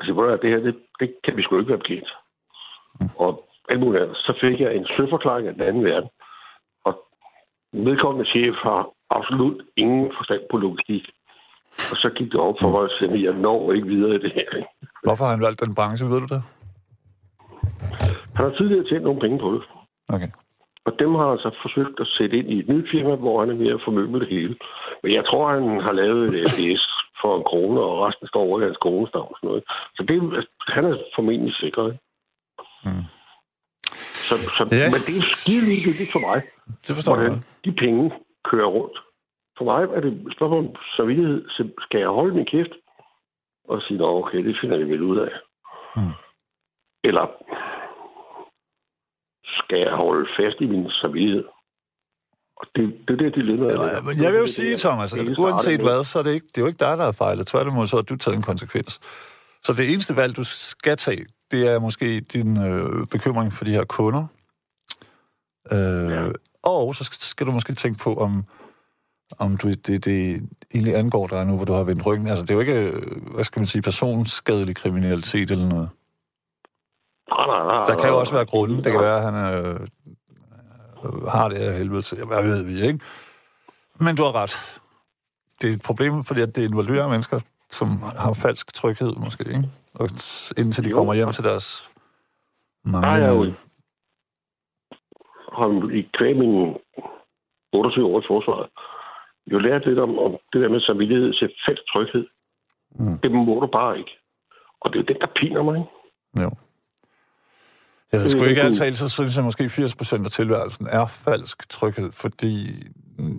Altså, 0.00 0.12
hvor 0.12 0.24
det 0.24 0.50
her, 0.50 0.58
det, 0.58 0.76
det 1.00 1.14
kan 1.24 1.36
vi 1.36 1.42
sgu 1.42 1.58
ikke 1.58 1.68
være 1.68 1.84
bekendt. 1.84 2.10
Og 3.18 3.30
alt 3.68 3.80
muligt 3.80 4.02
andet. 4.02 4.16
Så 4.16 4.32
fik 4.40 4.60
jeg 4.60 4.74
en 4.74 4.86
søforklaring 4.96 5.48
af 5.48 5.54
den 5.54 5.62
anden 5.62 5.84
verden. 5.84 6.10
Og 6.84 6.94
vedkommende 7.72 8.30
chef 8.30 8.54
har 8.62 8.88
absolut 9.10 9.62
ingen 9.76 10.12
forstand 10.18 10.42
på 10.50 10.56
logistik. 10.56 11.04
Og 11.90 11.96
så 12.02 12.08
gik 12.16 12.32
det 12.32 12.40
op 12.40 12.56
for 12.60 12.70
mig, 12.70 13.14
at 13.14 13.22
jeg 13.22 13.32
når 13.32 13.72
ikke 13.72 13.86
videre 13.86 14.14
i 14.14 14.18
det 14.18 14.32
her. 14.32 14.56
ikke? 14.56 14.68
Hvorfor 15.06 15.24
har 15.24 15.32
han 15.36 15.46
valgt 15.46 15.60
den 15.64 15.74
branche, 15.78 16.06
ved 16.10 16.20
du 16.24 16.28
det? 16.34 16.42
Han 18.36 18.42
har 18.46 18.52
tidligere 18.58 18.84
tjent 18.88 19.04
nogle 19.04 19.20
penge 19.20 19.38
på 19.44 19.48
det. 19.54 19.62
Okay. 20.14 20.30
Og 20.86 20.92
dem 21.00 21.10
har 21.18 21.28
han 21.28 21.38
så 21.38 21.50
forsøgt 21.64 21.96
at 22.04 22.08
sætte 22.16 22.36
ind 22.38 22.48
i 22.54 22.58
et 22.58 22.68
nyt 22.68 22.86
firma, 22.94 23.14
hvor 23.14 23.36
han 23.40 23.50
er 23.50 23.74
at 23.74 23.84
formøble 23.84 24.20
det 24.20 24.28
hele. 24.28 24.54
Men 25.02 25.10
jeg 25.12 25.24
tror, 25.28 25.42
han 25.56 25.80
har 25.86 25.92
lavet 25.92 26.22
et 26.34 26.48
SDS 26.50 26.84
for 27.20 27.30
en 27.38 27.44
krone, 27.50 27.80
og 27.80 27.92
resten 28.06 28.26
står 28.28 28.40
over 28.46 28.60
i 28.60 28.64
hans 28.64 28.78
og 28.82 29.30
Sådan 29.36 29.48
noget. 29.50 29.64
Så 29.96 30.02
det, 30.08 30.16
han 30.76 30.84
er 30.84 30.94
formentlig 31.16 31.54
sikret. 31.54 31.98
Mm. 32.84 33.04
Så, 34.28 34.34
så, 34.56 34.62
Ja. 34.80 34.86
Men 34.94 35.00
det 35.06 35.14
er 35.20 35.24
skide 35.36 35.64
ligegyldigt 35.72 36.12
for 36.14 36.22
mig, 36.28 36.38
Det 36.86 36.92
forstår 36.96 37.12
jeg 37.14 37.20
hvordan 37.22 37.38
godt. 37.38 37.64
de 37.64 37.72
penge 37.84 38.04
kører 38.50 38.70
rundt. 38.76 38.96
For 39.58 39.64
mig 39.70 39.80
er 39.96 40.00
det 40.04 40.12
et 40.12 40.32
spørgsmål 40.36 40.60
om 40.66 40.74
samvittighed. 40.96 41.38
Så 41.56 41.62
skal 41.84 41.98
jeg 42.00 42.08
holde 42.08 42.34
min 42.34 42.46
kæft 42.54 42.72
og 43.68 43.82
sige, 43.82 43.98
Nå, 43.98 44.18
okay, 44.18 44.38
det 44.46 44.56
finder 44.60 44.76
vi 44.78 44.84
vel 44.84 45.02
ud 45.02 45.18
af. 45.18 45.32
Mm. 45.96 46.12
Eller 47.04 47.26
skal 49.58 49.78
jeg 49.78 49.92
holde 49.92 50.28
fast 50.38 50.60
i 50.60 50.66
min 50.66 50.90
samvittighed? 50.90 51.44
Og 52.60 52.66
det, 52.76 52.84
det 53.08 53.12
er 53.14 53.16
det 53.24 53.34
dilemma. 53.34 53.66
Ja, 53.66 54.00
men 54.02 54.22
jeg 54.22 54.32
vil 54.32 54.38
jo 54.38 54.46
sige, 54.46 54.76
Thomas, 54.76 55.14
at 55.14 55.38
uanset 55.38 55.80
hvad, 55.80 56.04
så 56.04 56.18
er 56.18 56.22
det, 56.22 56.32
ikke, 56.34 56.46
det 56.46 56.58
er 56.58 56.62
jo 56.62 56.66
ikke 56.66 56.84
dig, 56.86 56.98
der 56.98 57.04
har 57.04 57.12
fejlet. 57.12 57.46
Tværtimod, 57.46 57.86
så 57.86 57.96
har 57.96 58.02
du 58.02 58.16
taget 58.16 58.36
en 58.36 58.42
konsekvens. 58.42 59.00
Så 59.62 59.72
det 59.72 59.92
eneste 59.92 60.16
valg, 60.16 60.36
du 60.36 60.44
skal 60.44 60.96
tage, 60.96 61.26
det 61.50 61.68
er 61.72 61.78
måske 61.78 62.20
din 62.20 62.50
øh, 62.66 63.06
bekymring 63.06 63.52
for 63.52 63.64
de 63.64 63.70
her 63.70 63.84
kunder. 63.84 64.26
Øh, 65.72 66.10
Ja. 66.10 66.28
Og 66.62 66.94
så 66.94 67.04
skal 67.20 67.46
du 67.46 67.52
måske 67.52 67.74
tænke 67.74 67.98
på, 68.04 68.14
om, 68.14 68.44
om 69.38 69.56
du, 69.56 69.68
det, 69.68 70.04
det 70.04 70.48
egentlig 70.74 70.96
angår 70.96 71.26
dig 71.26 71.46
nu, 71.46 71.56
hvor 71.56 71.64
du 71.64 71.72
har 71.72 71.82
vendt 71.82 72.06
ryggen. 72.06 72.28
Altså, 72.28 72.42
det 72.42 72.50
er 72.50 72.54
jo 72.54 72.60
ikke, 72.60 73.00
hvad 73.34 73.44
skal 73.44 73.60
man 73.60 73.66
sige, 73.66 73.82
personskadelig 73.82 74.76
kriminalitet 74.76 75.50
eller 75.50 75.68
noget. 75.68 75.88
Nej, 77.30 77.46
nej, 77.46 77.66
nej. 77.66 77.84
Der 77.84 77.96
kan 78.00 78.08
jo 78.08 78.18
også 78.18 78.34
være 78.34 78.44
grunden. 78.46 78.76
Det 78.76 78.92
kan 78.92 79.00
være, 79.00 79.16
at 79.16 79.22
han 79.22 79.34
øh, 79.34 79.80
øh, 81.04 81.26
har 81.26 81.48
det 81.48 81.56
af 81.56 81.78
helvede 81.78 82.02
til. 82.02 82.24
Hvad 82.24 82.42
ved 82.42 82.64
vi, 82.64 82.82
ikke? 82.82 83.00
Men 84.00 84.16
du 84.16 84.22
har 84.22 84.34
ret. 84.34 84.80
Det 85.62 85.70
er 85.70 85.74
et 85.74 85.82
problem, 85.86 86.24
fordi 86.24 86.40
at 86.40 86.56
det 86.56 86.62
involverer 86.62 87.08
mennesker, 87.08 87.40
som 87.70 87.88
har 88.16 88.32
falsk 88.32 88.74
tryghed, 88.74 89.12
måske, 89.16 89.44
ikke? 89.48 89.70
Og 89.94 90.08
indtil 90.58 90.84
de 90.84 90.90
Jo. 90.90 90.96
kommer 90.96 91.14
hjem 91.14 91.32
til 91.32 91.44
deres 91.44 91.90
Nej, 92.84 93.10
jeg 93.10 93.28
jo 93.28 93.44
i 95.90 96.08
kvæg 96.18 96.36
min 96.36 96.76
28 97.72 98.06
år 98.06 98.20
i 98.20 98.24
forsvaret 98.28 98.68
jo 99.52 99.58
lært 99.58 99.86
lidt 99.86 99.98
om, 99.98 100.18
om 100.18 100.30
det 100.52 100.60
der 100.62 100.68
med 100.68 100.80
samvittighed 100.80 101.32
til 101.32 101.48
fælles 101.66 101.84
tryghed. 101.92 102.26
Mm. 102.98 103.18
Det 103.18 103.32
må 103.32 103.60
du 103.60 103.66
bare 103.66 103.98
ikke. 103.98 104.10
Og 104.80 104.92
det 104.92 104.98
er 104.98 105.02
jo 105.02 105.06
den, 105.12 105.20
der 105.20 105.26
piner 105.36 105.62
mig. 105.62 105.76
ikke? 105.78 105.90
Jo. 106.44 106.50
Jeg 108.12 108.18
ved 108.20 108.24
Det 108.24 108.30
sgu 108.30 108.44
ikke 108.44 108.60
sådan- 108.60 108.82
altid, 108.86 108.94
så 109.08 109.08
synes 109.08 109.36
jeg 109.36 109.44
måske 109.44 109.68
80 109.68 109.96
procent 109.96 110.24
af 110.24 110.30
tilværelsen 110.30 110.86
er 110.90 111.06
falsk 111.06 111.68
tryghed, 111.68 112.12
fordi 112.12 112.82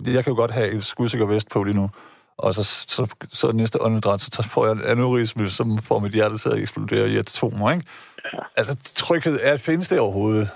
jeg 0.06 0.24
kan 0.24 0.30
jo 0.32 0.36
godt 0.36 0.50
have 0.50 0.70
et 0.70 0.84
skudsikker 0.84 1.26
vest 1.26 1.50
på 1.52 1.62
lige 1.62 1.76
nu, 1.76 1.90
og 2.36 2.54
så, 2.54 2.64
så, 2.64 3.14
så 3.28 3.52
næste 3.52 3.82
åndedræt, 3.82 4.20
så 4.20 4.42
får 4.52 4.66
jeg 4.66 4.72
en 4.72 4.82
aneurisme, 4.86 5.48
som 5.48 5.78
får 5.78 5.98
mit 5.98 6.12
hjerte 6.12 6.38
til 6.38 6.48
at 6.48 6.58
eksplodere 6.58 7.08
i 7.10 7.16
atomer, 7.16 7.70
ikke? 7.70 7.84
Ja. 8.32 8.38
Altså, 8.56 8.76
tryghed 8.96 9.38
er, 9.42 9.56
findes 9.56 9.88
det 9.88 10.00
overhovedet? 10.00 10.48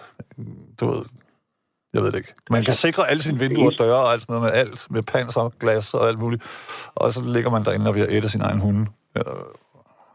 Du 0.80 0.86
ved, 0.90 1.02
jeg 1.94 2.02
ved 2.02 2.12
det 2.12 2.18
ikke. 2.18 2.32
Man 2.50 2.64
kan 2.64 2.74
sikre 2.74 3.10
alle 3.10 3.22
sine 3.22 3.38
vinduer 3.38 3.66
og 3.66 3.78
døre 3.78 3.96
og 3.96 4.12
alt 4.12 4.22
sådan 4.22 4.34
noget 4.36 4.52
med 4.52 4.60
alt, 4.60 4.86
med 4.90 5.02
panser, 5.02 5.50
glas 5.60 5.94
og 5.94 6.08
alt 6.08 6.18
muligt, 6.18 6.42
og 6.94 7.12
så 7.12 7.24
ligger 7.24 7.50
man 7.50 7.64
derinde 7.64 7.88
og 7.88 7.94
vil 7.94 8.06
æde 8.08 8.28
sin 8.28 8.40
egen 8.40 8.60
hunde. 8.60 8.86
Ja, 9.16 9.20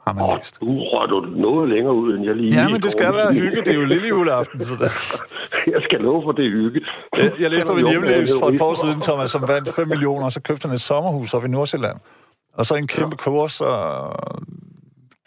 har 0.07 0.13
man 0.13 0.23
Og 0.23 0.36
læst. 0.38 0.59
du 0.61 0.65
rører 0.65 1.07
du 1.07 1.19
noget 1.21 1.69
længere 1.69 1.93
ud, 1.93 2.13
end 2.15 2.25
jeg 2.25 2.36
lige... 2.36 2.61
Ja, 2.61 2.69
men 2.69 2.82
det 2.82 2.91
skal 2.91 3.13
være 3.13 3.34
hygge. 3.34 3.57
Det 3.57 3.67
er 3.67 3.73
jo 3.73 3.86
lille 3.86 4.07
juleaften, 4.07 4.63
så 4.65 4.73
det. 4.75 4.91
Jeg 5.73 5.82
skal 5.84 5.99
love 5.99 6.23
for, 6.23 6.32
det 6.32 6.45
er 6.45 6.49
hygge. 6.51 6.82
Jeg, 7.17 7.32
jeg 7.39 7.49
læste 7.49 7.69
om 7.69 7.78
en 7.78 7.88
hjemløs 7.93 8.30
for 8.39 8.49
et 8.49 8.57
par 8.57 8.65
år 8.65 8.73
siden, 8.73 9.01
Thomas, 9.01 9.32
som 9.32 9.47
vandt 9.47 9.75
5 9.75 9.88
millioner, 9.88 10.25
og 10.25 10.32
så 10.32 10.41
købte 10.41 10.67
han 10.67 10.75
et 10.75 10.82
sommerhus 10.82 11.34
op 11.34 11.45
i 11.45 11.47
Nordsjælland. 11.47 11.97
Og 12.53 12.65
så 12.65 12.75
en 12.75 12.88
kæmpe 12.88 13.15
kurs, 13.15 13.51
så 13.53 13.69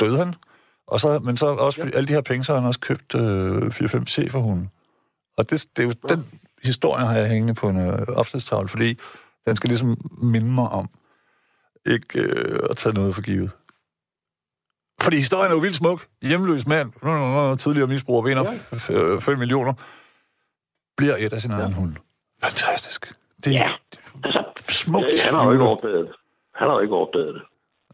døde 0.00 0.16
han. 0.18 0.34
Og 0.86 1.00
så, 1.00 1.18
men 1.18 1.36
så 1.36 1.46
også, 1.46 1.90
alle 1.94 2.08
de 2.08 2.12
her 2.12 2.20
penge, 2.20 2.44
så 2.44 2.52
har 2.52 2.60
han 2.60 2.68
også 2.68 2.80
købt 2.80 3.14
øh, 3.14 3.62
4-5 3.66 4.04
cheferhunde. 4.04 4.68
Og 5.40 5.50
det, 5.50 5.66
det 5.76 5.82
er 5.82 5.86
jo, 5.86 5.92
den 6.08 6.26
historie 6.64 7.04
har 7.06 7.16
jeg 7.16 7.28
hængende 7.28 7.54
på 7.54 7.68
en 7.68 7.76
øh, 7.78 7.98
opslagstavle, 8.08 8.68
fordi 8.68 8.98
den 9.46 9.56
skal 9.56 9.68
ligesom 9.68 9.96
minde 10.22 10.50
mig 10.52 10.68
om 10.68 10.88
ikke 11.86 12.20
øh, 12.20 12.60
at 12.70 12.76
tage 12.76 12.94
noget 12.94 13.14
for 13.14 13.22
givet. 13.22 13.50
Fordi 15.00 15.16
historien 15.16 15.50
er 15.50 15.54
jo 15.54 15.60
vildt 15.60 15.76
smuk. 15.76 16.06
Hjemløs 16.22 16.66
mand, 16.66 16.92
øh, 17.04 17.50
øh, 17.50 17.58
tidligere 17.58 17.86
misbruger, 17.86 18.22
vinder 18.22 19.20
5 19.20 19.38
millioner, 19.38 19.72
bliver 20.96 21.16
et 21.18 21.32
af 21.32 21.40
sin 21.40 21.50
egen 21.50 21.72
hund. 21.72 21.96
Fantastisk. 22.44 23.14
Det 23.44 23.56
er 23.56 23.58
Ja, 23.58 23.70
altså, 24.24 24.44
smukt. 24.68 25.06
han 25.24 25.34
har 25.34 25.44
jo 25.44 25.52
ikke 25.52 25.64
opdaget 25.64 26.06
det. 26.06 26.14
Han 26.54 26.68
har 26.68 26.74
jo 26.74 26.80
ikke 26.80 26.94
opdaget 26.94 27.34
det. 27.34 27.42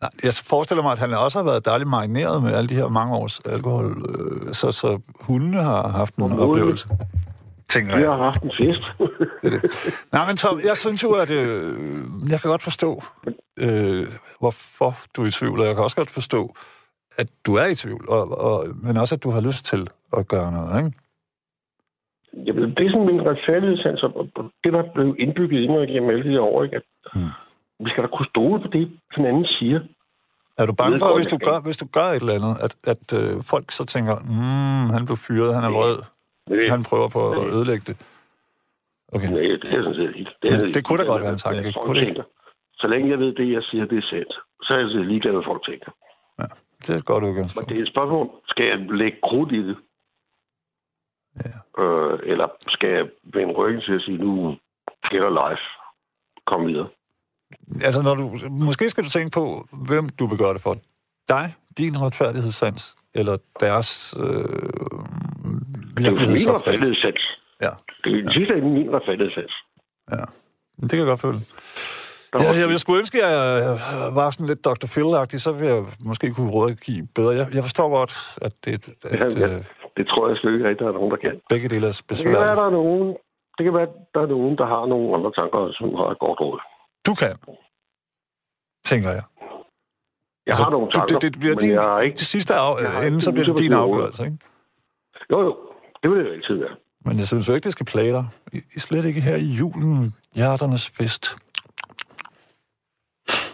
Nej, 0.02 0.10
jeg 0.24 0.34
forestiller 0.34 0.82
mig, 0.82 0.92
at 0.92 0.98
han 0.98 1.14
også 1.14 1.38
har 1.38 1.44
været 1.44 1.64
dejligt 1.64 1.90
marineret 1.90 2.42
med 2.42 2.54
alle 2.54 2.68
de 2.68 2.74
her 2.74 2.88
mange 2.88 3.14
års 3.16 3.40
alkohol, 3.40 4.06
øh, 4.08 4.54
så, 4.54 4.72
så 4.72 5.00
hundene 5.20 5.62
har 5.62 5.88
haft 5.88 6.14
en 6.16 6.28
Formodeligt. 6.28 6.86
Tænker 7.68 7.96
Vi 7.96 8.02
jeg. 8.02 8.10
har 8.10 8.16
haft 8.16 8.42
en 8.42 8.50
fest. 8.60 8.82
Det 9.42 9.52
det. 9.52 9.62
Nej, 10.12 10.26
men 10.26 10.36
Tom, 10.36 10.60
jeg 10.64 10.76
synes 10.76 11.02
jo, 11.02 11.12
at 11.12 11.30
øh, 11.30 11.78
jeg 12.30 12.40
kan 12.40 12.50
godt 12.50 12.62
forstå, 12.62 13.02
øh, 13.56 14.06
hvorfor 14.40 14.94
du 15.16 15.22
er 15.22 15.26
i 15.26 15.30
tvivl, 15.30 15.60
og 15.60 15.66
jeg 15.66 15.74
kan 15.74 15.84
også 15.84 15.96
godt 15.96 16.10
forstå, 16.10 16.54
at 17.18 17.28
du 17.46 17.54
er 17.54 17.66
i 17.66 17.74
tvivl, 17.74 18.08
og, 18.08 18.38
og, 18.40 18.66
men 18.82 18.96
også, 18.96 19.14
at 19.14 19.22
du 19.24 19.30
har 19.30 19.40
lyst 19.40 19.64
til 19.66 19.88
at 20.16 20.28
gøre 20.28 20.52
noget, 20.52 20.78
ikke? 20.84 20.98
Jamen, 22.46 22.70
det 22.76 22.86
er 22.86 22.90
sådan 22.90 23.06
min 23.06 23.22
retfærdighedssans, 23.26 24.02
og 24.02 24.28
det, 24.64 24.72
der 24.72 24.78
er 24.82 24.92
blevet 24.94 25.16
indbygget 25.18 25.62
i 25.62 25.66
mig 25.66 25.88
gennem 25.88 26.10
alle 26.10 26.32
de 26.32 26.40
år, 26.40 26.64
ikke? 26.64 26.76
at 26.76 26.82
Mm. 27.14 27.20
vi 27.84 27.90
skal 27.90 28.02
da 28.02 28.08
kunne 28.08 28.26
stole 28.34 28.60
på 28.62 28.68
det, 28.68 28.90
den 29.16 29.26
anden 29.26 29.46
siger. 29.46 29.80
Er 30.58 30.66
du 30.66 30.72
bange 30.72 30.98
for, 30.98 31.14
hvis 31.14 31.26
du, 31.26 31.38
gør, 31.38 31.60
hvis 31.60 31.76
du 31.76 31.86
gør 31.92 32.04
et 32.06 32.14
eller 32.20 32.34
andet, 32.34 32.56
at, 32.64 32.76
at 32.84 33.12
øh, 33.20 33.42
folk 33.42 33.70
så 33.70 33.84
tænker, 33.84 34.16
mm, 34.18 34.90
han 34.90 35.04
blev 35.06 35.16
fyret, 35.16 35.54
han 35.54 35.64
er 35.64 35.70
vred, 35.70 35.96
Nej, 36.50 36.68
han 36.68 36.82
prøver 36.90 37.08
på 37.08 37.30
at 37.30 37.46
ødelægge 37.56 37.84
det? 37.92 37.96
Okay. 39.12 39.28
nej, 39.28 39.40
det 39.62 39.70
er 39.76 39.82
sådan 39.82 39.94
set 39.94 40.16
ikke. 40.20 40.30
Men 40.42 40.52
sådan 40.52 40.74
det 40.74 40.84
kunne 40.86 40.98
da 41.02 41.04
godt 41.12 41.22
være 41.22 41.32
en 41.32 41.38
tanke, 41.38 41.72
folk 41.72 41.86
kunne 41.86 42.00
det 42.00 42.08
ikke? 42.08 42.22
Så 42.80 42.86
længe 42.86 43.10
jeg 43.10 43.18
ved, 43.18 43.34
det 43.34 43.52
jeg 43.52 43.62
siger, 43.62 43.84
det 43.84 43.98
er 43.98 44.06
sandt, 44.10 44.32
så 44.62 44.74
er 44.74 44.78
jeg 44.78 44.88
så 44.88 44.98
ligeglad, 44.98 45.32
hvad 45.32 45.44
folk 45.52 45.62
tænker. 45.70 45.90
Det 46.86 46.90
er 46.96 47.02
godt 47.02 47.22
Men 47.22 47.30
udgangspunkt. 47.30 47.68
det 47.68 47.78
er 47.78 47.82
et 47.82 47.88
spørgsmål, 47.88 48.30
skal 48.46 48.66
jeg 48.66 48.78
lægge 48.78 49.18
krudt 49.22 49.52
i 49.52 49.62
det? 49.68 49.76
Ja. 51.44 51.82
Øh, 51.82 52.18
eller 52.22 52.48
skal 52.68 52.90
jeg 52.90 53.04
vende 53.24 53.54
ryggen 53.54 53.82
til 53.82 53.92
at 53.92 54.02
sige, 54.02 54.18
nu 54.18 54.56
gælder 55.10 55.30
live. 55.30 55.58
Kom 56.46 56.66
videre. 56.66 56.88
Altså, 57.84 58.02
når 58.02 58.14
du, 58.14 58.24
måske 58.50 58.90
skal 58.90 59.04
du 59.04 59.08
tænke 59.08 59.34
på, 59.34 59.68
hvem 59.88 60.08
du 60.08 60.26
vil 60.26 60.38
gøre 60.38 60.54
det 60.54 60.62
for. 60.62 60.76
Dig, 61.28 61.54
din 61.78 62.00
retfærdighedssans, 62.02 62.96
eller 63.14 63.36
deres 63.60 64.14
øh, 64.20 64.44
Det 65.96 66.06
er 66.06 66.10
jo 66.10 66.14
min 66.14 66.20
virkelighedsopfattelse. 66.20 67.06
retfærdighedssans. 67.06 67.22
Ja, 67.64 67.70
Det 68.04 68.10
er 68.26 68.32
sidste 68.38 68.52
ende 68.58 68.70
min 68.78 68.88
retfærdighedssans. 68.94 69.54
ja. 70.16 70.24
Det 70.80 70.90
kan 70.90 70.98
jeg 70.98 71.06
godt 71.14 71.20
føle. 71.20 71.38
Ja, 72.34 72.52
jeg 72.60 72.66
ville 72.70 72.78
sgu 72.78 72.96
ønske, 73.02 73.24
at 73.24 73.32
jeg 73.32 73.78
var 74.20 74.30
sådan 74.30 74.46
lidt 74.46 74.64
Dr. 74.64 74.86
Phil-agtig, 74.94 75.38
så 75.46 75.52
ville 75.52 75.74
jeg 75.74 75.84
måske 76.00 76.26
kunne 76.36 76.50
rådgive 76.50 77.08
bedre. 77.14 77.32
Jeg, 77.40 77.46
jeg 77.54 77.62
forstår 77.62 77.88
godt, 77.98 78.12
at, 78.46 78.52
det, 78.64 78.74
at 79.04 79.12
Ja, 79.20 79.24
ja. 79.46 79.54
øh, 79.54 79.60
Det 79.96 80.04
tror 80.08 80.28
jeg 80.28 80.36
slet 80.36 80.52
ikke 80.54 80.74
der 80.82 80.88
er 80.88 80.92
nogen, 80.92 81.10
der 81.10 81.16
kan. 81.16 81.40
begge 81.48 81.68
dele 81.68 81.86
er 81.86 82.02
Det 82.08 82.18
kan 82.22 82.32
være, 82.32 82.56
der 82.56 82.66
er 82.66 82.70
nogen, 82.70 83.16
det 83.58 83.64
kan 83.64 83.74
være, 83.74 83.88
der 84.14 84.20
er 84.20 84.26
nogen, 84.26 84.58
der 84.58 84.66
har 84.66 84.86
nogle 84.86 85.06
andre 85.16 85.32
tanker, 85.32 85.72
som 85.78 85.94
har 85.94 86.08
et 86.14 86.18
godt 86.18 86.40
råd. 86.40 86.58
Du 87.06 87.14
kan, 87.22 87.34
tænker 88.84 89.10
jeg. 89.18 89.22
Jeg 90.46 90.56
har 90.56 90.70
nogle 90.70 90.86
du- 90.86 90.98
tanker, 90.98 91.18
det, 91.18 91.32
det 91.32 91.40
bliver 91.40 91.54
men 91.54 91.60
din, 91.64 91.70
jeg 91.72 91.82
har 91.82 92.00
ikke... 92.00 92.14
det 92.22 92.26
sidste 92.34 92.54
af, 92.54 92.72
jeg 92.82 93.06
inden 93.06 93.20
så 93.20 93.32
bliver 93.32 93.46
det 93.46 93.58
din 93.58 93.72
afgørelse, 93.72 94.24
ikke? 94.24 94.38
Jo, 95.30 95.38
jo. 95.46 95.56
Det 96.06 96.14
vil 96.14 96.24
det 96.24 96.30
jo 96.30 96.34
altid 96.34 96.54
være. 96.54 96.76
Men 97.04 97.18
jeg 97.18 97.26
synes 97.26 97.48
jo 97.48 97.54
ikke, 97.54 97.64
det 97.64 97.72
skal 97.72 97.86
plage 97.86 98.12
dig. 98.12 98.24
I, 98.52 98.56
I 98.76 98.78
slet 98.78 99.04
ikke 99.04 99.20
her 99.20 99.36
i 99.36 99.50
julen. 99.60 100.14
Hjerternes 100.34 100.90
fest. 100.98 101.24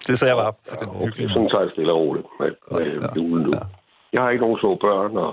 Det 0.06 0.18
sagde 0.18 0.34
jeg 0.34 0.42
bare. 0.44 0.52
på 0.52 0.74
den 0.80 0.88
Okay, 0.88 1.04
hyggelige 1.04 1.28
sådan 1.28 1.48
tager 1.50 1.62
jeg 1.64 1.70
stille 1.72 1.92
og 1.92 1.98
roligt 1.98 2.26
med, 2.40 2.50
med 2.72 2.80
Ja, 2.86 3.06
ja, 3.06 3.14
julen 3.16 3.42
nu. 3.46 3.50
ja. 3.54 3.58
Ja. 3.58 3.66
Jeg 4.12 4.20
har 4.22 4.30
ikke 4.30 4.44
nogen 4.46 4.58
små 4.62 4.72
børn, 4.86 5.16
og 5.24 5.30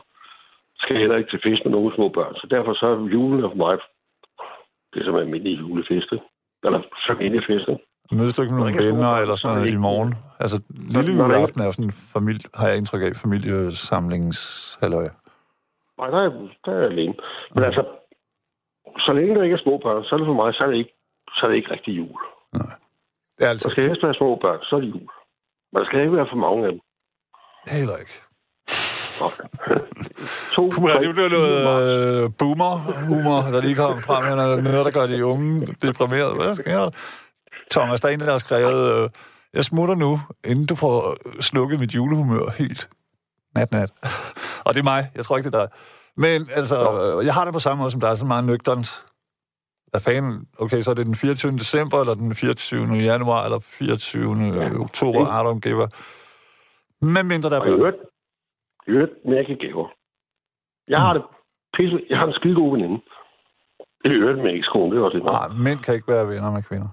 skal 0.84 0.96
heller 0.98 1.18
ikke 1.18 1.30
til 1.30 1.42
fest 1.48 1.62
med 1.66 1.72
nogen 1.72 1.92
små 1.98 2.10
børn. 2.18 2.34
Så 2.36 2.48
derfor 2.56 2.74
så 2.74 2.86
er 2.94 2.98
julen 3.16 3.42
for 3.52 3.60
mig 3.66 3.78
det 4.94 5.00
er 5.02 5.06
som 5.06 5.16
almindelige 5.16 5.58
julefeste. 5.58 6.16
Eller 6.66 6.82
familiefeste. 7.10 7.72
Mødes 8.12 8.34
du 8.34 8.42
ikke 8.42 8.54
med 8.54 8.64
nogle 8.64 8.78
er 8.84 8.86
venner 8.92 9.14
eller 9.24 9.36
sådan 9.36 9.58
noget 9.58 9.72
i 9.74 9.76
morgen? 9.76 10.16
Altså, 10.40 10.62
lille 10.70 11.12
juleaften 11.24 11.62
er 11.62 11.66
jo 11.66 11.72
sådan 11.72 11.86
en 11.86 11.98
familie, 12.16 12.50
har 12.54 12.68
jeg 12.68 12.78
indtryk 12.78 13.02
af, 13.02 13.16
familiesamlingshalløj. 13.16 15.08
Nej, 16.00 16.10
der 16.10 16.20
er, 16.26 16.30
der 16.66 16.72
er 16.72 16.80
jeg 16.82 16.92
alene. 16.92 17.14
Men 17.56 17.64
altså, 17.64 17.84
så 19.06 19.14
længe 19.14 19.36
der 19.36 19.44
ikke 19.44 19.54
er 19.60 19.64
små 19.66 19.78
børn, 19.78 20.04
så 20.04 20.16
er 20.16 20.20
det 20.20 20.28
for 20.28 20.40
mig, 20.42 20.54
så 20.54 20.64
er 20.64 20.68
det 20.68 20.78
ikke, 20.78 20.94
så 21.38 21.42
er 21.46 21.50
det 21.50 21.58
ikke 21.58 21.72
rigtig 21.72 21.98
jul. 21.98 22.20
Det 22.54 22.62
er 22.62 23.46
Der 23.46 23.50
altså 23.50 23.70
skal 23.70 23.84
helst 23.84 24.04
være 24.04 24.14
små 24.14 24.36
børn, 24.36 24.60
så 24.64 24.76
er 24.76 24.80
det 24.80 24.88
jul. 24.88 25.10
Men 25.72 25.78
der 25.80 25.86
skal 25.86 26.00
ikke 26.02 26.18
være 26.20 26.32
for 26.32 26.42
mange 26.46 26.66
af 26.66 26.72
dem. 26.72 26.82
heller 27.78 27.98
ikke. 28.04 28.16
Okay. 29.28 29.48
to, 30.56 30.62
Puh, 30.76 30.90
det 31.04 31.14
bliver 31.16 31.30
noget 31.30 32.24
øh, 32.24 32.30
boomer-humor, 32.40 33.40
der 33.54 33.62
lige 33.62 33.76
kommer 33.76 34.02
frem 34.02 34.26
her, 34.26 34.36
når 34.36 34.62
noget, 34.62 34.86
der 34.86 34.92
gør 34.92 35.08
de 35.08 35.26
unge 35.26 35.68
deprimeret. 35.82 36.36
Hvad 36.36 36.56
sker 36.56 36.80
der? 36.80 36.92
Thomas, 37.72 38.02
der 38.02 38.10
er 38.10 38.14
en, 38.14 38.20
der 38.20 38.32
har 38.32 38.38
skrevet, 38.38 39.04
øh, 39.04 39.10
jeg 39.54 39.64
smutter 39.66 39.96
nu, 39.96 40.20
inden 40.46 40.66
du 40.66 40.76
får 40.76 41.18
slukket 41.42 41.80
mit 41.80 41.96
julehumør 41.96 42.52
helt. 42.58 42.90
Nat, 43.56 43.72
nat. 43.72 43.92
Og 44.66 44.74
det 44.74 44.80
er 44.80 44.84
mig. 44.84 45.12
Jeg 45.16 45.24
tror 45.26 45.38
ikke, 45.38 45.50
det 45.50 45.56
er 45.56 45.60
dig. 45.66 45.70
Men 46.18 46.50
altså, 46.56 46.78
øh, 47.20 47.26
jeg 47.26 47.34
har 47.34 47.44
det 47.46 47.54
på 47.54 47.60
samme 47.60 47.80
måde 47.82 47.92
som 47.92 48.02
dig, 48.02 48.18
så 48.18 48.26
meget 48.26 48.44
nøgternt. 48.44 49.06
Hvad 49.92 50.02
fanden? 50.02 50.48
Okay, 50.60 50.82
så 50.82 50.92
er 50.92 50.96
det 50.96 51.06
den 51.06 51.16
24. 51.16 51.52
december, 51.52 52.00
eller 52.00 52.14
den 52.14 52.36
24. 52.36 52.86
januar, 52.96 53.44
eller 53.46 53.60
24. 53.60 54.36
Ja. 54.44 54.80
oktober, 54.80 55.20
I 55.38 55.42
don't 55.48 55.60
give 55.60 55.84
a... 55.84 55.88
Men 57.02 57.28
mindre 57.28 57.50
der 57.50 57.56
er 57.56 57.60
Og 57.60 57.68
i 57.68 57.70
børn. 57.70 57.80
øvrigt, 57.80 57.98
i 58.88 58.92
øvrigt 58.92 59.12
mærke 59.26 59.56
gaver. 59.56 59.88
Jeg 60.88 61.00
har 61.02 61.14
det 61.14 61.24
pisse, 61.78 61.98
jeg 62.10 62.18
har 62.18 62.26
en 62.28 62.34
skide 62.34 62.56
god 62.56 62.72
veninde. 62.72 63.02
Det 64.04 64.12
er 64.12 64.16
i 64.16 64.22
øvrigt 64.24 64.44
med 64.44 64.56
ekskone, 64.56 64.92
det 64.96 65.02
er 65.02 65.06
også 65.06 65.18
lidt 65.18 65.26
Nej, 65.26 65.48
mænd 65.66 65.80
kan 65.80 65.94
ikke 65.94 66.08
være 66.14 66.28
venner 66.28 66.52
med 66.52 66.64
kvinder. 66.64 66.88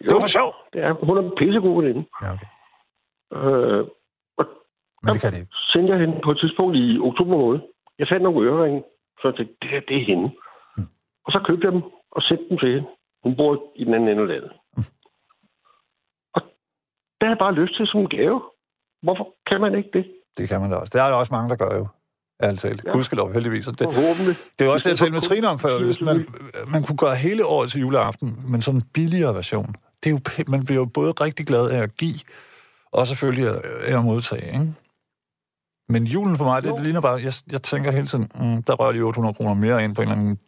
Jo, 0.00 0.04
Det 0.08 0.14
var 0.14 0.20
for 0.20 0.28
sjov. 0.38 0.50
Det 0.72 0.80
er, 0.84 0.92
hun 1.06 1.16
er 1.18 1.22
en 1.22 1.32
pissegod 1.38 1.82
veninde. 1.82 2.02
Ja, 2.22 2.28
okay. 2.34 2.48
Øh, 3.36 3.86
Men 5.06 5.14
det 5.14 5.20
kan 5.22 5.32
det 5.32 5.38
ikke. 5.38 5.52
sendte 5.72 5.90
jeg 5.92 6.00
hende 6.00 6.16
på 6.24 6.30
et 6.30 6.38
tidspunkt 6.42 6.76
i 6.76 6.98
oktober 7.08 7.36
måned. 7.36 7.60
Jeg 7.98 8.06
fandt 8.10 8.22
nogle 8.22 8.40
øreringe, 8.48 8.80
så 9.20 9.22
jeg 9.28 9.34
tænkte, 9.36 9.54
det 9.62 9.68
her, 9.70 9.80
det 9.88 9.96
er 10.00 10.04
hende. 10.10 10.28
Mm. 10.76 10.86
Og 11.26 11.30
så 11.34 11.38
købte 11.46 11.64
jeg 11.66 11.72
dem 11.72 11.82
og 12.16 12.22
sendte 12.28 12.44
dem 12.50 12.58
til 12.58 12.70
hende. 12.74 12.88
Hun 13.24 13.36
bor 13.36 13.52
i 13.80 13.84
den 13.84 13.94
anden 13.94 14.08
ende 14.08 14.22
af 14.22 14.28
landet. 14.28 14.52
Og 16.36 16.40
der 17.18 17.24
har 17.26 17.32
jeg 17.34 17.38
bare 17.38 17.54
lyst 17.60 17.74
til 17.76 17.86
som 17.86 18.00
en 18.00 18.08
gave. 18.08 18.38
Hvorfor 19.02 19.26
kan 19.48 19.60
man 19.60 19.74
ikke 19.74 19.90
det? 19.92 20.04
Det 20.38 20.48
kan 20.48 20.60
man 20.60 20.70
da 20.70 20.76
også. 20.76 20.90
Det 20.94 21.00
er 21.00 21.08
der 21.08 21.14
også 21.22 21.34
mange, 21.34 21.48
der 21.48 21.56
gør 21.56 21.76
jo. 21.76 21.86
Ærligt 22.42 22.60
talt. 22.62 22.84
Ja. 22.86 22.90
Gudskelov, 22.92 23.32
heldigvis. 23.32 23.66
Og 23.68 23.78
Det, 23.78 23.92
Forhåbentlig. 23.94 24.36
det 24.58 24.60
er 24.60 24.64
jo 24.64 24.72
også 24.72 24.84
det, 24.84 24.90
jeg 24.90 24.98
talte 24.98 25.12
med 25.12 25.20
Trine 25.20 25.48
om 25.48 25.58
før. 25.58 25.84
Hvis 25.84 26.00
man, 26.00 26.26
man 26.68 26.82
kunne 26.82 26.96
gøre 26.96 27.14
hele 27.14 27.46
året 27.46 27.70
til 27.70 27.80
juleaften, 27.80 28.28
men 28.50 28.62
sådan 28.62 28.80
en 28.80 28.86
billigere 28.94 29.34
version. 29.34 29.74
Det 30.04 30.06
er 30.10 30.10
jo, 30.10 30.20
man 30.48 30.64
bliver 30.64 30.80
jo 30.80 30.84
både 30.94 31.12
rigtig 31.12 31.46
glad 31.46 31.70
af 31.70 31.82
at 31.82 31.96
give, 31.96 32.20
og 32.92 33.06
selvfølgelig 33.06 33.46
af 33.88 33.98
at 33.98 34.04
modtage, 34.04 34.46
ikke? 34.46 34.74
Men 35.88 36.04
julen 36.04 36.36
for 36.36 36.44
mig, 36.44 36.62
det, 36.62 36.74
det 36.74 36.82
ligner 36.82 37.00
bare, 37.00 37.20
jeg, 37.28 37.32
jeg 37.52 37.62
tænker 37.62 37.90
hele 37.90 38.06
tiden, 38.06 38.30
mm, 38.34 38.62
der 38.62 38.74
rører 38.74 38.92
de 38.92 39.00
800 39.00 39.34
kroner 39.34 39.54
mere 39.54 39.84
ind 39.84 39.94
på 39.96 40.02
en 40.02 40.08
eller 40.08 40.20
anden 40.20 40.38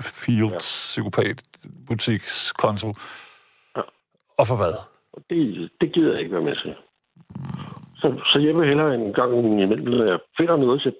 field 0.00 0.58
psykopat 0.58 1.42
butikskonto. 1.86 2.88
Ja. 3.76 3.82
Og 4.38 4.46
for 4.46 4.56
hvad? 4.56 4.74
Det, 5.30 5.70
det 5.80 5.92
gider 5.94 6.12
jeg 6.12 6.20
ikke 6.20 6.34
være 6.34 6.44
med 6.44 6.56
til. 6.56 6.74
Så, 7.96 8.20
så 8.32 8.38
jeg 8.38 8.56
vil 8.56 8.68
hellere 8.68 8.94
en 8.94 9.12
gang 9.12 9.38
imellem, 9.38 9.88
når 9.88 10.04
jeg 10.04 10.18
finder 10.36 10.56
noget 10.56 10.82
til, 10.82 10.94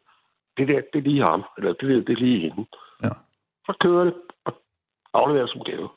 det 0.56 0.68
der, 0.68 0.80
det 0.92 0.98
er 0.98 1.08
lige 1.10 1.22
ham, 1.22 1.44
eller 1.58 1.72
det 1.72 1.88
der, 1.88 2.00
det 2.06 2.12
er 2.12 2.22
lige 2.24 2.40
hende. 2.40 2.66
Ja. 3.02 3.12
Så 3.66 3.72
kører 3.80 4.04
det 4.04 4.14
og 4.44 4.54
afleverer 5.14 5.46
det 5.46 5.52
som 5.52 5.64
gave. 5.64 5.88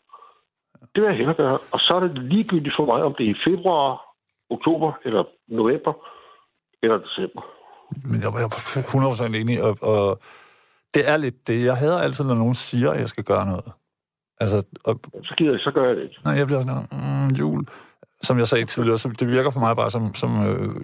Det 0.95 1.01
vil 1.01 1.09
jeg 1.09 1.17
hellere 1.17 1.35
gøre. 1.35 1.57
Og 1.71 1.79
så 1.79 1.93
er 1.95 1.99
det 1.99 2.23
ligegyldigt 2.23 2.75
for 2.75 2.85
mig, 2.85 3.03
om 3.03 3.15
det 3.17 3.25
er 3.25 3.31
i 3.31 3.43
februar, 3.45 4.01
oktober, 4.49 4.91
eller 5.05 5.23
november, 5.47 5.93
eller 6.83 6.97
december. 6.97 7.41
Men 8.05 8.21
jeg 8.21 8.27
er 8.27 9.29
100% 9.31 9.35
enig, 9.35 9.63
og, 9.63 9.77
og 9.81 10.19
det 10.93 11.09
er 11.09 11.17
lidt 11.17 11.47
det. 11.47 11.63
Jeg 11.65 11.77
hader 11.77 11.99
altid, 11.99 12.25
når 12.25 12.35
nogen 12.35 12.53
siger, 12.53 12.91
at 12.91 12.99
jeg 12.99 13.09
skal 13.09 13.23
gøre 13.23 13.45
noget. 13.45 13.71
Altså, 14.39 14.63
og, 14.83 14.99
Så 15.23 15.33
gider 15.37 15.51
jeg, 15.51 15.59
så 15.59 15.71
gør 15.71 15.87
jeg 15.87 15.95
det 15.95 16.11
nej, 16.25 16.33
jeg 16.33 16.45
bliver 16.47 16.61
sådan, 16.61 16.87
mm, 16.91 17.35
jul. 17.35 17.65
Som 18.21 18.37
jeg 18.39 18.47
sagde 18.47 18.65
tidligere, 18.65 18.99
så 18.99 19.09
det 19.09 19.27
virker 19.27 19.49
for 19.51 19.59
mig 19.59 19.75
bare 19.75 19.91
som, 19.91 20.13
som 20.13 20.47
øh, 20.47 20.75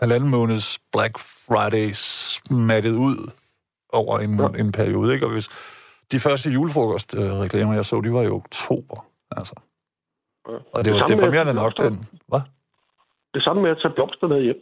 halvanden 0.00 0.30
måneds 0.30 0.78
Black 0.92 1.18
Friday 1.18 1.90
smattet 1.94 2.90
ud 2.92 3.30
over 3.92 4.18
en, 4.18 4.40
Ja. 4.40 4.48
en 4.58 4.72
periode. 4.72 5.14
Ikke? 5.14 5.26
Og 5.26 5.32
hvis 5.32 5.48
de 6.12 6.20
første 6.20 6.50
julefrokost-reklamer, 6.50 7.74
jeg 7.74 7.84
så, 7.84 8.00
de 8.00 8.12
var 8.12 8.22
i 8.22 8.26
oktober. 8.28 9.06
Altså. 9.30 9.54
Ja. 10.48 10.54
Og 10.74 10.84
det 10.84 10.92
var 10.92 10.98
samme 10.98 11.14
med 11.16 11.22
deprimerende 11.22 11.54
nok, 11.54 11.78
den. 11.78 12.08
Hvad? 12.28 12.40
Det 13.34 13.42
samme 13.42 13.62
med 13.62 13.70
at 13.70 13.78
tage 13.82 13.94
blomster 13.94 14.26
med 14.28 14.42
hjem. 14.42 14.56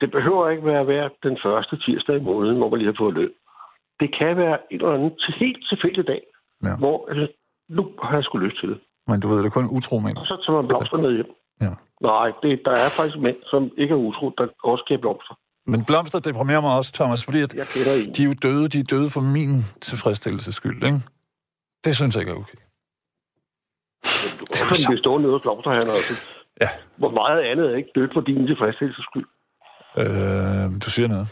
Det 0.00 0.10
behøver 0.10 0.48
ikke 0.48 0.64
være 0.66 0.84
hver 0.84 1.08
den 1.22 1.38
første 1.44 1.76
tirsdag 1.84 2.16
i 2.16 2.20
måneden, 2.30 2.56
hvor 2.58 2.68
man 2.70 2.78
lige 2.78 2.92
har 2.92 2.98
fået 2.98 3.14
løn. 3.14 3.30
Det 4.00 4.08
kan 4.18 4.36
være 4.36 4.58
en 4.72 4.80
eller 4.80 4.94
anden 4.94 5.12
til 5.24 5.34
helt 5.42 5.62
tilfældig 5.70 6.06
dag, 6.06 6.22
Ja. 6.64 6.76
hvor 6.76 7.08
altså, 7.10 7.26
nu 7.68 7.82
har 8.02 8.14
jeg 8.14 8.24
sgu 8.24 8.38
lyst 8.38 8.58
til 8.60 8.68
det. 8.68 8.78
Men 9.08 9.20
du 9.20 9.28
ved, 9.28 9.38
det 9.38 9.46
er 9.46 9.50
kun 9.60 9.68
utro 9.76 9.98
mænd. 9.98 10.16
Og 10.16 10.26
så 10.26 10.36
tager 10.46 10.56
man 10.60 10.68
blomster 10.68 10.96
med 10.96 11.12
hjem. 11.14 11.30
Ja. 11.60 11.72
Nej, 12.10 12.32
det, 12.42 12.60
der 12.64 12.70
er 12.70 12.88
faktisk 12.98 13.18
mænd, 13.18 13.36
som 13.52 13.70
ikke 13.76 13.92
er 13.92 13.98
utro, 14.08 14.32
der 14.38 14.46
også 14.64 14.84
giver 14.88 15.00
blomster. 15.00 15.34
Men 15.66 15.84
blomster 15.84 16.18
deprimerer 16.18 16.60
mig 16.60 16.76
også, 16.76 16.92
Thomas, 16.92 17.24
fordi 17.24 17.40
at 17.42 17.50
de 18.16 18.22
er 18.22 18.28
jo 18.30 18.34
døde, 18.42 18.68
de 18.68 18.78
er 18.78 18.84
døde 18.94 19.10
for 19.10 19.20
min 19.20 19.52
tilfredsstillelses 19.80 20.54
skyld, 20.54 20.84
ikke? 20.84 20.98
Det 21.84 21.96
synes 21.96 22.14
jeg 22.14 22.20
ikke 22.22 22.32
er 22.32 22.36
okay. 22.36 22.58
Du 24.40 24.44
kan 24.54 24.64
blive 24.88 24.98
stående 24.98 25.28
hos 25.30 25.42
blomsterhandler. 25.42 25.92
Altså. 26.00 26.14
Ja. 26.60 26.68
Hvor 26.96 27.10
meget 27.10 27.40
andet 27.50 27.66
er 27.72 27.76
ikke 27.76 27.90
dødt 27.94 28.12
for 28.14 28.20
din 28.20 28.46
tilfredsstillelses 28.46 29.04
skyld. 29.04 29.26
Øh, 30.00 30.64
du 30.84 30.90
siger 30.90 31.08
noget. 31.08 31.28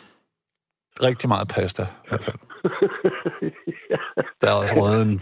Rigtig 1.02 1.28
meget 1.28 1.48
pasta, 1.54 1.82
i 1.82 2.08
hvert 2.08 2.24
fald. 2.24 2.36
Der 4.40 4.48
er 4.48 4.52
også 4.52 4.74
røget 4.76 5.02
en, 5.06 5.20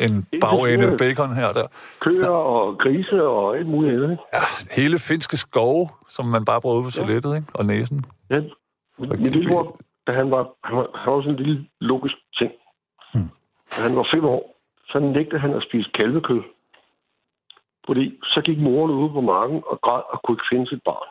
en 0.00 0.40
bagende 0.40 0.96
bacon 0.98 1.34
her 1.34 1.46
og 1.46 1.54
der. 1.54 1.66
køer 2.00 2.28
og 2.28 2.78
grise 2.78 3.22
og 3.22 3.56
alt 3.58 3.66
muligt 3.66 3.94
andet. 3.94 4.18
Ja, 4.32 4.44
hele 4.76 4.98
finske 4.98 5.36
skove, 5.36 5.88
som 6.08 6.26
man 6.26 6.44
bare 6.44 6.60
ud 6.64 6.82
på 6.82 6.90
toilettet, 6.90 7.36
ikke? 7.36 7.48
Og 7.54 7.66
næsen. 7.66 8.04
Ja. 8.30 8.40
Min 8.98 9.22
lillebror, 9.22 9.80
da 10.06 10.12
han 10.12 10.30
var, 10.30 10.48
han 10.64 10.76
var, 10.76 10.86
han 10.94 11.12
var 11.12 11.20
sådan 11.20 11.34
en 11.38 11.44
lille 11.44 11.66
logisk 11.80 12.14
ting. 12.38 12.52
Hmm. 13.14 13.30
Da 13.76 13.78
han 13.88 13.96
var 13.96 14.06
fem 14.14 14.24
år, 14.24 14.56
så 14.88 14.98
nægtede 14.98 15.40
han 15.40 15.54
at 15.54 15.62
spise 15.68 15.90
kalvekød. 15.94 16.42
Fordi 17.86 18.18
så 18.22 18.40
gik 18.44 18.58
moren 18.58 18.90
ude 18.90 19.10
på 19.12 19.20
marken 19.20 19.62
og 19.66 19.80
græd 19.80 20.02
og 20.12 20.20
kunne 20.22 20.34
ikke 20.34 20.50
finde 20.52 20.66
sit 20.68 20.82
barn. 20.84 21.08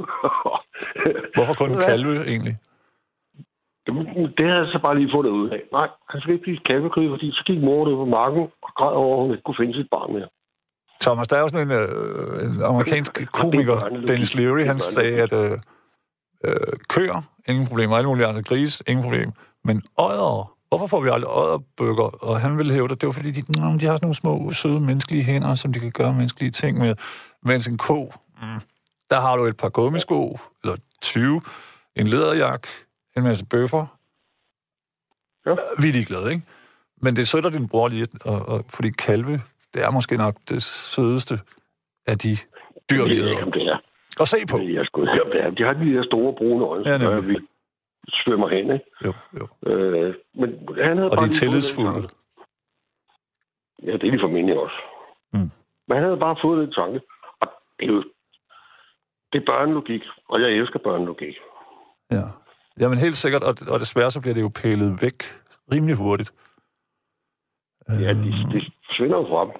Hvorfor 1.36 1.54
kun 1.62 1.70
kalve, 1.88 2.12
egentlig? 2.32 2.56
Jamen, 3.86 4.06
Det 4.36 4.44
havde 4.46 4.60
jeg 4.62 4.68
så 4.72 4.78
bare 4.82 4.98
lige 4.98 5.10
fundet 5.14 5.30
ud 5.30 5.50
af. 5.50 5.60
Nej, 5.72 5.88
han 6.10 6.20
skal 6.20 6.32
ikke 6.34 6.44
spise 6.44 6.62
kalvekød, 6.66 7.08
fordi 7.10 7.30
så 7.32 7.42
gik 7.46 7.60
moren 7.62 7.92
ud 7.92 7.96
på 7.96 8.04
marken 8.04 8.40
og 8.66 8.70
græd 8.78 8.94
over, 9.02 9.16
at 9.16 9.22
hun 9.22 9.30
ikke 9.34 9.42
kunne 9.42 9.60
finde 9.60 9.74
sit 9.74 9.90
barn 9.90 10.12
mere. 10.12 10.28
Thomas, 11.00 11.28
der 11.28 11.36
er 11.36 11.40
jo 11.40 11.48
sådan 11.48 11.66
en, 11.70 11.74
øh, 11.80 12.44
en 12.44 12.62
amerikansk 12.62 13.18
det 13.18 13.22
er 13.22 13.26
komiker. 13.26 13.78
Dennis 14.08 14.34
Leary, 14.34 14.58
Det 14.58 14.66
han 14.66 14.78
sagde, 14.78 15.22
at 15.22 15.32
øh, 15.32 15.58
øh, 16.44 16.72
køer, 16.88 17.18
ingen 17.48 17.66
problem, 17.66 17.90
og 17.90 17.96
alle 17.96 18.08
mulige 18.08 18.26
andre 18.26 18.42
gris, 18.42 18.82
ingen 18.86 19.02
problem. 19.02 19.32
Men 19.64 19.82
ådder, 19.98 20.56
hvorfor 20.68 20.86
får 20.86 21.00
vi 21.00 21.08
aldrig 21.08 21.30
ådderbøger? 21.30 22.24
Og 22.26 22.40
han 22.40 22.58
ville 22.58 22.72
hævde, 22.72 22.92
at 22.92 23.00
det 23.00 23.06
var 23.06 23.12
fordi, 23.12 23.30
de, 23.30 23.60
nå, 23.60 23.66
de 23.66 23.86
har 23.86 23.94
sådan 23.94 23.98
nogle 24.02 24.14
små, 24.14 24.52
søde 24.52 24.80
menneskelige 24.80 25.24
hænder, 25.24 25.54
som 25.54 25.72
de 25.72 25.80
kan 25.80 25.90
gøre 25.90 26.12
menneskelige 26.12 26.50
ting 26.50 26.78
med. 26.78 26.94
Mens 27.42 27.66
en 27.66 27.78
ko, 27.78 28.12
mm, 28.42 28.60
der 29.10 29.20
har 29.20 29.36
du 29.36 29.44
et 29.44 29.56
par 29.56 29.68
gummisko, 29.68 30.38
eller 30.64 30.76
20, 31.02 31.40
en 31.96 32.06
læderjak, 32.06 32.66
en 33.16 33.22
masse 33.22 33.46
bøffer. 33.46 33.86
Ja. 35.46 35.50
Vi 35.82 35.88
er 35.88 35.92
ligeglade, 35.92 36.30
ikke? 36.32 36.42
Men 37.02 37.16
det 37.16 37.28
søtter 37.28 37.50
din 37.50 37.68
bror 37.68 37.88
lige, 37.88 38.06
og, 38.24 38.38
og, 38.48 38.64
fordi 38.68 38.90
kalve, 38.90 39.32
det 39.74 39.82
er 39.82 39.90
måske 39.90 40.16
nok 40.16 40.34
det 40.48 40.62
sødeste 40.62 41.34
af 42.06 42.18
de 42.18 42.36
dyr, 42.90 43.04
vi 43.04 43.10
Jeg 43.10 43.18
æder. 43.22 43.44
det 43.50 43.62
er. 43.66 43.78
Og 44.20 44.28
se 44.28 44.36
på. 44.50 44.56
Det 44.58 44.70
er 44.70 44.74
jeg 44.74 44.86
sgu 44.86 45.00
det 45.02 45.40
er. 45.44 45.50
De 45.50 45.62
har 45.62 45.72
de 45.72 45.94
der 45.94 46.04
store 46.04 46.32
brune 46.38 46.64
øjne, 46.64 46.88
Ja, 46.90 46.98
nemlig. 46.98 47.28
vi 47.28 47.46
svømmer 48.08 48.48
hen. 48.48 48.64
Ikke? 48.72 48.84
Jo, 49.04 49.12
jo. 49.38 49.70
Øh, 49.70 50.14
men 50.34 50.48
han 50.84 50.96
havde 50.96 51.10
Og 51.10 51.16
bare 51.16 51.26
de 51.26 51.30
er 51.30 51.34
tillidsfulde. 51.34 52.08
Ja, 53.82 53.92
det 53.92 54.06
er 54.06 54.10
de 54.10 54.18
formentlig 54.20 54.58
også. 54.58 54.76
Mm. 55.32 55.50
Men 55.88 55.94
han 55.96 56.02
havde 56.04 56.16
bare 56.16 56.36
fået 56.42 56.58
den 56.66 56.72
tanke. 56.72 57.00
Og 57.40 57.48
det 57.78 57.84
er 57.88 57.92
jo 57.92 58.04
det 59.32 59.40
er 59.40 59.46
børnelogik, 59.46 60.02
og 60.28 60.40
jeg 60.40 60.48
elsker 60.50 60.78
børnelogik. 60.84 61.34
Ja. 62.10 62.22
Jamen 62.80 62.98
helt 62.98 63.16
sikkert, 63.16 63.42
og, 63.42 63.54
og 63.68 63.80
desværre 63.80 64.10
så 64.10 64.20
bliver 64.20 64.34
det 64.34 64.40
jo 64.42 64.50
pælet 64.54 65.02
væk 65.02 65.18
rimelig 65.72 65.96
hurtigt. 65.96 66.32
Ja, 67.88 67.94
de, 68.12 68.30
de 68.52 68.60
forsvinder 68.86 69.16
jo 69.18 69.26
fra 69.32 69.44
dem. 69.44 69.52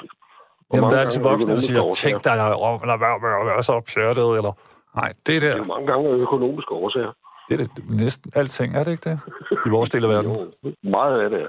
Og 0.71 0.77
Jamen, 0.77 0.91
der 0.91 0.97
er 0.97 1.01
altid 1.01 1.21
voksne, 1.23 1.53
der 1.55 1.61
siger, 1.61 1.93
tænk 1.95 2.25
dig 2.25 2.55
om, 2.55 2.81
lad 2.87 2.99
være 2.99 3.19
med 3.21 3.31
at 3.41 3.47
være 3.47 3.63
så 3.63 3.81
pjattet, 3.95 4.37
eller... 4.39 4.53
Nej, 4.97 5.13
det 5.27 5.37
er 5.37 5.41
Det 5.41 5.49
er 5.49 5.53
der. 5.53 5.59
jo 5.59 5.65
mange 5.65 5.87
gange 5.93 6.09
økonomiske 6.11 6.73
årsager. 6.73 7.13
Det 7.49 7.61
er 7.61 7.65
det, 7.67 7.71
næsten 7.91 8.33
alting, 8.35 8.77
er 8.77 8.85
det 8.85 8.91
ikke 8.91 9.11
det? 9.11 9.21
I 9.67 9.69
vores 9.69 9.91
del 9.91 10.05
af 10.05 10.11
verden. 10.11 10.31
Jo, 10.37 10.53
meget 10.83 11.21
af 11.21 11.31
det. 11.31 11.49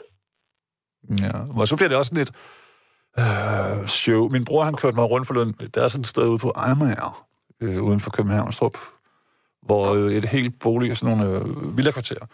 Ja, 1.23 1.59
og 1.61 1.67
så 1.67 1.75
bliver 1.75 1.89
det 1.89 1.97
også 1.97 2.13
lidt 2.15 2.31
øh, 3.19 3.87
show. 3.87 4.29
Min 4.29 4.45
bror, 4.45 4.63
han 4.63 4.75
kørte 4.75 4.95
mig 4.95 5.09
rundt 5.09 5.27
forleden. 5.27 5.53
Der 5.75 5.83
er 5.83 5.87
sådan 5.87 6.01
et 6.01 6.07
sted 6.07 6.27
ude 6.27 6.37
på 6.39 6.51
Amager, 6.55 7.25
øh, 7.61 7.83
uden 7.83 7.99
for 7.99 8.11
Københavnstrup, 8.11 8.77
hvor 9.61 9.93
øh, 9.93 10.13
et 10.13 10.25
helt 10.25 10.59
bolig, 10.59 10.97
sådan 10.97 11.17
nogle 11.17 11.39
øh, 11.39 11.77
villakvarterer, 11.77 12.25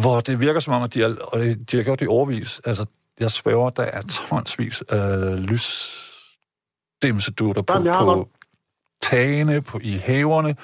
hvor 0.00 0.20
det 0.20 0.40
virker 0.40 0.60
som 0.60 0.72
om, 0.72 0.82
at 0.82 0.94
de, 0.94 1.02
er, 1.02 1.14
og 1.32 1.40
det, 1.40 1.70
de 1.70 1.76
har 1.76 1.84
gjort 1.84 2.00
det 2.00 2.08
overvis. 2.08 2.60
Altså, 2.64 2.86
jeg 3.20 3.30
svæver, 3.30 3.68
der 3.68 3.82
er 3.82 4.02
tonsvis 4.02 4.82
af 4.88 5.46
lysdimsedutter 5.46 7.62
på, 7.62 7.72
Jamen, 7.72 7.94
har 7.94 8.04
på 8.04 8.28
tagene, 9.02 9.62
på, 9.62 9.78
i 9.82 9.92
haverne, 9.92 10.56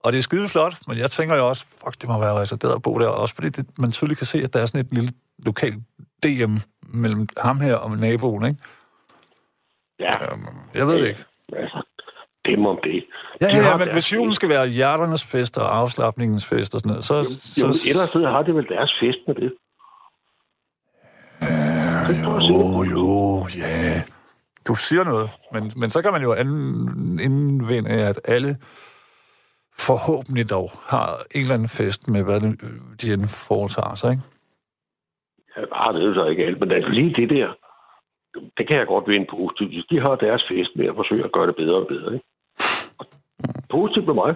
og 0.00 0.12
det 0.12 0.18
er 0.18 0.22
skide 0.22 0.48
flot, 0.48 0.74
men 0.88 0.98
jeg 0.98 1.10
tænker 1.10 1.36
jo 1.36 1.48
også, 1.48 1.64
fuck, 1.84 2.00
det 2.00 2.08
må 2.08 2.18
være 2.20 2.34
reserveret 2.34 2.74
at 2.74 2.82
bo 2.82 2.98
der, 2.98 3.06
også 3.06 3.34
fordi 3.34 3.48
det, 3.48 3.66
man 3.78 3.92
tydeligt 3.92 4.18
kan 4.18 4.26
se, 4.26 4.38
at 4.38 4.52
der 4.52 4.60
er 4.60 4.66
sådan 4.66 4.80
et 4.86 4.94
lille 4.94 5.12
lokalt 5.38 5.76
DM 6.22 6.56
mellem 6.82 7.28
ham 7.38 7.60
her 7.60 7.74
og 7.74 7.98
naboen, 7.98 8.44
ikke? 8.46 8.58
Ja, 10.00 10.32
Øhm, 10.32 10.46
Jeg 10.74 10.86
ved 10.86 11.00
det 11.00 11.08
ikke. 11.08 11.24
altså, 11.52 11.85
dem 12.46 12.66
om 12.66 12.78
det. 12.84 13.04
Ja, 13.40 13.46
De 13.46 13.56
ja, 13.56 13.62
har 13.62 13.70
ja, 13.70 13.76
men 13.76 13.92
hvis 13.92 14.12
julen 14.12 14.34
skal 14.34 14.48
være 14.48 14.66
hjerternes 14.68 15.24
fest 15.24 15.58
og 15.58 15.76
afslappningens 15.78 16.46
fest 16.46 16.74
og 16.74 16.80
sådan 16.80 16.90
noget, 16.90 17.04
så... 17.04 17.14
Jo, 17.14 17.66
jo, 17.66 17.72
så 17.72 17.88
ellers 17.90 18.08
så 18.10 18.18
har 18.28 18.42
det 18.42 18.54
vel 18.54 18.68
deres 18.68 18.92
fest 19.00 19.18
med 19.26 19.34
det. 19.34 19.52
jo, 22.50 22.82
jo, 22.94 23.46
ja. 23.56 24.02
Du 24.68 24.74
siger 24.74 25.04
noget, 25.04 25.30
men, 25.52 25.72
men 25.76 25.90
så 25.90 26.02
kan 26.02 26.12
man 26.12 26.22
jo 26.22 26.32
an- 26.32 27.18
indvende, 27.22 27.90
at 27.90 28.20
alle 28.24 28.56
forhåbentlig 29.78 30.50
dog 30.50 30.70
har 30.86 31.08
en 31.34 31.40
eller 31.40 31.54
anden 31.54 31.68
fest 31.68 32.08
med, 32.10 32.22
hvad 32.24 32.40
de 33.00 33.12
end 33.12 33.28
foretager 33.48 33.94
sig, 33.94 34.10
ikke? 34.10 34.22
Ja, 35.56 35.62
ah, 35.72 35.94
det 35.94 36.02
er 36.02 36.06
jo 36.06 36.14
så 36.14 36.24
ikke 36.26 36.44
alt, 36.44 36.60
men 36.60 36.72
altså 36.72 36.90
lige 36.90 37.14
det 37.14 37.30
der, 37.30 37.48
det 38.56 38.68
kan 38.68 38.76
jeg 38.76 38.86
godt 38.86 39.08
vinde 39.08 39.26
positivt. 39.30 39.90
De 39.90 40.00
har 40.00 40.14
deres 40.16 40.44
fest 40.50 40.70
med 40.76 40.86
at 40.86 40.94
forsøge 40.96 41.24
at 41.24 41.32
gøre 41.32 41.46
det 41.46 41.56
bedre 41.56 41.74
og 41.82 41.86
bedre. 41.88 42.14
Ikke? 42.14 42.26
Og 43.44 43.48
Positivt 43.70 44.06
med 44.06 44.14
mig. 44.14 44.34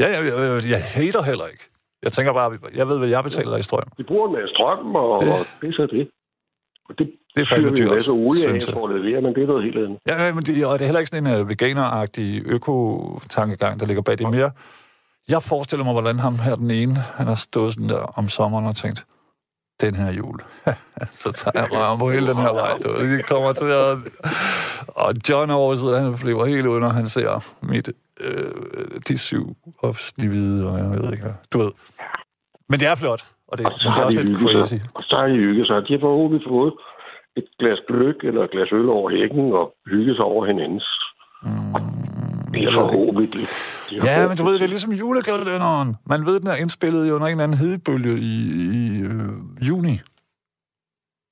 Ja, 0.00 0.08
jeg, 0.14 0.26
jeg, 0.26 0.70
jeg 0.70 0.82
hater 0.84 1.22
heller 1.22 1.46
ikke. 1.46 1.64
Jeg 2.02 2.12
tænker 2.12 2.32
bare, 2.32 2.58
jeg 2.74 2.88
ved, 2.88 2.98
hvad 2.98 3.08
jeg 3.08 3.24
betaler 3.24 3.56
i 3.56 3.62
strøm. 3.62 3.88
De 3.98 4.04
bruger 4.04 4.26
en 4.28 4.32
masse 4.34 4.54
strøm, 4.54 4.94
og, 4.94 5.10
og 5.10 5.22
det 5.60 5.68
er 5.68 5.72
så 5.72 5.86
det. 5.90 6.08
Og 6.88 6.98
det, 6.98 7.12
Det 7.34 7.40
er 7.40 7.46
fandme 7.46 7.76
dyrt, 7.76 7.90
masse 7.90 8.10
olie 8.10 8.42
synes 8.42 8.66
jeg. 8.66 8.74
for 8.74 8.88
at 8.88 8.94
levere, 9.00 9.20
men 9.20 9.34
det 9.34 9.42
er 9.42 9.46
noget 9.46 9.64
helt 9.64 9.76
andet. 9.78 9.98
Ja, 10.06 10.24
ja, 10.26 10.34
men 10.34 10.44
det, 10.44 10.66
og 10.66 10.78
det 10.78 10.84
er 10.84 10.86
heller 10.86 11.00
ikke 11.00 11.10
sådan 11.10 11.26
en 11.26 11.40
uh, 11.40 11.48
veganeragtig 11.48 12.42
øko-tankegang, 12.46 13.80
der 13.80 13.86
ligger 13.86 14.02
bag. 14.02 14.18
Det 14.18 14.24
er 14.24 14.30
mere, 14.30 14.50
jeg 15.28 15.42
forestiller 15.42 15.84
mig, 15.84 15.92
hvordan 15.92 16.18
ham 16.18 16.38
her 16.38 16.56
den 16.56 16.70
ene, 16.70 16.94
han 16.94 17.26
har 17.26 17.34
stået 17.34 17.74
sådan 17.74 17.88
der 17.88 18.02
om 18.18 18.28
sommeren 18.28 18.66
og 18.66 18.76
tænkt, 18.76 19.06
den 19.80 19.94
her 19.94 20.12
jul, 20.12 20.38
så 21.22 21.32
tager 21.32 21.60
jeg 21.60 21.72
røven 21.72 21.98
på 21.98 22.10
hele 22.10 22.26
den 22.26 22.36
her 22.36 22.52
vej. 22.52 22.72
Du. 22.84 23.00
Det 23.16 23.26
kommer 23.26 23.52
til 23.52 23.66
at... 23.66 23.98
Og 24.88 25.14
John 25.28 25.50
over 25.50 25.74
siden, 25.74 26.02
han 26.02 26.14
bliver 26.18 26.44
helt 26.46 26.66
ude, 26.66 26.80
når 26.80 26.88
han 26.88 27.06
ser 27.06 27.54
mit, 27.62 27.90
øh, 28.22 29.00
de 29.08 29.18
syv 29.18 29.56
opsnivide, 29.82 30.70
og 30.70 30.78
jeg 30.78 30.90
ved 30.90 31.12
ikke 31.12 31.24
hvad. 31.24 31.34
Du 31.52 31.58
ved. 31.58 31.72
Men 32.68 32.80
det 32.80 32.86
er 32.88 32.94
flot, 32.94 33.22
og 33.48 33.58
det, 33.58 33.66
Og 33.66 33.72
men 33.84 33.92
det 33.92 34.00
er 34.00 34.04
også 34.04 34.18
de 34.18 34.24
lidt 34.24 34.40
crazy. 34.40 34.74
sig. 34.74 34.82
Og 34.94 35.02
så 35.02 35.16
har 35.16 35.26
de 35.26 35.34
hygget 35.36 35.66
sig. 35.66 35.76
De 35.88 35.92
har 35.92 36.00
forhåbentlig 36.00 36.48
fået 36.48 36.72
et 37.36 37.44
glas 37.58 37.78
gløk 37.88 38.16
eller 38.24 38.42
et 38.44 38.50
glas 38.50 38.68
øl 38.72 38.88
over 38.88 39.10
hækken 39.10 39.52
og 39.52 39.66
hygget 39.86 40.16
sig 40.16 40.24
over 40.24 40.46
hinandens. 40.46 40.86
Mm, 41.42 41.50
Det 41.50 41.52
er 41.52 41.72
ved 42.52 42.52
det 42.52 42.56
ikke. 42.60 42.72
forhåbentlig. 42.80 43.46
De 43.90 44.00
har 44.00 44.08
Ja, 44.20 44.28
men 44.28 44.36
du 44.36 44.44
ved, 44.44 44.54
det 44.54 44.62
er 44.62 44.66
ligesom 44.76 44.92
julekalenderen. 44.92 45.96
Man 46.06 46.26
ved, 46.26 46.40
den 46.40 46.48
er 46.48 46.54
indspillet 46.54 47.06
i 47.06 47.10
under 47.10 47.26
en 47.26 47.30
eller 47.30 47.44
anden 47.44 47.58
hedebølge 47.58 48.14
i, 48.18 48.34
i 48.80 49.00
øh, 49.00 49.28
juni. 49.68 49.94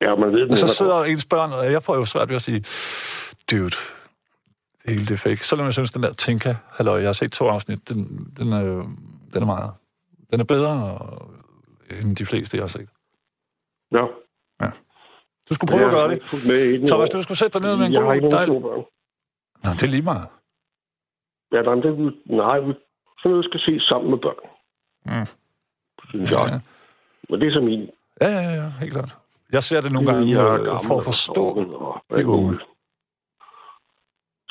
Ja, 0.00 0.14
man 0.16 0.32
ved, 0.32 0.40
den 0.40 0.50
Og 0.50 0.56
så 0.58 0.68
sidder 0.68 1.04
ens 1.04 1.26
børn, 1.26 1.52
og 1.52 1.72
jeg 1.72 1.82
får 1.82 1.94
jo 1.96 2.04
svært 2.04 2.28
ved 2.28 2.36
at 2.36 2.42
sige, 2.42 2.60
dude, 3.50 3.76
det 4.82 4.90
hele 4.94 5.04
det 5.06 5.20
fake. 5.20 5.46
Selvom 5.46 5.64
jeg 5.64 5.74
synes, 5.74 5.90
den 5.92 6.02
der 6.02 6.12
Tinka, 6.12 6.54
halløj, 6.70 6.96
jeg 6.98 7.08
har 7.08 7.12
set 7.12 7.32
to 7.32 7.44
afsnit, 7.46 7.88
den, 7.88 7.98
den, 8.38 8.52
er, 8.52 8.62
den 9.34 9.42
er 9.42 9.46
meget, 9.46 9.70
den 10.32 10.40
er 10.40 10.44
bedre 10.44 10.98
end 12.00 12.16
de 12.16 12.26
fleste, 12.26 12.56
jeg 12.56 12.62
har 12.62 12.68
set. 12.68 12.88
Ja. 13.92 14.04
Du 15.48 15.54
skulle 15.54 15.70
prøve 15.70 15.84
at 15.84 15.90
gøre 15.90 16.08
det. 16.10 16.22
Med 16.46 16.86
Thomas, 16.88 17.10
du 17.10 17.22
skulle 17.22 17.38
sætte 17.38 17.58
dig 17.58 17.68
ned 17.68 17.76
med 17.76 17.86
en 17.86 17.92
Jeg 17.92 18.02
har 18.04 18.12
ikke 18.12 18.24
god 18.24 18.30
nogen 18.32 18.48
dejlig... 18.48 18.60
små 18.60 18.68
børn. 18.68 18.84
Nå, 19.64 19.70
det 19.70 19.82
er 19.82 19.86
lige 19.86 20.02
meget. 20.02 20.26
Ja, 21.52 21.56
der 21.62 21.70
er 21.70 21.74
det, 21.74 22.14
nej, 22.26 22.58
vi, 22.60 22.72
sådan 23.18 23.30
noget 23.30 23.44
skal 23.44 23.60
ses 23.60 23.82
sammen 23.82 24.10
med 24.10 24.18
børn. 24.18 24.40
Mm. 25.06 25.26
Synes 26.08 26.30
Ja, 26.30 26.40
jeg. 26.40 26.52
ja. 26.52 26.60
Men 27.30 27.40
det 27.40 27.48
er 27.48 27.52
så 27.52 27.60
min. 27.60 27.80
ja, 28.20 28.28
ja, 28.28 28.50
ja, 28.62 28.68
helt 28.80 28.92
klart. 28.92 29.16
Jeg 29.52 29.62
ser 29.62 29.80
det 29.80 29.92
nogle 29.92 30.12
gange 30.12 30.30
Jeg 30.30 30.46
er 30.46 30.52
øh, 30.54 30.64
gammel 30.64 30.86
for 30.86 30.94
at 30.94 30.98
og 30.98 31.04
forstå. 31.04 31.34
doven 31.34 31.74
og 31.74 32.02
de 32.18 32.26
unge. 32.26 32.58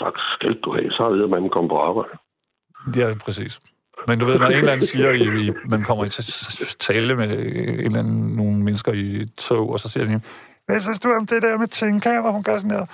Tak 0.01 0.13
skal 0.35 0.53
du 0.63 0.73
have, 0.73 0.91
så 0.91 1.09
ved 1.09 1.27
man 1.27 1.49
komme 1.49 1.69
på 1.69 1.77
arbejde. 1.89 2.13
Ja, 2.95 3.07
præcis. 3.25 3.61
Men 4.07 4.19
du 4.19 4.25
ved, 4.25 4.39
når 4.39 4.45
en 4.45 4.53
eller 4.53 4.71
anden 4.71 4.85
siger, 4.85 5.11
i, 5.11 5.51
man 5.69 5.83
kommer 5.83 6.05
i 6.05 6.09
tale 6.79 7.15
med 7.15 7.29
en 7.29 7.85
eller 7.85 7.99
anden, 7.99 8.35
nogle 8.35 8.57
mennesker 8.63 8.91
i 8.93 9.15
et 9.21 9.35
tog, 9.35 9.69
og 9.69 9.79
så 9.79 9.89
siger 9.89 10.05
de, 10.05 10.21
hvad 10.65 10.79
synes 10.79 10.99
du 10.99 11.09
om 11.11 11.25
det 11.25 11.41
der 11.41 11.57
med 11.57 11.67
Tinka, 11.67 12.21
hvor 12.21 12.31
hun 12.31 12.43
gør 12.43 12.57
sådan 12.57 12.77
der? 12.77 12.85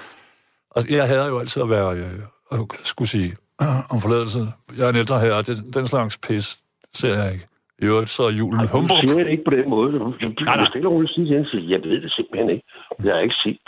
Og 0.69 0.81
jeg 0.89 1.07
hader 1.07 1.27
jo 1.27 1.39
altid 1.39 1.61
at 1.61 1.69
være, 1.69 1.97
øh, 1.97 2.19
at 2.51 2.59
skulle 2.83 3.09
sige 3.09 3.31
om 3.93 4.01
forladelse. 4.01 4.39
Jeg 4.77 4.85
er 4.85 4.89
en 4.89 4.95
ældre 4.95 5.19
herre, 5.19 5.41
det, 5.41 5.75
den 5.75 5.87
slags 5.87 6.17
pis 6.27 6.57
ser 6.93 7.13
jeg 7.23 7.33
ikke. 7.33 7.45
I 7.81 7.85
øvrigt, 7.85 8.09
så 8.09 8.23
er 8.23 8.31
julen 8.31 8.59
Du 8.59 8.67
humbug. 8.77 8.97
siger 9.01 9.23
det 9.23 9.31
ikke 9.31 9.43
på 9.49 9.55
den 9.57 9.69
måde. 9.69 9.91
Du, 9.99 10.13
nej. 10.45 10.57
du 10.59 10.65
stiller 10.65 10.89
roligt 10.89 11.13
sige 11.13 11.25
til 11.27 11.35
hende, 11.35 11.71
jeg 11.73 11.81
ved 11.83 12.01
det 12.01 12.11
simpelthen 12.11 12.49
ikke. 12.49 12.65
Jeg 13.03 13.13
har 13.13 13.21
ikke 13.21 13.35
set. 13.43 13.65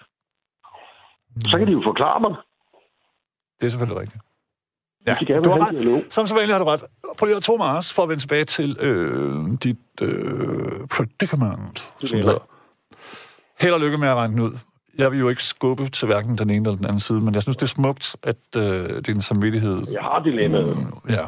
Så 1.51 1.57
kan 1.57 1.67
de 1.67 1.71
jo 1.71 1.81
forklare 1.91 2.19
mig. 2.25 2.33
Det 3.60 3.66
er 3.66 3.70
selvfølgelig 3.70 4.01
rigtigt. 4.01 4.24
Ja, 5.08 5.16
Ja, 5.30 5.39
du 5.39 5.49
har 5.49 5.68
ret. 5.68 6.14
Som 6.14 6.28
så 6.28 6.36
vanligt 6.36 6.51
har 6.58 6.64
du 6.64 6.70
ret. 6.70 6.84
Prøv 7.20 7.26
lige 7.26 7.36
at 7.36 7.43
to 7.43 7.58
Mars 7.58 7.93
for 7.93 8.03
at 8.03 8.10
vende 8.10 8.22
tilbage 8.22 8.43
til 8.45 8.78
øh, 8.80 9.34
dit 9.64 9.78
øh, 10.01 10.88
predicament, 10.97 11.80
som 11.80 12.18
det 12.20 12.26
hedder. 12.26 12.47
Held 13.62 13.74
og 13.74 13.80
lykke 13.80 13.97
med 13.97 14.08
at 14.08 14.16
regne 14.16 14.34
den 14.34 14.41
ud. 14.41 14.51
Jeg 14.97 15.12
vil 15.12 15.20
jo 15.20 15.30
ikke 15.30 15.43
skubbe 15.43 15.84
til 15.84 16.06
hverken 16.06 16.38
den 16.38 16.49
ene 16.49 16.68
eller 16.68 16.76
den 16.76 16.86
anden 16.86 16.99
side, 16.99 17.22
men 17.26 17.34
jeg 17.34 17.43
synes, 17.43 17.58
det 17.58 17.64
er 17.64 17.68
smukt, 17.68 18.16
at 18.24 18.45
øh, 18.58 19.01
din 19.08 19.22
samvittighed... 19.22 19.78
Jeg 19.91 20.01
har 20.01 20.24
dilemmaet. 20.24 20.78
Ja. 21.10 21.26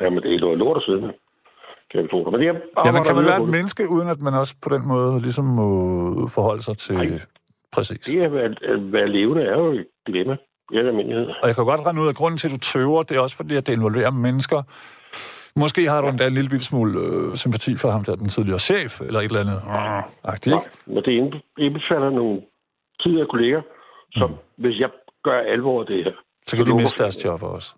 Jamen, 0.00 0.22
det 0.22 0.34
er 0.34 0.40
noget 0.40 0.58
lort 0.58 0.76
at 0.76 0.82
sidde 0.82 1.00
med. 1.00 1.10
Kan. 1.90 2.08
Men 2.12 2.42
jeg 2.42 2.42
Jamen, 2.42 2.60
arbejder 2.76 3.02
kan 3.02 3.16
man 3.16 3.24
være 3.24 3.42
et 3.42 3.48
menneske, 3.48 3.88
uden 3.88 4.08
at 4.08 4.20
man 4.20 4.34
også 4.34 4.54
på 4.62 4.68
den 4.68 4.88
måde 4.88 5.20
ligesom 5.20 5.44
må 5.44 5.68
forholde 6.26 6.62
sig 6.62 6.76
til... 6.76 6.94
Nej. 6.94 7.20
Præcis. 7.72 7.98
Det 7.98 8.24
at 8.24 8.32
være, 8.32 8.44
at 8.44 8.92
være 8.92 9.08
levende 9.08 9.42
er 9.42 9.58
jo 9.58 9.72
et 9.72 9.86
dilemma. 10.06 10.36
I 10.72 10.76
al 10.78 10.86
almindelighed. 10.86 11.26
Og 11.42 11.46
jeg 11.48 11.54
kan 11.54 11.64
godt 11.64 11.80
regne 11.86 12.02
ud, 12.02 12.08
at 12.08 12.16
grunden 12.16 12.38
til, 12.38 12.48
at 12.48 12.52
du 12.54 12.58
tøver, 12.58 13.02
det 13.02 13.16
er 13.16 13.20
også 13.20 13.36
fordi, 13.36 13.56
at 13.56 13.66
det 13.66 13.72
involverer 13.72 14.10
mennesker. 14.10 14.62
Måske 15.56 15.88
har 15.88 16.00
du 16.00 16.08
endda 16.08 16.26
en 16.26 16.34
lille 16.34 16.50
bitte 16.50 16.64
smule 16.64 16.98
øh, 17.00 17.36
sympati 17.36 17.76
for 17.76 17.90
ham, 17.90 18.04
der 18.04 18.12
er 18.12 18.16
den 18.16 18.28
tidligere 18.28 18.58
chef, 18.58 19.00
eller 19.00 19.20
et 19.20 19.24
eller 19.24 19.40
andet. 19.40 19.60
Ah, 19.68 20.02
agtigt, 20.24 20.56
ikke? 20.56 20.68
Men 20.86 21.04
det 21.04 21.12
indbe- 21.20 21.54
indbefatter 21.58 22.10
nogle 22.10 22.40
tidligere 23.02 23.26
kolleger, 23.26 23.62
som 24.12 24.30
mm. 24.30 24.36
hvis 24.56 24.80
jeg 24.80 24.90
gør 25.24 25.38
alvor 25.54 25.80
af 25.80 25.86
det 25.86 26.04
her, 26.04 26.12
Så 26.46 26.56
kan 26.56 26.64
de 26.64 26.68
lukker 26.70 26.82
miste 26.84 27.02
deres 27.02 27.24
job 27.24 27.42
også. 27.42 27.74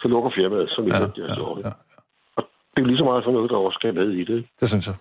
Så 0.00 0.08
lukker 0.08 0.30
firmaet, 0.34 0.70
som 0.70 0.84
ikke 0.84 0.96
Ja, 0.96 1.02
ja, 1.02 1.08
de 1.08 1.20
ja, 1.20 1.26
ja, 1.26 1.68
ja. 1.68 1.72
Det 2.72 2.78
er 2.80 2.80
jo 2.80 2.86
lige 2.86 2.98
så 2.98 3.04
meget 3.04 3.24
sådan 3.24 3.34
noget, 3.34 3.50
der 3.50 3.56
også 3.56 3.76
skal 3.80 3.94
med 3.94 4.10
i 4.10 4.24
det. 4.24 4.46
Det 4.60 4.68
synes 4.68 4.86
jeg. 4.86 4.94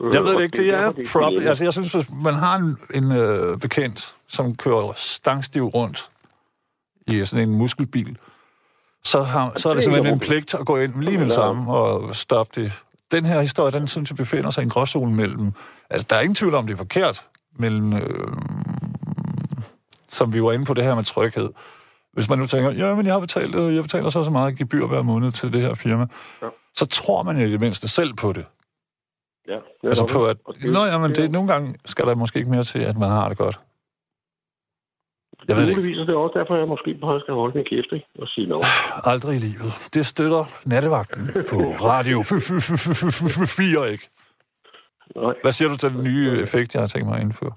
Jeg 0.00 0.22
ved 0.22 0.36
det 0.36 0.42
ikke, 0.42 0.56
det 0.56 0.74
er 0.74 0.92
problem. 1.12 1.46
Altså, 1.48 1.64
jeg 1.64 1.72
synes, 1.72 1.92
hvis 1.92 2.06
man 2.22 2.34
har 2.34 2.56
en, 2.56 2.76
en 2.94 3.12
øh, 3.12 3.58
bekendt, 3.58 4.14
som 4.28 4.54
kører 4.56 4.92
stangstiv 4.96 5.64
rundt 5.64 6.10
i 7.06 7.24
sådan 7.24 7.48
en 7.48 7.54
muskelbil, 7.54 8.18
så, 9.04 9.22
har, 9.22 9.52
så 9.56 9.68
er 9.68 9.74
det 9.74 9.82
det 9.82 9.88
er 9.88 9.92
simpelthen 9.92 10.14
en 10.14 10.20
pligt 10.20 10.54
at 10.54 10.66
gå 10.66 10.76
ind 10.76 11.00
lige 11.02 11.18
med 11.18 11.26
det 11.26 11.34
samme 11.34 11.72
og 11.74 12.16
stoppe 12.16 12.62
det. 12.62 12.72
Den 13.12 13.24
her 13.24 13.40
historie, 13.40 13.72
den 13.72 13.88
synes 13.88 14.10
jeg 14.10 14.16
befinder 14.16 14.50
sig 14.50 14.62
i 14.62 14.64
en 14.64 14.70
gråzone 14.70 15.14
mellem... 15.14 15.52
Altså, 15.90 16.06
der 16.10 16.16
er 16.16 16.20
ingen 16.20 16.34
tvivl 16.34 16.54
om, 16.54 16.66
det 16.66 16.72
er 16.72 16.78
forkert, 16.78 17.26
mellem... 17.58 17.92
Øh, 17.92 18.28
som 20.08 20.32
vi 20.32 20.42
var 20.42 20.52
inde 20.52 20.64
på 20.64 20.74
det 20.74 20.84
her 20.84 20.94
med 20.94 21.02
tryghed. 21.02 21.48
Hvis 22.12 22.28
man 22.28 22.38
nu 22.38 22.46
tænker, 22.46 22.70
ja, 22.70 22.94
men 22.94 23.06
jeg 23.06 23.14
har 23.14 23.20
betalt, 23.20 23.54
øh, 23.54 23.74
jeg 23.74 23.82
betaler 23.82 24.10
så 24.10 24.24
så 24.24 24.30
meget 24.30 24.58
gebyr 24.58 24.86
hver 24.86 25.02
måned 25.02 25.32
til 25.32 25.52
det 25.52 25.60
her 25.60 25.74
firma, 25.74 26.06
Ja. 26.42 26.46
så 26.76 26.86
tror 26.86 27.22
man 27.22 27.40
i 27.40 27.52
det 27.52 27.60
mindste 27.60 27.88
selv 27.88 28.14
på 28.14 28.32
det. 28.32 28.44
Ja, 29.48 29.58
Altså 29.84 30.06
på, 30.14 30.26
at... 30.26 30.36
Og 30.44 30.54
Nå, 30.64 30.84
ja, 30.84 30.98
men 30.98 31.10
det, 31.10 31.30
nogle 31.30 31.48
gange 31.52 31.74
skal 31.84 32.06
der 32.06 32.14
måske 32.14 32.38
ikke 32.38 32.50
mere 32.50 32.64
til, 32.64 32.78
at 32.78 32.96
man 32.98 33.10
har 33.10 33.28
det 33.28 33.38
godt. 33.38 33.60
Jeg 35.48 35.56
ved 35.56 35.62
det 35.66 35.78
ikke. 35.78 36.00
Er 36.00 36.04
det 36.04 36.14
også 36.14 36.38
derfor, 36.38 36.56
jeg 36.56 36.68
måske 36.68 36.94
bare 36.94 37.20
skal 37.20 37.34
holde 37.34 37.54
min 37.54 37.64
kæft, 37.64 37.92
ikke? 37.92 38.06
Og 38.18 38.28
sige 38.28 38.46
noget. 38.46 38.64
Aldrig 39.04 39.36
i 39.36 39.38
livet. 39.38 39.72
Det 39.94 40.06
støtter 40.06 40.44
nattevagten 40.66 41.26
på 41.50 41.58
radio 41.90 42.22
4, 42.22 43.92
ikke? 43.92 44.08
Nej, 45.16 45.34
Hvad 45.42 45.52
siger 45.52 45.68
du 45.68 45.76
til 45.76 45.90
den 45.90 46.04
nye 46.04 46.40
effekt, 46.42 46.74
jeg 46.74 46.82
har 46.82 46.88
tænkt 46.88 47.08
mig 47.08 47.16
at 47.16 47.22
indføre? 47.22 47.52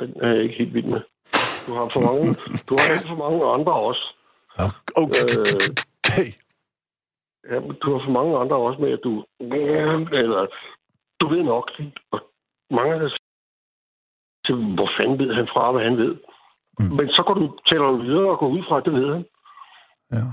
den 0.00 0.14
er 0.22 0.28
jeg 0.28 0.42
ikke 0.42 0.54
helt 0.58 0.74
vild 0.74 0.86
med. 0.86 1.00
Du 1.66 1.74
har 1.74 1.90
for 1.92 2.00
mange, 2.00 2.34
du 2.68 2.76
har 2.80 3.02
for 3.08 3.18
mange 3.24 3.38
andre 3.56 3.72
også. 3.72 4.04
Okay. 4.96 5.24
okay. 6.04 6.32
Ja, 7.48 7.60
men 7.60 7.74
du 7.82 7.92
har 7.92 8.00
for 8.04 8.12
mange 8.18 8.38
andre 8.38 8.56
også 8.56 8.80
med, 8.80 8.90
at 8.92 9.00
du... 9.04 9.24
Eller, 9.40 10.46
du 11.20 11.28
ved 11.28 11.42
nok. 11.42 11.70
Og 12.12 12.20
mange 12.70 12.94
af 12.94 13.10
til, 14.46 14.54
hvor 14.54 14.90
fanden 14.98 15.18
ved 15.18 15.34
han 15.34 15.48
fra, 15.52 15.72
hvad 15.72 15.84
han 15.84 15.96
ved. 15.96 16.14
Mm. 16.78 16.84
Mm. 16.84 16.96
Men 16.96 17.08
så 17.08 17.22
går 17.26 17.34
du 17.34 17.58
tæller 17.68 17.86
du 17.86 17.96
videre 17.96 18.30
og 18.30 18.38
går 18.38 18.48
ud 18.48 18.62
fra, 18.68 18.78
at 18.78 18.84
det 18.84 18.92
ved 18.92 19.12
han. 19.14 19.24
Ja. 20.12 20.24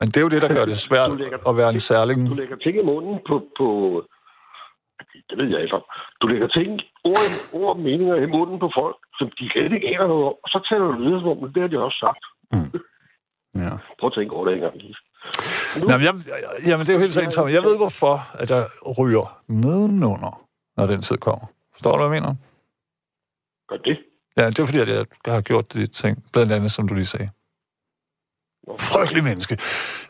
Men 0.00 0.06
det 0.08 0.16
er 0.16 0.20
jo 0.26 0.28
det, 0.34 0.42
der 0.42 0.54
gør 0.54 0.64
det 0.64 0.76
svært 0.76 1.10
lægger- 1.18 1.48
at 1.48 1.56
være 1.56 1.70
en 1.70 1.80
særling. 1.80 2.30
Du 2.30 2.34
lægger 2.34 2.56
ting 2.56 2.76
i 2.76 2.82
munden 2.92 3.18
på... 3.28 3.34
på 3.58 3.66
det 5.28 5.38
ved 5.38 5.48
jeg 5.48 5.62
ikke 5.62 5.74
om. 5.76 5.84
Du 6.22 6.26
lægger 6.26 6.48
ting, 6.48 6.80
ord, 7.04 7.28
ord 7.52 7.76
meninger 7.78 8.14
i 8.14 8.26
munden 8.26 8.58
på 8.58 8.70
folk, 8.80 8.96
som 9.18 9.30
de 9.38 9.50
slet 9.50 9.72
ikke 9.72 9.88
aner 9.88 10.06
noget 10.06 10.24
om, 10.30 10.34
og 10.44 10.48
så 10.52 10.58
tæller 10.68 10.86
du 10.86 10.96
videre, 11.02 11.20
som 11.20 11.28
om, 11.28 11.52
det 11.52 11.62
har 11.62 11.68
de 11.68 11.78
også 11.86 11.98
sagt. 12.06 12.24
Ja. 13.62 13.70
Prøv 13.98 14.06
at 14.08 14.12
tænke 14.14 14.34
over 14.36 14.44
det 14.46 14.54
en 14.54 14.60
gang. 14.60 14.76
lige. 14.76 14.94
Nu, 15.76 15.86
Nå, 15.86 15.96
men 15.96 16.04
jeg, 16.06 16.14
jamen, 16.66 16.86
det 16.86 16.92
er 16.92 16.94
jo 16.94 17.00
helt 17.00 17.32
Tom. 17.32 17.48
Jeg 17.48 17.62
ved, 17.62 17.76
hvorfor 17.76 18.30
at 18.34 18.48
der 18.48 18.66
ryger 18.98 19.40
nedenunder, 19.48 20.40
når 20.76 20.86
den 20.86 21.02
tid 21.02 21.16
kommer. 21.16 21.46
Forstår 21.72 21.92
du, 21.96 22.06
hvad 22.06 22.16
jeg 22.16 22.22
mener? 22.22 22.34
gør 23.68 23.76
det. 23.76 23.98
Ja, 24.36 24.46
det 24.46 24.58
er 24.58 24.64
fordi, 24.64 24.78
at 24.78 24.88
jeg 24.88 25.06
har 25.26 25.40
gjort 25.40 25.72
de 25.72 25.86
ting, 25.86 26.24
blandt 26.32 26.52
andet, 26.52 26.72
som 26.72 26.88
du 26.88 26.94
lige 26.94 27.06
sagde. 27.06 27.30
Frygtelig 28.78 29.24
menneske. 29.24 29.58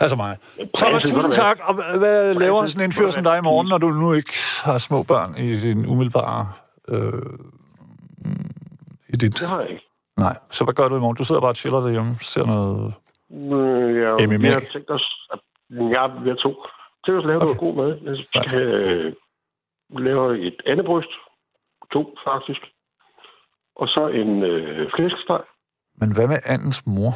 Altså 0.00 0.16
mig. 0.16 0.36
Thomas, 0.76 1.02
tusind 1.02 1.32
tak. 1.32 1.58
Og 1.62 1.74
hvad- 1.74 2.34
laver 2.34 2.66
sådan 2.66 2.84
en 2.84 2.92
fyr 2.92 3.10
som 3.10 3.24
dig 3.24 3.38
i 3.38 3.40
morgen, 3.40 3.68
når 3.68 3.78
du 3.78 3.88
nu 3.88 4.12
ikke 4.12 4.32
har 4.64 4.78
små 4.78 5.02
børn 5.02 5.36
i 5.36 5.60
din 5.60 5.86
umiddelbare... 5.86 6.52
Øh, 6.88 7.12
i 9.08 9.16
dit... 9.16 9.38
Det 9.40 9.48
har 9.48 9.60
jeg 9.60 9.70
ikke. 9.70 9.82
Nej, 10.16 10.38
så 10.50 10.64
hvad 10.64 10.74
gør 10.74 10.88
du 10.88 10.96
i 10.96 11.00
morgen? 11.00 11.16
Du 11.16 11.24
sidder 11.24 11.40
bare 11.40 11.50
og 11.50 11.56
chiller 11.56 11.80
derhjemme, 11.80 12.14
ser 12.22 12.46
noget... 12.46 12.94
Øh, 13.32 13.96
ja, 14.02 14.26
MMA. 14.26 14.48
Jeg 14.48 14.52
har 14.52 14.66
tænkt 14.72 14.90
os, 14.90 15.28
at 15.32 15.40
jeg 15.70 16.12
ved 16.24 16.36
to. 16.36 16.50
Tænk 17.04 17.18
os 17.18 17.24
at 17.24 17.28
lave 17.30 17.36
okay. 17.36 17.46
noget 17.46 17.58
god 17.58 17.74
mad. 17.74 17.90
Jeg 18.04 18.24
skal 18.24 18.62
øh, 18.62 19.12
lave 19.98 20.40
et 20.46 20.62
andet 20.66 20.86
bryst. 20.86 21.12
To, 21.92 22.16
faktisk. 22.24 22.62
Og 23.76 23.88
så 23.88 24.08
en 24.08 24.42
øh, 24.42 24.90
flæskesteg. 24.94 25.40
Men 26.00 26.14
hvad 26.14 26.26
med 26.28 26.38
andens 26.44 26.86
mor? 26.86 27.12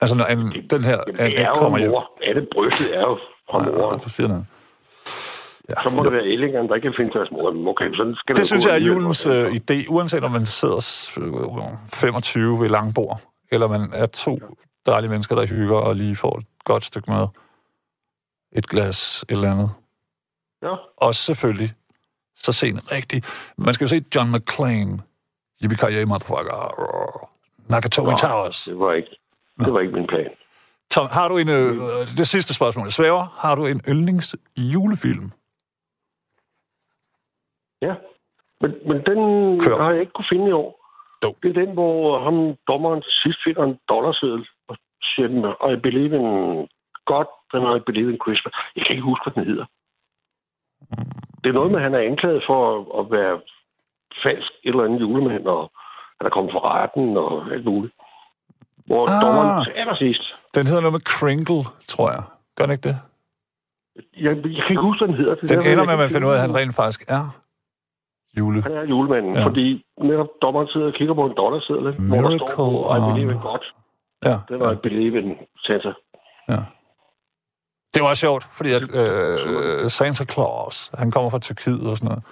Altså, 0.00 0.16
når 0.16 0.24
anden, 0.24 0.48
den 0.70 0.84
her 0.84 0.98
Jamen, 1.06 1.20
anden 1.20 1.36
det 1.36 1.40
er 1.40 1.48
jo 1.48 1.54
kommer 1.54 1.78
hjem. 1.78 1.90
mor. 1.90 2.18
Andet 2.22 2.48
brystet 2.54 2.96
er 2.96 3.00
jo 3.00 3.18
fra 3.50 3.58
moren. 3.58 4.00
du 4.00 4.10
siger 4.10 4.28
noget. 4.28 4.46
Ja. 5.68 5.74
Så 5.82 5.96
må 5.96 6.04
det 6.04 6.12
være 6.12 6.26
ællingerne, 6.26 6.68
der 6.68 6.74
ikke 6.74 6.84
kan 6.84 6.94
finde 6.96 7.12
deres 7.12 7.30
mor. 7.30 7.68
Okay, 7.70 7.94
sådan 7.94 8.14
skal 8.14 8.36
det 8.36 8.46
synes 8.46 8.66
jeg 8.66 8.74
er 8.74 8.84
julens 8.88 9.26
uh, 9.26 9.46
idé, 9.58 9.76
uanset 9.88 10.24
om 10.24 10.30
man 10.30 10.46
sidder 10.46 10.80
25 11.94 12.60
ved 12.62 12.68
langbord, 12.68 13.20
eller 13.50 13.68
man 13.68 13.92
er 13.92 14.06
to 14.06 14.38
dejlige 14.86 15.10
mennesker, 15.10 15.34
der 15.34 15.46
hygger 15.46 15.76
og 15.76 15.96
lige 15.96 16.16
får 16.16 16.38
et 16.38 16.46
godt 16.64 16.84
stykke 16.84 17.10
mad. 17.10 17.28
Et 18.52 18.66
glas, 18.66 19.22
et 19.22 19.30
eller 19.30 19.50
andet. 19.50 19.70
Ja. 20.62 20.74
Og 20.96 21.14
selvfølgelig, 21.14 21.72
så 22.36 22.52
se 22.52 22.68
en 22.68 22.92
rigtig... 22.92 23.22
Man 23.58 23.74
skal 23.74 23.84
jo 23.84 23.88
se 23.88 24.04
John 24.14 24.30
McClane. 24.32 25.02
Yippie 25.62 26.04
motherfucker. 26.04 27.30
Nakatomi 27.68 28.12
Towers. 28.20 28.64
Det 28.64 28.78
var 28.78 28.92
ikke, 28.92 29.16
det 29.58 29.72
var 29.72 29.80
ikke 29.80 29.92
min 29.92 30.06
plan. 30.06 30.30
Tom, 30.90 31.06
har 31.06 31.28
du 31.28 31.38
en... 31.38 31.48
Øh, 31.48 31.74
det 32.18 32.28
sidste 32.28 32.54
spørgsmål. 32.54 32.90
Svæver. 32.90 33.24
Har 33.24 33.54
du 33.54 33.66
en 33.66 33.80
yndlings 33.88 34.36
julefilm? 34.56 35.32
Ja, 37.82 37.94
men, 38.60 38.70
men 38.88 38.96
den 39.06 39.60
Kør. 39.60 39.82
har 39.82 39.90
jeg 39.90 40.00
ikke 40.00 40.12
kunne 40.12 40.26
finde 40.32 40.48
i 40.48 40.52
år. 40.52 40.79
Do. 41.22 41.36
Det 41.42 41.48
er 41.50 41.60
den, 41.62 41.72
hvor 41.78 42.24
ham, 42.24 42.56
dommeren 42.70 43.02
til 43.02 43.12
sidst 43.22 43.38
finder 43.44 43.64
en 43.64 43.78
dollarseddel 43.88 44.46
og 44.68 44.76
siger 45.02 45.28
I 45.72 45.76
believe 45.86 46.14
in 46.20 46.28
God, 47.10 47.28
then 47.52 47.62
I 47.76 47.80
believe 47.88 48.10
in 48.12 48.20
Christmas. 48.24 48.54
Jeg 48.76 48.82
kan 48.84 48.92
ikke 48.94 49.10
huske, 49.10 49.24
hvad 49.24 49.34
den 49.38 49.50
hedder. 49.50 49.66
Det 51.42 51.48
er 51.48 51.58
noget 51.58 51.70
med, 51.70 51.78
at 51.78 51.86
han 51.88 51.94
er 51.94 52.08
anklaget 52.10 52.42
for 52.46 52.60
at 53.00 53.04
være 53.10 53.40
falsk 54.24 54.52
et 54.64 54.70
eller 54.72 54.84
andet 54.84 55.00
julemand, 55.00 55.46
og 55.46 55.62
han 56.18 56.26
er 56.26 56.30
kommet 56.30 56.52
for 56.52 56.62
retten 56.74 57.16
og 57.16 57.52
alt 57.54 57.64
muligt. 57.64 57.94
Hvor 58.86 59.02
ah, 59.08 59.22
dommeren 59.22 59.64
til 59.64 59.72
allersidst... 59.80 60.34
Den 60.54 60.66
hedder 60.66 60.80
noget 60.80 60.92
med 60.98 61.04
Kringle, 61.14 61.62
tror 61.92 62.10
jeg. 62.10 62.22
Gør 62.56 62.64
den 62.64 62.72
ikke 62.72 62.88
det? 62.88 62.96
Jeg, 63.96 64.32
jeg 64.56 64.62
kan 64.64 64.70
ikke 64.74 64.86
huske, 64.88 65.00
hvad 65.00 65.08
den 65.08 65.16
hedder. 65.22 65.34
Det 65.34 65.50
den 65.50 65.60
ender 65.72 65.84
med, 65.84 65.92
at 65.92 65.98
man 65.98 66.10
finder 66.10 66.28
ud 66.28 66.32
af, 66.32 66.36
at 66.36 66.46
han 66.46 66.54
rent 66.54 66.74
faktisk 66.74 67.02
er 67.08 67.24
jule. 68.38 68.62
Han 68.62 68.72
er 68.72 68.82
julemanden, 68.82 69.34
ja. 69.36 69.44
fordi 69.44 69.84
netop 70.00 70.28
dommeren 70.42 70.68
sidder 70.68 70.86
og 70.86 70.94
kigger 70.94 71.14
på 71.14 71.26
en 71.26 71.36
dollarseddel, 71.36 71.92
hvor 71.92 72.16
der 72.16 72.38
står 72.38 72.52
på, 72.56 72.94
I 72.96 72.98
believe 73.12 73.32
in 73.32 73.38
God. 73.38 73.64
Ja. 74.24 74.36
Den 74.48 74.62
er 74.62 74.66
ja. 74.66 74.72
I 74.72 74.76
believe 74.76 75.18
in 75.22 75.36
Santa. 75.56 75.92
Ja. 76.48 76.60
Det 77.94 78.02
var 78.02 78.14
sjovt, 78.14 78.48
fordi 78.52 78.70
at, 78.72 78.82
øh, 78.82 79.90
Santa 79.90 80.24
Claus, 80.24 80.90
han 80.94 81.10
kommer 81.10 81.30
fra 81.30 81.38
Tyrkiet 81.38 81.90
og 81.90 81.96
sådan 81.96 82.08
noget. 82.08 82.22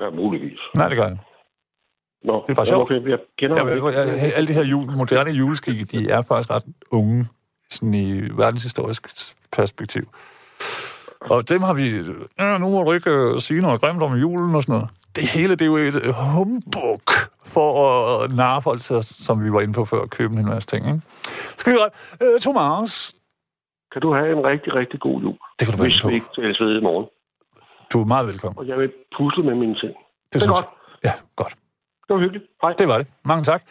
Ja, 0.00 0.10
muligvis. 0.10 0.58
Nej, 0.74 0.88
det 0.88 0.96
gør 0.96 1.08
han. 1.08 1.18
Nå, 2.24 2.44
det 2.46 2.50
er 2.50 2.54
bare 2.54 2.66
sjovt. 2.66 2.90
Okay, 2.90 3.08
jeg 3.08 3.18
kender 3.38 3.68
ja, 3.68 3.74
ikke. 3.74 3.88
Jeg, 3.88 4.32
alle 4.36 4.48
de 4.48 4.52
her 4.52 4.64
jule, 4.64 4.96
moderne 4.96 5.30
juleskikke, 5.30 5.84
de 5.84 6.10
er 6.10 6.20
faktisk 6.20 6.50
ret 6.50 6.64
unge, 6.92 7.26
sådan 7.70 7.94
i 7.94 8.20
verdenshistorisk 8.20 9.08
perspektiv. 9.52 10.02
Og 11.20 11.48
dem 11.48 11.62
har 11.62 11.74
vi... 11.74 11.82
Ja, 12.38 12.58
nu 12.58 12.70
må 12.70 12.82
du 12.82 12.92
ikke 12.92 13.34
uh, 13.34 13.40
sige 13.40 13.60
noget 13.60 13.80
grimt 13.80 14.02
om 14.02 14.14
julen 14.14 14.54
og 14.54 14.62
sådan 14.62 14.72
noget. 14.72 14.90
Det 15.16 15.28
hele, 15.28 15.50
det 15.50 15.62
er 15.62 15.66
jo 15.66 15.76
et 15.76 15.94
uh, 15.94 16.14
humbug 16.14 17.02
for 17.46 17.68
at 18.22 18.34
narre 18.34 18.62
folk 18.62 18.80
som 19.02 19.44
vi 19.44 19.52
var 19.52 19.60
inde 19.60 19.74
på 19.74 19.84
før, 19.84 20.02
at 20.02 20.10
købe 20.10 20.34
en 20.34 20.46
masse 20.46 20.68
ting. 20.68 20.86
Ikke? 20.86 21.00
Skal 21.56 21.72
vi? 21.72 21.78
Uh, 22.24 22.40
Thomas, 22.40 23.14
kan 23.94 24.02
du 24.02 24.14
have 24.14 24.38
en 24.38 24.44
rigtig, 24.44 24.74
rigtig 24.74 25.00
god 25.00 25.20
jul. 25.20 25.36
Det 25.58 25.68
kan 25.68 25.78
du 25.78 25.82
Hvis 25.82 26.06
vi 26.06 26.14
ikke 26.14 26.26
tales 26.38 26.60
ved 26.60 26.78
i 26.80 26.82
morgen. 26.82 27.06
Du 27.92 28.00
er 28.00 28.06
meget 28.06 28.26
velkommen. 28.26 28.58
Og 28.58 28.68
jeg 28.68 28.78
vil 28.78 28.92
pusle 29.16 29.42
med 29.44 29.54
mine 29.54 29.74
ting. 29.74 29.92
Det, 30.32 30.40
det 30.40 30.42
er 30.42 30.54
godt. 30.54 30.66
Ja, 31.04 31.12
godt. 31.36 31.54
Det 32.06 32.14
var 32.14 32.20
hyggeligt. 32.20 32.44
Hej. 32.62 32.72
Det 32.78 32.88
var 32.88 32.98
det. 32.98 33.06
Mange 33.24 33.44
tak. 33.44 33.62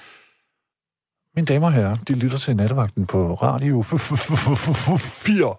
Mine 1.36 1.46
damer 1.46 1.68
og 1.68 1.74
herrer, 1.74 1.96
de 2.08 2.14
lytter 2.16 2.38
til 2.38 2.56
nattevagten 2.56 3.08
på 3.08 3.34
Radio 3.34 3.82
4. 3.88 5.56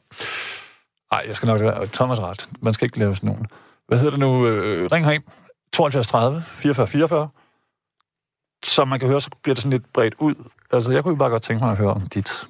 Nej, 1.14 1.24
jeg 1.26 1.36
skal 1.36 1.46
nok 1.46 1.60
være 1.60 1.86
Thomas 1.86 2.20
ret. 2.20 2.48
Man 2.62 2.72
skal 2.72 2.84
ikke 2.84 2.98
lave 2.98 3.16
sådan 3.16 3.26
nogen. 3.26 3.46
Hvad 3.88 3.98
hedder 3.98 4.10
det 4.10 4.20
nu? 4.20 4.46
Øh, 4.46 4.92
ring 4.92 5.06
herind. 5.06 5.22
72 5.72 6.06
30 6.06 6.42
44 6.42 6.86
44. 6.86 7.28
Som 8.64 8.88
man 8.88 8.98
kan 8.98 9.08
høre, 9.08 9.20
så 9.20 9.30
bliver 9.42 9.54
det 9.54 9.62
sådan 9.62 9.78
lidt 9.78 9.92
bredt 9.92 10.14
ud. 10.18 10.34
Altså, 10.72 10.92
jeg 10.92 11.02
kunne 11.02 11.18
bare 11.18 11.30
godt 11.30 11.42
tænke 11.42 11.64
mig 11.64 11.72
at 11.72 11.78
høre 11.78 11.94
om 11.94 12.00
dit 12.00 12.46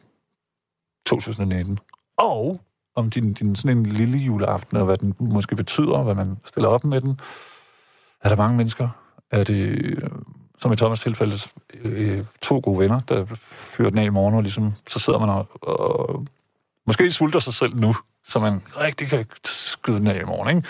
2019 1.06 1.78
og 2.18 2.60
om 2.94 3.10
din, 3.10 3.32
din 3.32 3.56
sådan 3.56 3.78
en 3.78 3.86
lille 3.86 4.18
juleaften, 4.18 4.76
og 4.76 4.84
hvad 4.84 4.96
den 4.96 5.14
måske 5.20 5.56
betyder, 5.56 6.02
hvad 6.02 6.14
man 6.14 6.36
stiller 6.44 6.68
op 6.68 6.84
med 6.84 7.00
den. 7.00 7.20
Er 8.20 8.28
der 8.28 8.36
mange 8.36 8.56
mennesker? 8.56 8.88
Er 9.30 9.44
det, 9.44 9.54
øh, 9.54 10.10
som 10.58 10.72
i 10.72 10.76
Thomas 10.76 11.00
tilfælde, 11.00 11.36
øh, 11.74 12.24
to 12.42 12.60
gode 12.64 12.78
venner, 12.78 13.00
der 13.00 13.24
fyrer 13.50 13.90
den 13.90 13.98
af 13.98 14.04
i 14.04 14.08
morgen, 14.08 14.34
og 14.34 14.42
ligesom, 14.42 14.72
så 14.88 14.98
sidder 14.98 15.18
man 15.18 15.28
og, 15.28 15.48
og 15.62 16.26
måske 16.86 17.10
sulter 17.10 17.38
sig 17.38 17.54
selv 17.54 17.76
nu, 17.76 17.94
så 18.26 18.38
man 18.38 18.62
rigtig 18.80 19.08
kan 19.08 19.26
skyde 19.44 19.96
den 19.96 20.06
af 20.06 20.20
i 20.20 20.24
morgen, 20.24 20.56
ikke? 20.56 20.68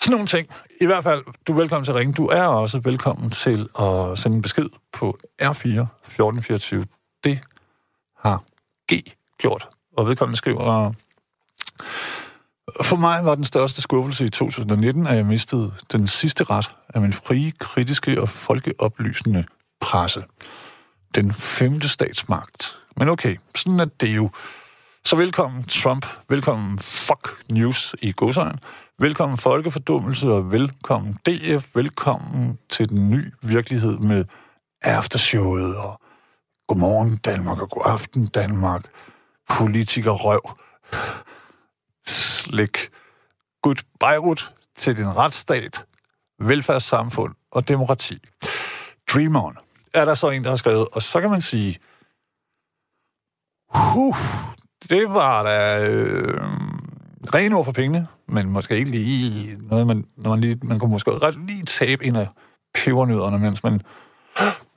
Sådan 0.00 0.12
nogle 0.12 0.26
ting. 0.26 0.48
I 0.80 0.86
hvert 0.86 1.04
fald, 1.04 1.24
du 1.46 1.52
er 1.52 1.56
velkommen 1.56 1.84
til 1.84 1.92
at 1.92 1.96
ringe. 1.96 2.12
Du 2.12 2.26
er 2.26 2.42
også 2.42 2.78
velkommen 2.78 3.30
til 3.30 3.68
at 3.80 4.18
sende 4.18 4.36
en 4.36 4.42
besked 4.42 4.68
på 4.92 5.18
R4 5.42 5.46
1424. 5.48 6.86
Det 7.24 7.40
har 8.18 8.42
G 8.92 8.94
gjort 9.38 9.68
og 9.96 10.06
vedkommende 10.06 10.36
skriver, 10.36 10.92
for 12.82 12.96
mig 12.96 13.24
var 13.24 13.34
den 13.34 13.44
største 13.44 13.82
skuffelse 13.82 14.24
i 14.24 14.30
2019, 14.30 15.06
at 15.06 15.16
jeg 15.16 15.26
mistede 15.26 15.72
den 15.92 16.06
sidste 16.06 16.44
ret 16.44 16.70
af 16.94 17.00
min 17.00 17.12
frie, 17.12 17.52
kritiske 17.52 18.20
og 18.20 18.28
folkeoplysende 18.28 19.44
presse. 19.80 20.24
Den 21.14 21.32
femte 21.32 21.88
statsmagt. 21.88 22.78
Men 22.96 23.08
okay, 23.08 23.36
sådan 23.54 23.80
er 23.80 23.84
det 23.84 24.16
jo. 24.16 24.30
Så 25.04 25.16
velkommen 25.16 25.62
Trump, 25.62 26.06
velkommen 26.28 26.78
fuck 26.78 27.44
news 27.50 27.94
i 28.02 28.12
godsejren, 28.12 28.60
velkommen 28.98 29.38
folkefordummelse 29.38 30.28
og 30.28 30.52
velkommen 30.52 31.14
DF, 31.14 31.74
velkommen 31.74 32.58
til 32.68 32.88
den 32.88 33.10
nye 33.10 33.32
virkelighed 33.42 33.98
med 33.98 34.24
aftershowet 34.82 35.76
og 35.76 36.00
godmorgen 36.68 37.16
Danmark 37.16 37.60
og 37.60 37.70
god 37.70 37.82
aften 37.86 38.26
Danmark 38.26 38.82
politikerrøv. 39.50 40.40
Slik. 42.06 42.88
Good 43.62 43.82
Beirut 44.00 44.52
til 44.76 44.96
din 44.96 45.16
retsstat, 45.16 45.84
velfærdssamfund 46.38 47.34
og 47.50 47.68
demokrati. 47.68 48.18
Dream 49.12 49.36
on. 49.36 49.56
Er 49.94 50.04
der 50.04 50.14
så 50.14 50.30
en, 50.30 50.44
der 50.44 50.50
har 50.50 50.56
skrevet, 50.56 50.88
og 50.92 51.02
så 51.02 51.20
kan 51.20 51.30
man 51.30 51.40
sige, 51.40 51.78
huh, 53.68 54.16
det 54.90 55.08
var 55.08 55.42
da 55.42 55.86
øh, 55.88 56.40
ren 57.34 57.52
over 57.52 57.64
for 57.64 57.72
pengene, 57.72 58.06
men 58.28 58.50
måske 58.50 58.76
ikke 58.76 58.90
lige 58.90 59.56
noget, 59.60 59.86
man, 59.86 60.04
når 60.16 60.30
man, 60.30 60.40
lige, 60.40 60.58
man 60.62 60.78
kunne 60.78 60.90
måske 60.90 61.10
ret 61.10 61.36
lige 61.46 61.64
tabe 61.64 62.04
en 62.04 62.16
af 62.16 62.28
pebernødderne, 62.74 63.38
mens 63.38 63.64
man, 63.64 63.82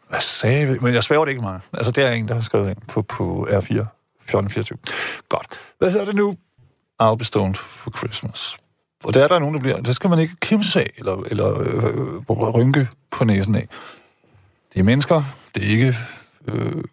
hvad 0.10 0.20
sagde 0.20 0.68
vi? 0.68 0.80
Men 0.80 0.93
jeg 0.93 1.04
sværger 1.04 1.26
det 1.26 1.32
ikke 1.32 1.41
meget. 1.41 1.62
Altså, 1.74 1.91
det 1.91 2.06
er 2.06 2.12
en, 2.12 2.28
der 2.28 2.34
har 2.34 2.41
skrevet 2.41 2.70
ind 2.70 2.78
på, 2.88 3.02
på 3.02 3.47
R4. 3.49 3.86
1424. 4.22 4.78
Godt. 5.30 5.47
Hvad 5.78 5.91
hedder 5.91 6.06
det 6.06 6.16
nu? 6.16 6.36
I'll 7.04 7.16
be 7.16 7.24
stoned 7.24 7.56
for 7.56 7.91
Christmas. 7.97 8.58
Og 9.04 9.14
der 9.14 9.24
er 9.24 9.28
der 9.28 9.39
nogen, 9.39 9.56
der 9.56 9.62
bliver... 9.62 9.82
Der 9.82 9.91
skal 9.91 10.10
man 10.10 10.20
ikke 10.20 10.36
kimse 10.41 10.80
af, 10.80 10.93
eller, 10.97 11.24
eller 11.32 11.60
øh, 11.60 12.22
rynke 12.30 12.88
på 13.12 13.26
næsen 13.26 13.56
af. 13.56 13.68
Det 14.74 14.80
er 14.80 14.84
mennesker, 14.84 15.24
det 15.56 15.64
er 15.64 15.68
ikke 15.68 15.95
øh, 16.47 16.84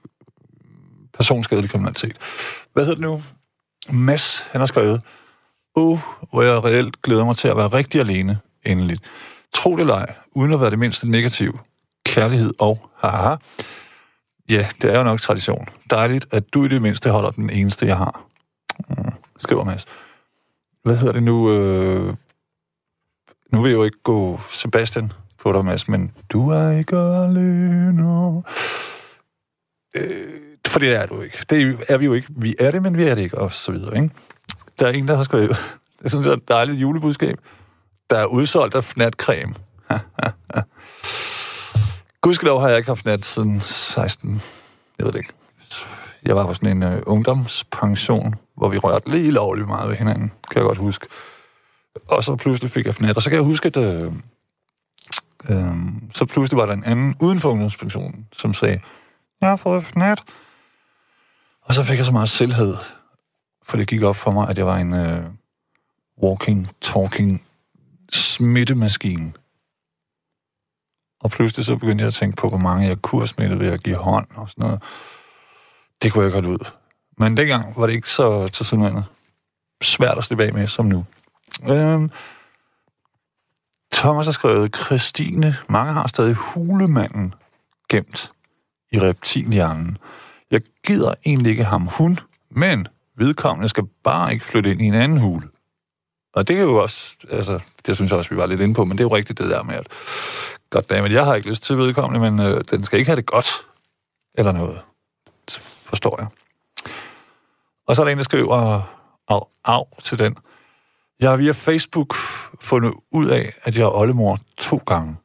personskadelig 1.18 1.70
kriminalitet. 1.70 2.16
Hvad 2.72 2.84
hedder 2.84 2.94
det 2.94 3.02
nu? 3.02 3.22
Mads, 3.90 4.38
han 4.52 4.60
har 4.60 4.66
skrevet, 4.66 5.02
Åh, 5.78 5.98
hvor 6.30 6.42
jeg 6.42 6.64
reelt 6.64 7.02
glæder 7.02 7.24
mig 7.24 7.36
til 7.36 7.48
at 7.48 7.56
være 7.56 7.68
rigtig 7.68 8.00
alene, 8.00 8.38
endelig. 8.66 8.98
Tro 9.54 9.72
det 9.72 9.80
eller 9.80 9.94
ej, 9.94 10.14
uden 10.32 10.52
at 10.52 10.60
være 10.60 10.70
det 10.70 10.78
mindste 10.78 11.10
negativ. 11.10 11.58
Kærlighed 12.06 12.54
og 12.58 12.90
haha. 12.96 13.36
Ja, 14.50 14.68
det 14.82 14.94
er 14.94 14.98
jo 14.98 15.04
nok 15.04 15.20
tradition. 15.20 15.68
Dejligt, 15.90 16.26
at 16.30 16.54
du 16.54 16.64
i 16.64 16.68
det 16.68 16.82
mindste 16.82 17.10
holder 17.10 17.30
den 17.30 17.50
eneste, 17.50 17.86
jeg 17.86 17.96
har. 17.96 18.24
Mm, 18.88 19.12
skriver 19.38 19.64
Mads. 19.64 19.86
Hvad 20.82 20.96
hedder 20.96 21.12
det 21.12 21.22
nu? 21.22 21.52
Øh... 21.52 22.14
Nu 23.52 23.62
vil 23.62 23.70
jeg 23.70 23.76
jo 23.76 23.84
ikke 23.84 24.02
gå 24.02 24.40
Sebastian 24.52 25.12
på 25.38 25.52
dig, 25.52 25.64
Mads, 25.64 25.88
men 25.88 26.12
du 26.28 26.50
er 26.50 26.70
ikke 26.70 26.96
alene. 26.96 28.42
Øh, 29.96 30.47
for 30.66 30.78
det 30.78 30.94
er 30.94 31.06
du 31.06 31.20
ikke. 31.20 31.38
Det 31.50 31.78
er 31.88 31.96
vi 31.96 32.04
jo 32.04 32.12
ikke. 32.12 32.28
Vi 32.30 32.54
er 32.58 32.70
det, 32.70 32.82
men 32.82 32.96
vi 32.96 33.04
er 33.04 33.14
det 33.14 33.22
ikke, 33.22 33.38
og 33.38 33.52
så 33.52 33.72
videre, 33.72 33.96
ikke? 33.96 34.10
Der 34.78 34.86
er 34.86 34.90
en, 34.90 35.08
der 35.08 35.16
har 35.16 35.22
skrevet, 35.22 35.48
det 36.02 36.10
synes 36.10 36.24
jeg 36.24 36.30
er 36.30 36.36
et 36.36 36.48
dejligt 36.48 36.78
julebudskab. 36.78 37.38
Der 38.10 38.18
er 38.18 38.26
udsolgt 38.26 38.74
af 38.74 38.84
fnatcreme. 38.84 39.54
Gudskelov 42.20 42.60
har 42.60 42.68
jeg 42.68 42.76
ikke 42.76 42.90
haft 42.90 43.04
nat 43.04 43.24
siden 43.24 43.60
16. 43.60 44.42
Jeg 44.98 45.06
ved 45.06 45.12
det 45.12 45.18
ikke. 45.18 45.32
Jeg 46.24 46.36
var 46.36 46.46
på 46.46 46.54
sådan 46.54 46.82
en 46.82 46.94
uh, 46.94 46.98
ungdomspension, 47.06 48.34
hvor 48.56 48.68
vi 48.68 48.78
rørte 48.78 49.10
lige 49.10 49.30
lovligt 49.30 49.68
meget 49.68 49.88
ved 49.88 49.96
hinanden, 49.96 50.32
kan 50.50 50.56
jeg 50.56 50.62
godt 50.62 50.78
huske. 50.78 51.06
Og 52.08 52.24
så 52.24 52.36
pludselig 52.36 52.70
fik 52.70 52.86
jeg 52.86 52.94
fnat. 52.94 53.16
Og 53.16 53.22
så 53.22 53.30
kan 53.30 53.36
jeg 53.36 53.44
huske, 53.44 53.66
at 53.66 53.76
uh, 53.76 54.12
uh, 55.50 55.76
så 56.12 56.26
pludselig 56.26 56.58
var 56.58 56.66
der 56.66 56.72
en 56.72 56.84
anden 56.84 57.16
uden 57.20 57.40
for 57.40 57.50
ungdomspensionen, 57.50 58.26
som 58.32 58.54
sagde, 58.54 58.80
jeg 59.40 59.48
har 59.48 59.56
fået 59.56 59.84
fnat. 59.84 60.22
Og 61.68 61.74
så 61.74 61.84
fik 61.84 61.96
jeg 61.96 62.04
så 62.04 62.12
meget 62.12 62.28
selvhed, 62.28 62.76
for 63.62 63.76
det 63.76 63.88
gik 63.88 64.02
op 64.02 64.16
for 64.16 64.30
mig, 64.30 64.48
at 64.48 64.58
jeg 64.58 64.66
var 64.66 64.76
en 64.76 64.94
øh, 64.94 65.24
walking, 66.22 66.68
talking 66.80 67.44
smittemaskine. 68.10 69.32
Og 71.20 71.30
pludselig 71.30 71.64
så 71.64 71.76
begyndte 71.76 72.02
jeg 72.02 72.06
at 72.06 72.14
tænke 72.14 72.36
på, 72.36 72.48
hvor 72.48 72.58
mange 72.58 72.86
jeg 72.86 73.02
kunne 73.02 73.28
smittet 73.28 73.58
ved 73.58 73.68
at 73.68 73.82
give 73.82 73.96
hånd 73.96 74.26
og 74.34 74.48
sådan 74.48 74.62
noget. 74.62 74.82
Det 76.02 76.12
kunne 76.12 76.24
jeg 76.24 76.32
godt 76.32 76.46
ud. 76.46 76.70
Men 77.18 77.36
dengang 77.36 77.76
var 77.76 77.86
det 77.86 77.92
ikke 77.92 78.10
så 78.10 78.48
til 78.48 78.66
sådan 78.66 79.02
svært 79.82 80.18
at 80.18 80.24
slippe 80.24 80.44
af 80.44 80.52
med 80.52 80.66
som 80.66 80.86
nu. 80.86 81.06
Øhm, 81.68 82.10
Thomas 83.92 84.26
har 84.26 84.32
skrevet, 84.32 84.76
Christine, 84.76 85.56
mange 85.68 85.92
har 85.92 86.08
stadig 86.08 86.34
hulemanden 86.34 87.34
gemt 87.88 88.32
i 88.92 89.00
reptilhjernen. 89.00 89.98
Jeg 90.50 90.60
gider 90.86 91.14
egentlig 91.26 91.50
ikke 91.50 91.64
ham 91.64 91.86
hun, 91.86 92.18
men 92.50 92.88
vedkommende 93.16 93.68
skal 93.68 93.84
bare 94.04 94.32
ikke 94.32 94.44
flytte 94.44 94.70
ind 94.70 94.80
i 94.80 94.84
en 94.84 94.94
anden 94.94 95.18
hule. 95.18 95.48
Og 96.32 96.48
det 96.48 96.56
er 96.58 96.62
jo 96.62 96.76
også, 96.76 97.16
altså, 97.30 97.64
det 97.86 97.96
synes 97.96 98.10
jeg 98.10 98.18
også, 98.18 98.30
vi 98.30 98.36
var 98.36 98.46
lidt 98.46 98.60
inde 98.60 98.74
på, 98.74 98.84
men 98.84 98.98
det 98.98 99.04
er 99.04 99.08
jo 99.08 99.16
rigtigt 99.16 99.38
det 99.38 99.50
der 99.50 99.62
med, 99.62 99.74
at 99.74 99.86
godt 100.70 100.90
men 100.90 101.12
jeg 101.12 101.24
har 101.24 101.34
ikke 101.34 101.48
lyst 101.48 101.62
til 101.62 101.78
vedkommende, 101.78 102.30
men 102.30 102.46
øh, 102.46 102.64
den 102.70 102.84
skal 102.84 102.98
ikke 102.98 103.08
have 103.08 103.16
det 103.16 103.26
godt, 103.26 103.50
eller 104.34 104.52
noget. 104.52 104.80
Forstår 105.84 106.16
jeg. 106.18 106.28
Og 107.86 107.96
så 107.96 108.02
er 108.02 108.04
der 108.04 108.12
en, 108.12 108.18
der 108.18 108.24
skriver, 108.24 108.82
af, 109.28 109.40
af 109.64 109.84
til 110.02 110.18
den. 110.18 110.36
Jeg 111.20 111.30
har 111.30 111.36
via 111.36 111.52
Facebook 111.52 112.14
fundet 112.60 112.92
ud 113.10 113.26
af, 113.26 113.52
at 113.62 113.76
jeg 113.76 113.82
er 113.82 113.96
oldemor 113.96 114.38
to 114.58 114.76
gange. 114.76 115.16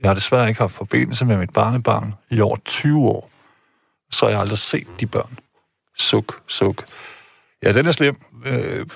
Jeg 0.00 0.08
har 0.08 0.14
desværre 0.14 0.48
ikke 0.48 0.60
haft 0.60 0.72
forbindelse 0.72 1.24
med 1.24 1.36
mit 1.36 1.52
barnebarn 1.52 2.14
i 2.30 2.40
over 2.40 2.56
20 2.64 3.08
år, 3.08 3.30
så 4.12 4.28
jeg 4.28 4.40
aldrig 4.40 4.58
set 4.58 4.86
de 5.00 5.06
børn. 5.06 5.38
Suk, 5.98 6.42
suk. 6.48 6.84
Ja, 7.62 7.72
den 7.72 7.86
er 7.86 7.92
slem, 7.92 8.16
øh, 8.44 8.86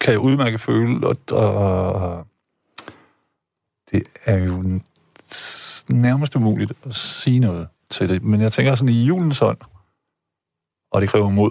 kan 0.00 0.12
jeg 0.12 0.18
udmærke 0.18 0.58
føle, 0.58 1.06
og, 1.06 1.16
og 1.30 2.26
det 3.90 4.02
er 4.24 4.36
jo 4.36 4.80
nærmest 5.88 6.36
umuligt 6.36 6.72
at 6.84 6.94
sige 6.94 7.40
noget 7.40 7.68
til 7.90 8.08
det. 8.08 8.22
Men 8.22 8.40
jeg 8.40 8.52
tænker 8.52 8.74
sådan 8.74 8.94
i 8.94 9.04
julens 9.04 9.38
hånd, 9.38 9.58
og 10.90 11.00
det 11.00 11.08
kræver 11.08 11.30
mod. 11.30 11.50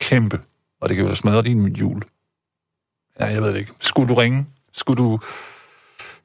Kæmpe. 0.00 0.40
Og 0.80 0.88
det 0.88 0.96
kan 0.96 1.06
jo 1.06 1.14
smadre 1.14 1.42
din 1.42 1.66
jul. 1.66 2.02
Ja, 3.20 3.26
jeg 3.26 3.42
ved 3.42 3.48
det 3.48 3.58
ikke. 3.58 3.72
Skulle 3.80 4.08
du 4.08 4.14
ringe? 4.14 4.46
Skulle 4.72 5.04
du 5.04 5.18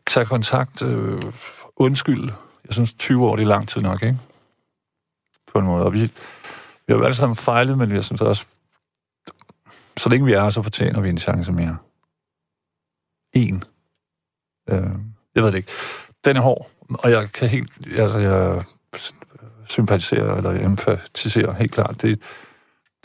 tage 0.08 0.26
kontakt? 0.26 0.82
Øh, 0.82 1.22
undskyld. 1.76 2.30
Jeg 2.66 2.74
synes, 2.74 2.94
20 2.94 3.26
år 3.26 3.36
det 3.36 3.44
er 3.44 3.48
lang 3.48 3.68
tid 3.68 3.82
nok, 3.82 4.04
ikke? 4.04 4.20
På 5.56 5.60
en 5.60 5.66
måde. 5.66 5.86
Og 5.86 5.94
vi, 5.94 6.00
vi 6.00 6.10
har 6.90 6.96
jo 6.96 7.04
alle 7.04 7.16
sammen 7.16 7.36
fejlet, 7.36 7.78
men 7.78 7.94
vi 7.94 8.02
synes 8.02 8.22
også, 8.22 8.46
så 9.98 10.10
længe 10.10 10.26
vi 10.26 10.34
er 10.34 10.50
så 10.50 10.62
fortjener 10.62 11.02
vi 11.02 11.10
en 11.10 11.18
chance 11.18 11.52
mere. 11.52 11.78
En. 13.34 13.64
Øh, 14.70 14.90
jeg 15.36 15.44
ved 15.44 15.52
det 15.52 15.58
ikke. 15.58 15.72
Den 16.26 16.38
er 16.38 16.42
hård, 16.42 16.70
og 16.90 17.12
jeg 17.12 17.32
kan 17.32 17.50
helt, 17.50 17.72
altså 17.98 18.20
jeg 18.20 18.64
sympatiserer, 19.66 20.36
eller 20.36 20.66
empatiserer 20.66 21.54
helt 21.54 21.72
klart. 21.72 22.02
Det, 22.02 22.22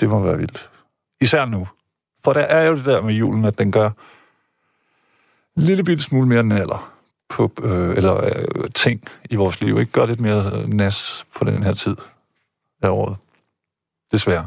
det 0.01 0.09
må 0.09 0.21
være 0.21 0.39
vildt. 0.39 0.71
Især 1.21 1.45
nu. 1.45 1.69
For 2.25 2.33
der 2.33 2.41
er 2.41 2.67
jo 2.67 2.77
det 2.77 2.85
der 2.85 3.03
med 3.03 3.15
julen, 3.15 3.45
at 3.45 3.59
den 3.59 3.73
gør 3.73 3.91
en 5.57 5.63
lille 5.63 5.85
bitte 5.85 6.03
smule 6.03 6.29
mere 6.29 6.43
naller 6.43 6.93
på, 7.29 7.53
øh, 7.63 7.97
eller 7.97 8.25
øh, 8.25 8.71
ting 8.75 9.05
i 9.31 9.37
vores 9.37 9.61
liv. 9.61 9.81
Ikke 9.81 9.93
gør 9.93 10.07
lidt 10.07 10.21
mere 10.21 10.53
øh, 10.55 10.69
nas 10.69 11.25
på 11.37 11.45
den 11.45 11.63
her 11.63 11.75
tid 11.75 11.97
af 12.83 12.89
året. 12.89 13.17
Desværre. 14.13 14.47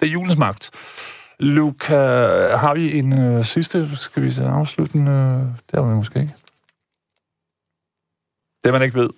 Det 0.00 0.08
er 0.08 0.12
julens 0.12 0.36
magt. 0.36 0.70
Luca, 1.38 1.96
har 2.56 2.74
vi 2.74 2.98
en 2.98 3.12
øh, 3.12 3.44
sidste, 3.44 3.96
skal 3.96 4.22
vi 4.22 4.32
afslutte 4.38 4.98
den? 4.98 5.08
Øh, 5.08 5.40
det 5.40 5.74
har 5.74 5.82
vi 5.82 5.94
måske 5.94 6.20
ikke. 6.20 6.34
Det, 8.64 8.72
man 8.72 8.82
ikke 8.82 8.98
ved, 8.98 9.10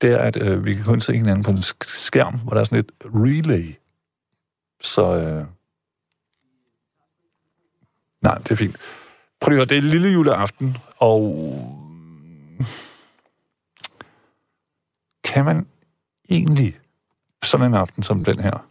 det 0.00 0.12
er, 0.12 0.18
at 0.18 0.36
øh, 0.36 0.64
vi 0.64 0.74
kan 0.74 0.84
kun 0.84 1.00
se 1.00 1.12
hinanden 1.12 1.44
på 1.44 1.50
en 1.50 1.62
skærm, 1.82 2.38
hvor 2.38 2.52
der 2.52 2.60
er 2.60 2.64
sådan 2.64 2.78
et 2.78 2.92
relay. 3.04 3.74
Så... 4.80 5.16
Øh, 5.16 5.46
nej, 8.22 8.38
det 8.38 8.50
er 8.50 8.56
fint. 8.56 8.76
Prøv 9.40 9.52
at 9.52 9.56
høre, 9.56 9.64
det 9.64 9.76
er 9.76 9.82
lille 9.82 10.08
juleaften, 10.08 10.76
og... 10.96 11.34
Kan 15.24 15.44
man 15.44 15.66
egentlig 16.30 16.80
sådan 17.46 17.66
en 17.66 17.74
aften 17.74 18.02
som 18.02 18.24
den 18.24 18.40
her, 18.40 18.66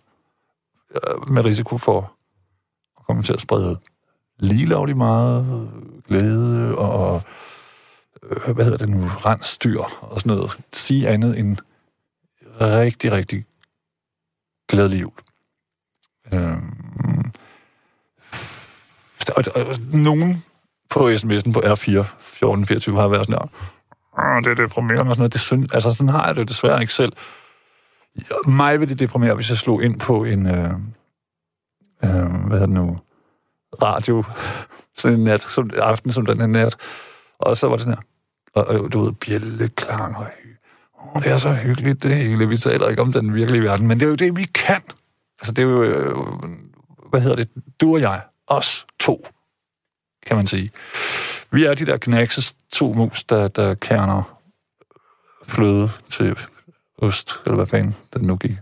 øh, 0.91 1.29
med 1.29 1.45
risiko 1.45 1.77
for 1.77 2.13
at 2.99 3.05
komme 3.05 3.23
til 3.23 3.33
at 3.33 3.41
sprede 3.41 3.79
lige 4.39 4.65
meget 4.95 5.69
glæde 6.07 6.77
og 6.77 7.21
øh, 8.23 8.55
hvad 8.55 8.65
hedder 8.65 8.77
det 8.77 8.89
nu, 8.89 9.07
rensdyr 9.07 9.81
og 10.01 10.19
sådan 10.19 10.37
noget, 10.37 10.61
sige 10.73 11.09
andet 11.09 11.39
end 11.39 11.57
rigtig, 12.61 13.11
rigtig 13.11 13.45
glædelig 14.69 15.01
jul. 15.01 15.11
Øhm, 16.33 17.31
og, 19.35 19.43
og, 19.55 19.75
nogen 19.93 20.43
på 20.89 21.09
sms'en 21.09 21.51
på 21.51 21.59
R4 21.59 21.99
1424 21.99 22.99
har 22.99 23.07
været 23.07 23.25
sådan 23.25 23.39
der, 23.39 24.39
det 24.41 24.51
er 24.51 24.67
deprimerende 24.67 25.09
og 25.09 25.15
sådan 25.15 25.21
noget. 25.21 25.33
Det 25.33 25.41
synes, 25.41 25.71
altså, 25.73 25.91
sådan 25.91 26.09
har 26.09 26.25
jeg 26.25 26.35
det 26.35 26.49
desværre 26.49 26.81
ikke 26.81 26.93
selv. 26.93 27.13
Mig 28.47 28.79
ville 28.79 28.89
det 28.89 28.99
deprimere, 28.99 29.35
hvis 29.35 29.49
jeg 29.49 29.57
slog 29.57 29.83
ind 29.83 29.99
på 29.99 30.23
en, 30.23 30.45
øh, 30.47 30.71
øh, 32.03 32.25
hvad 32.47 32.59
hedder 32.59 32.65
det 32.65 32.69
nu, 32.69 32.99
radio, 33.81 34.23
sådan 34.97 35.17
en 35.17 35.23
nat, 35.23 35.41
som, 35.41 35.69
aften 35.77 36.11
som 36.11 36.25
den 36.25 36.39
her 36.39 36.47
nat, 36.47 36.75
og 37.39 37.57
så 37.57 37.67
var 37.67 37.75
det 37.75 37.83
sådan 37.83 37.97
her, 37.97 38.03
og, 38.61 38.81
og 38.81 38.93
du 38.93 39.03
ved, 39.03 39.11
bjælleklang 39.11 40.17
og 40.17 40.27
oh, 41.15 41.23
det 41.23 41.31
er 41.31 41.37
så 41.37 41.53
hyggeligt, 41.53 42.03
det 42.03 42.15
hele. 42.15 42.49
Vi 42.49 42.57
taler 42.57 42.87
ikke 42.87 43.01
om 43.01 43.13
den 43.13 43.35
virkelige 43.35 43.63
verden, 43.63 43.87
men 43.87 43.99
det 43.99 44.05
er 44.05 44.09
jo 44.09 44.15
det, 44.15 44.37
vi 44.37 44.43
kan. 44.43 44.81
Altså, 45.41 45.53
det 45.53 45.61
er 45.61 45.67
jo, 45.67 45.83
øh, 45.83 46.15
hvad 47.09 47.21
hedder 47.21 47.35
det, 47.35 47.49
du 47.81 47.93
og 47.93 48.01
jeg, 48.01 48.21
os 48.47 48.85
to, 48.99 49.27
kan 50.25 50.37
man 50.37 50.47
sige. 50.47 50.69
Vi 51.51 51.65
er 51.65 51.73
de 51.73 51.85
der 51.85 51.97
knakses 51.97 52.55
to 52.73 52.93
mus, 52.93 53.23
der, 53.23 53.47
der 53.47 53.73
kerner 53.73 54.39
fløde 55.47 55.89
til 56.09 56.37
ost, 57.03 57.35
eller 57.45 57.55
hvad 57.55 57.65
fanden 57.65 57.95
den 58.13 58.21
nu 58.21 58.35
gik. 58.35 58.57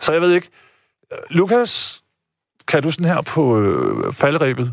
Så 0.00 0.12
jeg 0.12 0.20
ved 0.20 0.32
ikke. 0.32 0.48
Øh, 1.12 1.18
Lukas, 1.30 2.02
kan 2.68 2.82
du 2.82 2.90
sådan 2.90 3.06
her 3.06 3.20
på 3.20 3.60
øh, 3.60 4.12
falderæbet 4.12 4.72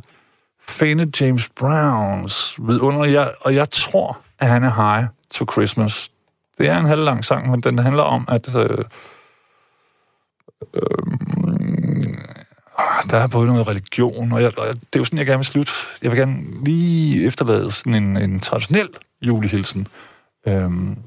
finde 0.67 1.11
James 1.21 1.49
Browns 1.49 2.55
vidunder, 2.59 3.05
jeg, 3.05 3.33
og 3.41 3.55
jeg 3.55 3.69
tror, 3.69 4.19
at 4.39 4.47
han 4.47 4.63
er 4.63 4.95
high 4.95 5.07
to 5.31 5.45
Christmas. 5.51 6.11
Det 6.57 6.67
er 6.67 6.77
en 6.77 6.85
halvlang 6.85 7.25
sang, 7.25 7.51
men 7.51 7.61
den 7.61 7.79
handler 7.79 8.03
om, 8.03 8.25
at 8.27 8.55
øh, 8.55 8.85
øh, 10.73 10.81
der 13.11 13.17
er 13.17 13.27
både 13.27 13.47
noget 13.47 13.67
religion, 13.67 14.31
og, 14.31 14.41
jeg, 14.41 14.59
og 14.59 14.67
det 14.67 14.95
er 14.95 14.99
jo 14.99 15.03
sådan, 15.03 15.17
jeg 15.17 15.25
gerne 15.25 15.39
vil 15.39 15.45
slutte. 15.45 15.71
Jeg 16.01 16.11
vil 16.11 16.19
gerne 16.19 16.63
lige 16.63 17.25
efterlade 17.25 17.71
sådan 17.71 17.95
en, 17.95 18.17
en 18.17 18.39
traditionel 18.39 18.89
julehilsen. 19.21 19.87
Øhm, 20.47 20.97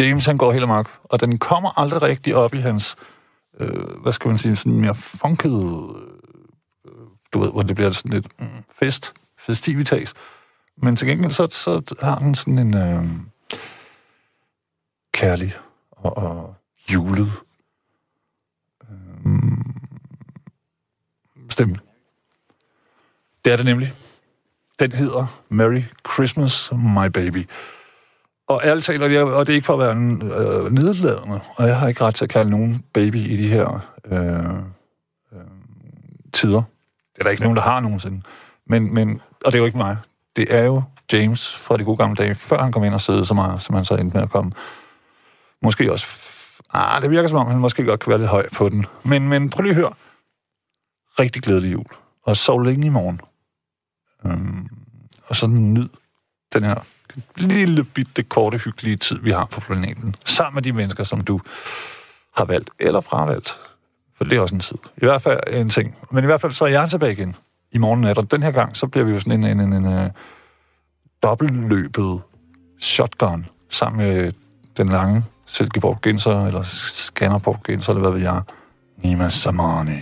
James, 0.00 0.26
han 0.26 0.36
går 0.36 0.52
helt 0.52 0.64
amok, 0.64 0.98
og 1.04 1.20
den 1.20 1.38
kommer 1.38 1.78
aldrig 1.78 2.02
rigtig 2.02 2.34
op 2.34 2.54
i 2.54 2.58
hans, 2.58 2.96
øh, 3.60 4.00
hvad 4.02 4.12
skal 4.12 4.28
man 4.28 4.38
sige, 4.38 4.56
sådan 4.56 4.80
mere 4.80 4.94
funkede 4.94 5.94
øh, 6.84 6.90
du 7.34 7.38
ved, 7.38 7.50
hvor 7.50 7.62
det 7.62 7.76
bliver 7.76 7.90
sådan 7.90 8.12
lidt 8.12 8.40
mm, 8.40 8.64
fest, 8.78 9.14
festivitas. 9.38 10.14
Men 10.76 10.96
til 10.96 11.08
gengæld, 11.08 11.32
så, 11.32 11.46
så 11.50 11.94
har 12.00 12.18
den 12.18 12.34
sådan 12.34 12.58
en 12.58 12.76
øh, 12.76 13.04
kærlig 15.12 15.56
og, 15.90 16.16
og 16.16 16.54
julet 16.92 17.32
øh, 18.82 19.32
stemme. 21.50 21.78
Det 23.44 23.52
er 23.52 23.56
det 23.56 23.64
nemlig. 23.64 23.94
Den 24.78 24.92
hedder 24.92 25.26
Merry 25.48 25.82
Christmas, 26.14 26.72
My 26.72 27.06
Baby. 27.06 27.48
Og 28.48 28.60
ærligt 28.64 28.86
talt, 28.86 29.02
og 29.02 29.46
det 29.46 29.52
er 29.52 29.54
ikke 29.54 29.66
for 29.66 29.72
at 29.72 29.78
være 29.78 29.96
øh, 29.96 30.72
nedladende, 30.72 31.40
og 31.56 31.68
jeg 31.68 31.78
har 31.78 31.88
ikke 31.88 32.04
ret 32.04 32.14
til 32.14 32.24
at 32.24 32.30
kalde 32.30 32.50
nogen 32.50 32.84
baby 32.92 33.16
i 33.16 33.36
de 33.36 33.48
her 33.48 33.94
øh, 34.04 34.54
øh, 35.32 35.46
tider. 36.32 36.62
Det 37.12 37.18
er 37.18 37.22
der 37.22 37.30
ikke 37.30 37.42
nogen, 37.42 37.56
der 37.56 37.62
har 37.62 37.80
nogensinde. 37.80 38.22
Men, 38.66 38.94
men, 38.94 39.20
og 39.44 39.52
det 39.52 39.58
er 39.58 39.60
jo 39.60 39.66
ikke 39.66 39.78
mig. 39.78 39.96
Det 40.36 40.54
er 40.54 40.62
jo 40.64 40.82
James 41.12 41.56
fra 41.56 41.76
de 41.76 41.84
gode 41.84 41.96
gamle 41.96 42.16
dage, 42.16 42.34
før 42.34 42.62
han 42.62 42.72
kom 42.72 42.84
ind 42.84 42.94
og 42.94 43.00
sidde 43.00 43.26
så 43.26 43.34
meget, 43.34 43.62
som 43.62 43.74
han 43.74 43.84
så 43.84 43.94
endte 43.94 44.16
med 44.16 44.22
at 44.22 44.30
komme. 44.30 44.52
Måske 45.62 45.92
også... 45.92 46.06
Ah, 46.72 47.02
det 47.02 47.10
virker 47.10 47.28
som 47.28 47.38
om, 47.38 47.46
han 47.46 47.58
måske 47.58 47.84
godt 47.84 48.00
kan 48.00 48.10
være 48.10 48.18
lidt 48.18 48.30
høj 48.30 48.48
på 48.56 48.68
den. 48.68 48.86
Men, 49.02 49.28
men 49.28 49.50
prøv 49.50 49.62
lige 49.62 49.70
at 49.70 49.76
høre. 49.76 49.92
Rigtig 51.18 51.42
glædelig 51.42 51.72
jul. 51.72 51.86
Og 52.22 52.36
sov 52.36 52.62
længe 52.62 52.86
i 52.86 52.88
morgen. 52.90 53.20
Øhm, 54.26 54.68
og 55.26 55.36
så 55.36 55.46
nyd 55.46 55.88
den 56.52 56.64
her 56.64 56.74
lille 57.36 57.84
bitte 57.84 58.22
korte, 58.22 58.58
hyggelige 58.58 58.96
tid, 58.96 59.18
vi 59.20 59.30
har 59.30 59.44
på 59.44 59.60
planeten. 59.60 60.14
Sammen 60.24 60.54
med 60.54 60.62
de 60.62 60.72
mennesker, 60.72 61.04
som 61.04 61.20
du 61.20 61.40
har 62.36 62.44
valgt 62.44 62.70
eller 62.80 63.00
fravalgt. 63.00 63.58
For 64.16 64.24
det 64.24 64.36
er 64.36 64.40
også 64.40 64.54
en 64.54 64.60
tid. 64.60 64.78
I 64.96 65.04
hvert 65.04 65.22
fald 65.22 65.40
en 65.52 65.68
ting. 65.68 65.96
Men 66.10 66.24
i 66.24 66.26
hvert 66.26 66.40
fald 66.40 66.52
så 66.52 66.64
er 66.64 66.68
jeg 66.68 66.90
tilbage 66.90 67.12
igen 67.12 67.36
i 67.72 67.78
morgen 67.78 68.00
nat. 68.00 68.18
Og 68.18 68.30
den 68.30 68.42
her 68.42 68.50
gang, 68.50 68.76
så 68.76 68.86
bliver 68.86 69.04
vi 69.04 69.12
jo 69.12 69.20
sådan 69.20 69.44
en, 69.44 69.60
en, 69.60 69.72
en, 69.72 69.86
en 69.86 70.04
uh, 70.04 70.10
dobbeltløbet 71.22 72.20
shotgun 72.80 73.46
sammen 73.70 74.06
med 74.06 74.32
den 74.76 74.88
lange 74.88 75.24
Silkeborg 75.46 76.00
Genser, 76.02 76.46
eller 76.46 76.62
Skanderborg 76.62 77.62
Genser, 77.64 77.92
eller 77.92 78.00
hvad 78.00 78.18
ved 78.18 78.20
jeg. 78.20 78.42
Nima 78.96 79.30
Samani. 79.30 80.00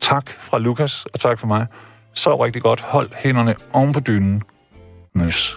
Tak 0.00 0.30
fra 0.30 0.58
Lukas, 0.58 1.06
og 1.06 1.20
tak 1.20 1.38
for 1.38 1.46
mig. 1.46 1.66
Så 2.14 2.44
rigtig 2.44 2.62
godt. 2.62 2.80
Hold 2.80 3.10
hænderne 3.14 3.54
oven 3.72 3.92
på 3.92 4.00
dynen. 4.00 4.42
Møs. 5.14 5.56